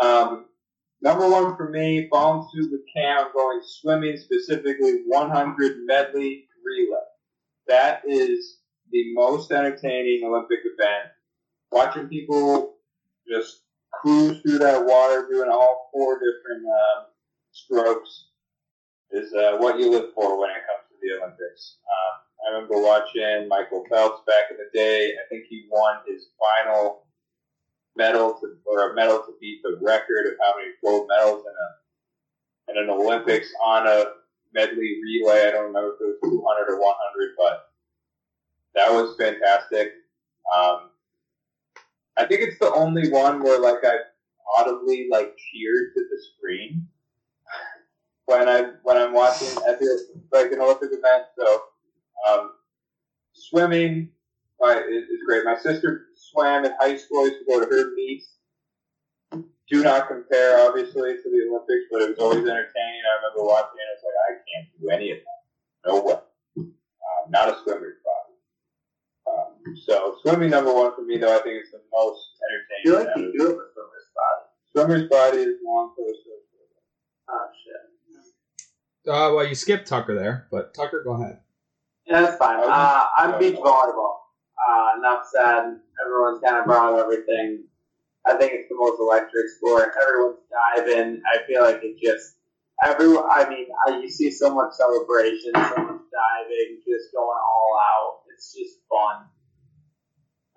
[0.00, 0.46] Um,
[1.02, 7.00] number one for me, following suit the Cam, going swimming, specifically 100 medley relay.
[7.68, 8.58] That is
[8.90, 11.10] the most entertaining Olympic event.
[11.70, 12.74] Watching people
[13.28, 13.62] just
[13.92, 17.06] cruise through that water, doing all four different um,
[17.52, 18.26] strokes,
[19.10, 21.78] is uh, what you live for when it comes to the Olympics.
[21.84, 25.12] Um, I remember watching Michael Phelps back in the day.
[25.12, 27.06] I think he won his final
[27.96, 31.52] medal to, or a medal to beat the record of how many gold medals in
[31.52, 31.68] a
[32.78, 34.04] in an Olympics on a
[34.54, 35.48] medley relay.
[35.48, 37.70] I don't remember if it was 200 or 100, but
[38.74, 39.92] that was fantastic.
[40.56, 40.90] Um,
[42.16, 43.96] I think it's the only one where like I
[44.58, 46.86] audibly like cheered to the screen
[48.26, 49.80] when I when I'm watching at
[50.32, 51.24] like an Olympic event.
[51.38, 51.60] So
[52.28, 52.50] um,
[53.32, 54.10] swimming
[54.64, 55.44] uh, is, is great.
[55.44, 57.20] My sister swam in high school.
[57.20, 58.26] I used to go to her meets.
[59.70, 63.02] Do not compare, obviously, to the Olympics, but it was always entertaining.
[63.08, 63.88] I remember watching it.
[63.88, 65.90] I was like I can't do any of that.
[65.90, 66.14] No way.
[66.14, 68.36] Uh, not a swimmer's body.
[69.26, 72.96] Um, so swimming number one for me, though, I think it's the most I feel
[72.96, 73.06] entertaining.
[73.06, 74.44] like out you of- do have a swimmer's body.
[74.72, 76.40] Swimmer's body is long for a swimmer.
[77.30, 79.10] Oh shit.
[79.10, 81.40] Uh, well, you skipped Tucker there, but Tucker, go ahead.
[82.06, 82.58] Yeah, that's fine.
[82.62, 84.16] Uh, I'm beach volleyball.
[84.58, 85.80] Uh, enough said.
[86.04, 87.64] Everyone's kind of brought up everything.
[88.26, 89.92] I think it's the most electric sport.
[90.00, 91.20] Everyone's diving.
[91.32, 92.36] I feel like it just
[92.82, 93.24] everyone.
[93.30, 98.20] I mean, I, you see so much celebration, so much diving, just going all out.
[98.32, 99.26] It's just fun.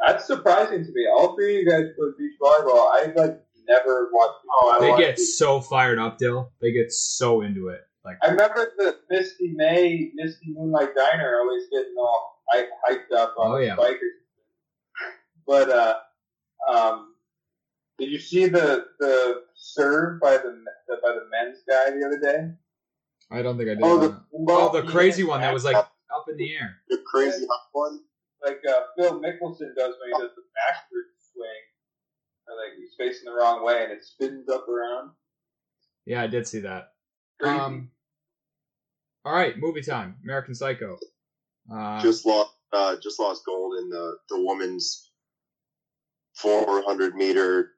[0.06, 1.08] That's surprising to me.
[1.12, 2.88] All three of you guys play beach volleyball.
[2.92, 4.40] I like never watched.
[4.50, 4.80] Oh, I.
[4.80, 5.20] They get it.
[5.20, 6.52] so fired up, Dill.
[6.62, 7.82] They get so into it.
[8.08, 13.36] Like, I remember the Misty May, Misty Moonlight Diner always getting all hy- hyped up
[13.38, 13.76] on Oh, yeah.
[13.76, 13.98] bikers.
[15.46, 15.96] But uh,
[16.70, 17.16] um,
[18.00, 22.20] did you see the the serve by the, the by the men's guy the other
[22.20, 22.54] day?
[23.30, 23.84] I don't think I did.
[23.84, 25.92] Oh, the, oh, the crazy one that was like up
[26.30, 26.78] in the air.
[26.90, 28.00] The crazy hot one.
[28.42, 31.64] like uh, Phil Mickelson does when he does the backward swing,
[32.48, 35.12] or like he's facing the wrong way and it spins up around.
[36.06, 36.94] Yeah, I did see that.
[37.42, 37.58] Crazy.
[37.58, 37.92] Um,
[39.28, 40.16] all right, movie time.
[40.24, 40.98] American Psycho.
[41.70, 45.12] Uh, just lost uh, just lost gold in the the women's
[46.36, 47.72] 400 meter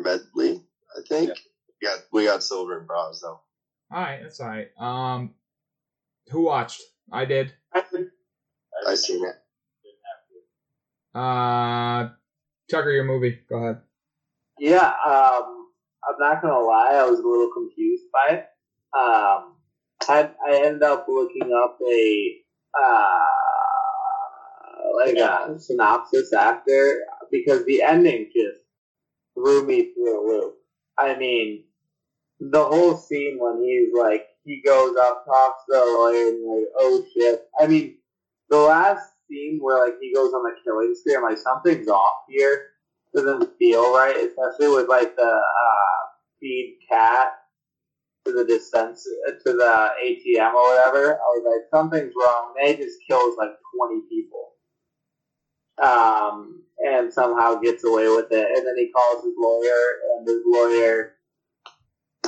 [0.00, 0.62] medley.
[0.96, 1.30] I think.
[1.82, 3.40] Yeah, we got silver and bronze though.
[3.92, 4.68] all right, that's all right.
[4.78, 5.34] Um,
[6.30, 6.80] who watched?
[7.12, 7.52] I did.
[7.74, 9.34] I seen it.
[11.14, 12.08] Uh,
[12.70, 13.40] Tucker, your movie.
[13.48, 13.82] Go ahead.
[14.58, 15.68] Yeah, um,
[16.08, 18.46] I'm not gonna lie, I was a little confused by it.
[18.98, 19.53] Um,
[20.08, 22.36] I, I ended up looking up a
[22.78, 23.24] uh,
[24.96, 27.00] like a synopsis after
[27.30, 28.60] because the ending just
[29.34, 30.54] threw me through a loop.
[30.98, 31.64] I mean,
[32.40, 36.68] the whole scene when he's like he goes up, talks to the lawyer, and like,
[36.78, 37.40] oh shit.
[37.60, 37.96] I mean,
[38.50, 42.24] the last scene where like he goes on the killing spree, I'm like something's off
[42.28, 42.68] here
[43.14, 45.98] doesn't feel right, especially with like the uh,
[46.40, 47.28] feed cat
[48.26, 51.14] to the dispense to the ATM or whatever.
[51.14, 52.54] I was like, something's wrong.
[52.62, 54.52] They just kills like twenty people,
[55.82, 58.46] um, and somehow gets away with it.
[58.56, 59.82] And then he calls his lawyer,
[60.18, 61.14] and his lawyer,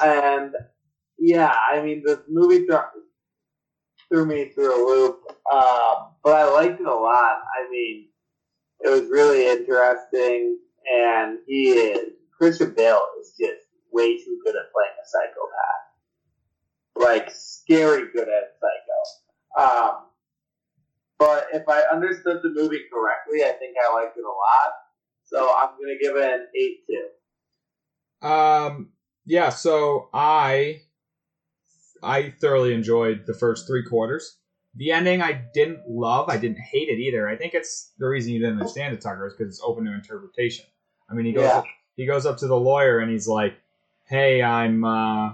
[0.02, 0.54] and
[1.18, 2.78] yeah, I mean the movie threw,
[4.10, 5.20] threw me through a loop,
[5.52, 7.38] um, but I liked it a lot.
[7.58, 8.08] I mean,
[8.80, 10.58] it was really interesting,
[10.92, 15.85] and he is Christian Bale is just way too good at playing a psychopath,
[16.98, 19.62] like scary good at psycho.
[19.88, 19.96] Um,
[21.18, 24.72] but if I understood the movie correctly, I think I liked it a lot.
[25.24, 28.26] So I'm gonna give it an eight two.
[28.26, 28.90] Um,
[29.24, 29.48] yeah.
[29.50, 30.82] So I,
[32.02, 34.38] I thoroughly enjoyed the first three quarters.
[34.74, 36.28] the ending I didn't love.
[36.28, 37.26] I didn't hate it either.
[37.28, 39.92] I think it's the reason you didn't understand it, Tucker, is because it's open to
[39.94, 40.66] interpretation.
[41.10, 41.58] I mean, he goes Yeah.
[41.58, 41.64] up,
[41.96, 43.54] he goes up to the lawyer and he's like,
[44.04, 45.32] "Hey, I'm." Uh,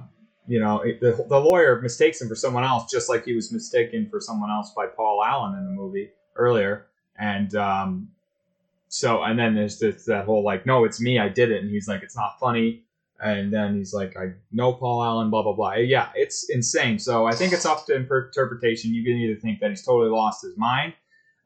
[0.53, 4.07] you know, the, the lawyer mistakes him for someone else, just like he was mistaken
[4.11, 6.89] for someone else by Paul Allen in the movie earlier.
[7.19, 8.11] And um,
[8.89, 11.63] so, and then there's this, that whole like, no, it's me, I did it.
[11.63, 12.85] And he's like, it's not funny.
[13.19, 15.73] And then he's like, I know Paul Allen, blah, blah, blah.
[15.77, 16.99] Yeah, it's insane.
[16.99, 18.93] So I think it's up to interpretation.
[18.93, 20.93] You can either think that he's totally lost his mind,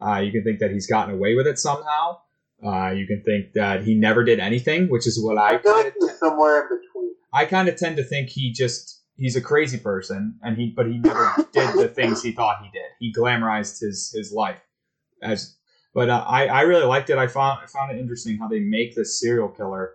[0.05, 2.19] uh, you can think that he's gotten away with it somehow.
[2.61, 5.73] Uh, you can think that he never did anything, which is what I I feel
[5.75, 7.15] like of somewhere in between.
[7.33, 10.87] I kind of tend to think he just he's a crazy person, and he but
[10.87, 12.89] he never did the things he thought he did.
[13.01, 14.61] He glamorized his his life
[15.23, 15.55] as.
[15.95, 17.17] But uh, I I really liked it.
[17.17, 19.93] I found I found it interesting how they make this serial killer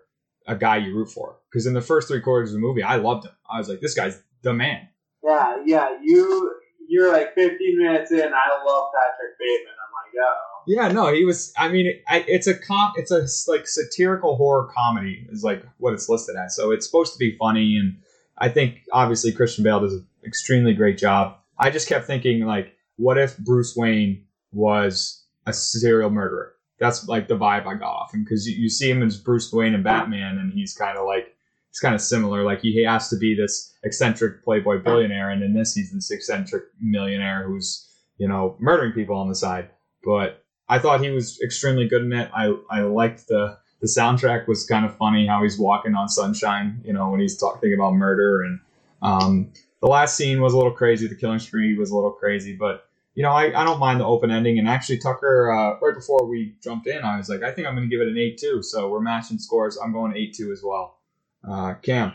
[0.48, 2.96] a guy you root for because in the first three quarters of the movie I
[2.96, 3.34] loved him.
[3.50, 4.88] I was like, this guy's the man.
[5.24, 5.98] Yeah, yeah.
[6.02, 6.56] You
[6.88, 8.20] you're like 15 minutes in.
[8.20, 9.74] I love Patrick Bateman.
[9.74, 10.62] I'm like, oh.
[10.68, 11.54] Yeah, no, he was.
[11.58, 15.94] I mean, I, it's a com, it's a like satirical horror comedy is like what
[15.94, 16.56] it's listed as.
[16.56, 17.98] So it's supposed to be funny, and
[18.38, 21.38] I think obviously Christian Bale does an extremely great job.
[21.58, 26.54] I just kept thinking like, what if Bruce Wayne was a serial murderer?
[26.80, 29.54] That's like the vibe I got off him because you, you see him as Bruce
[29.54, 31.36] Wayne and Batman, and he's kind of like
[31.70, 32.44] he's kind of similar.
[32.44, 36.64] Like he has to be this eccentric playboy billionaire, and in this he's this eccentric
[36.80, 37.88] millionaire who's
[38.18, 39.70] you know murdering people on the side.
[40.04, 42.32] But I thought he was extremely good in it.
[42.34, 46.82] I I liked the the soundtrack was kind of funny how he's walking on sunshine,
[46.86, 48.60] you know, when he's talking about murder and
[49.02, 49.52] um,
[49.82, 51.08] the last scene was a little crazy.
[51.08, 52.86] The killing spree was a little crazy, but
[53.16, 54.60] you know, I, I don't mind the open ending.
[54.60, 57.76] And actually, Tucker, uh, right before we jumped in, I was like, I think I'm
[57.76, 58.64] going to give it an eight two.
[58.64, 59.78] So we're matching scores.
[59.78, 61.00] I'm going eight two as well.
[61.48, 62.14] Uh, Cam,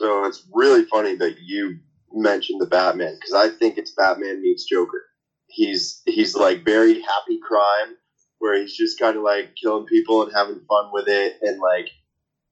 [0.00, 1.78] So it's really funny that you
[2.12, 5.04] mentioned the Batman because I think it's Batman meets Joker.
[5.48, 7.96] He's he's like very happy crime
[8.38, 11.90] where he's just kind of like killing people and having fun with it and like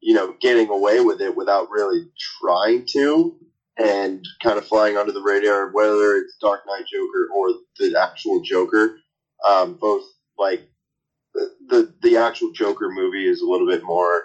[0.01, 2.09] you know getting away with it without really
[2.40, 3.36] trying to
[3.77, 7.48] and kind of flying under the radar whether it's Dark Knight Joker or
[7.78, 8.98] the actual Joker.
[9.48, 10.05] Um, both
[10.39, 10.69] like
[11.35, 14.24] the, the the actual Joker movie is a little bit more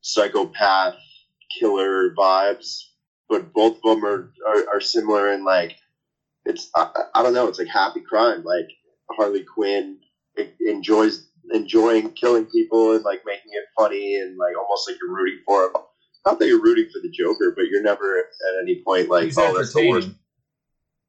[0.00, 0.96] psychopath
[1.58, 2.82] killer vibes,
[3.28, 5.76] but both of them are, are, are similar in like
[6.44, 8.68] it's I, I don't know it's like happy crime like
[9.10, 9.98] Harley Quinn
[10.60, 15.40] enjoys enjoying killing people and like making it funny and like almost like you're rooting
[15.46, 15.72] for him.
[16.26, 19.38] Not that you're rooting for the Joker, but you're never at any point like he's
[19.38, 20.10] oh that's the worst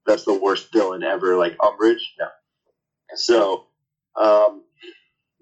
[0.06, 2.02] that's the worst villain ever, like Umbridge.
[2.20, 2.28] No.
[3.16, 3.66] So,
[4.16, 4.64] um,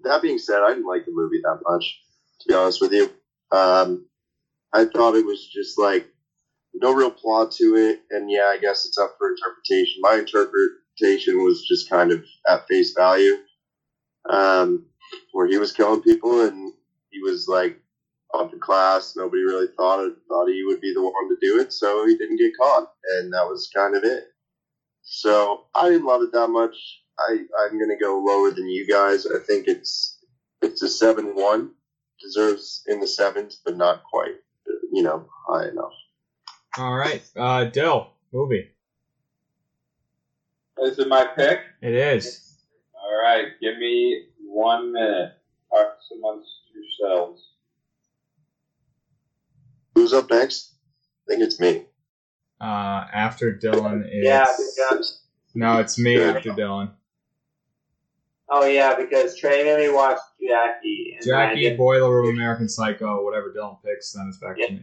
[0.02, 2.00] that being said, I didn't like the movie that much,
[2.40, 3.10] to be honest with you.
[3.52, 4.06] Um,
[4.72, 6.06] I thought it was just like
[6.74, 10.00] no real plot to it, and yeah, I guess it's up for interpretation.
[10.00, 13.36] My interpretation was just kind of at face value,
[14.28, 14.86] um,
[15.32, 16.72] where he was killing people and
[17.10, 17.80] he was like
[18.34, 19.14] upper class.
[19.16, 22.16] Nobody really thought it, thought he would be the one to do it, so he
[22.16, 24.24] didn't get caught, and that was kind of it.
[25.02, 26.76] So I didn't love it that much.
[27.18, 29.26] I I'm gonna go lower than you guys.
[29.26, 30.18] I think it's
[30.62, 31.70] it's a seven one.
[32.20, 34.36] Deserves in the sevens, but not quite.
[34.92, 35.92] You know, high enough.
[36.78, 38.70] All right, uh, Dill movie.
[40.78, 41.60] Is it my pick?
[41.82, 42.53] It is.
[43.04, 45.32] All right, give me one minute.
[45.70, 47.50] Talk amongst yourselves.
[49.94, 50.72] Who's up next?
[51.26, 51.86] I think it's me.
[52.60, 55.22] Uh, after Dylan is Yeah, because
[55.54, 56.32] no, it's me Yeah.
[56.36, 56.92] after Dylan.
[58.48, 61.14] oh yeah, because Trey made me watch Jackie.
[61.18, 64.66] And Jackie, did- Boiler Room, American Psycho, whatever Dylan picks, then it's back Yeah.
[64.68, 64.82] to me.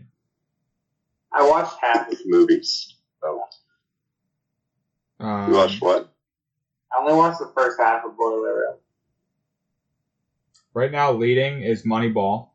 [1.31, 2.07] I watched half.
[2.07, 2.19] of it.
[2.25, 2.95] Movies.
[3.21, 3.41] So,
[5.19, 6.10] Um, you watched what?
[6.93, 8.75] I only watched the first half of Boiler Room.
[10.73, 12.49] right now, leading is Moneyball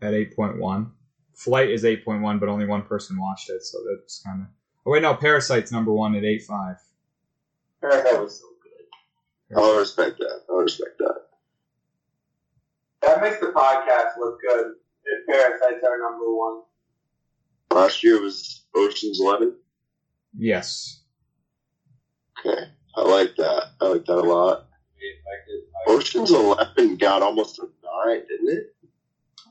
[0.00, 0.90] at 8.1.
[1.34, 4.48] Flight is 8.1, but only one person watched it, so that's kind of.
[4.84, 6.76] Oh, wait, no, Parasite's number one at 8.5.
[7.80, 9.58] Parasite was so good.
[9.58, 10.42] I'll respect that.
[10.50, 11.14] I'll respect that.
[13.02, 14.74] That makes the podcast look good.
[15.04, 16.62] If Parasite's our number one.
[17.72, 19.56] Last year was Ocean's Eleven.
[20.36, 21.00] Yes.
[22.38, 23.64] Okay, I like that.
[23.80, 24.66] I like that a lot.
[24.96, 28.74] Wait, I could- I- Ocean's Eleven got almost a nine, didn't it?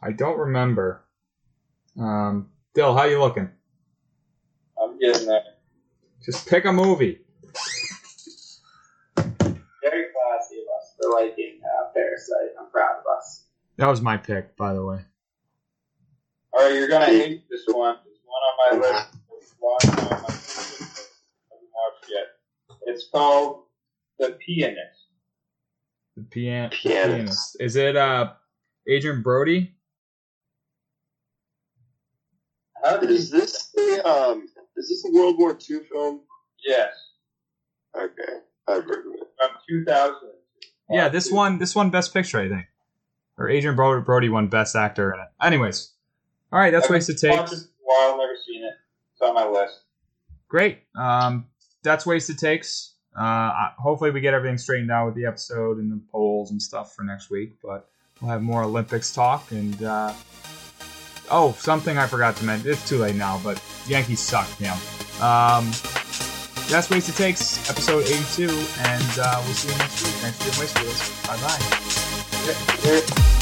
[0.01, 1.03] I don't remember.
[1.99, 3.49] Um, Dill, how you looking?
[4.81, 5.43] I'm getting there.
[6.23, 7.19] Just pick a movie.
[9.15, 12.55] Very classy of us for liking uh, Parasite.
[12.59, 13.45] I'm proud of us.
[13.77, 14.99] That was my pick, by the way.
[16.53, 17.97] All right, you're gonna hate this one.
[18.05, 19.07] It's one on my list.
[19.39, 20.59] It's one on my list.
[21.51, 22.27] I haven't watched yet.
[22.83, 23.63] It's called
[24.19, 24.79] The Pianist.
[26.17, 26.81] The pian- Pianist.
[26.83, 27.57] pianist.
[27.59, 28.33] Is it uh
[28.89, 29.75] Adrien Brody?
[32.83, 34.47] How Is this the um?
[34.77, 36.21] Is this a World War II film?
[36.65, 36.93] Yes,
[37.95, 39.27] Okay, I've heard of it.
[39.39, 40.15] from 2000.
[40.89, 42.65] Yeah, this one this one best picture, I think.
[43.37, 45.27] Or Adrien Bro- Brody won best actor in it.
[45.41, 45.93] Anyways.
[46.51, 47.61] All right, that's wasted Watched it takes.
[47.63, 47.69] for a
[48.09, 48.73] while, never seen it.
[49.13, 49.79] It's on my list.
[50.49, 50.79] Great.
[50.95, 51.47] Um,
[51.83, 52.93] that's wasted takes.
[53.15, 56.95] Uh, hopefully we get everything straightened out with the episode and the polls and stuff
[56.95, 57.55] for next week.
[57.61, 57.89] But
[58.21, 60.13] we'll have more Olympics talk and uh,
[61.29, 62.71] oh, something I forgot to mention.
[62.71, 64.47] It's too late now, but Yankees suck.
[64.59, 64.73] Yeah.
[65.19, 65.71] Um,
[66.69, 70.13] that's wasted takes, episode 82, and uh, we'll see you next week.
[70.21, 71.27] Thanks for being wasted.
[71.27, 71.37] Bye
[73.27, 73.40] bye.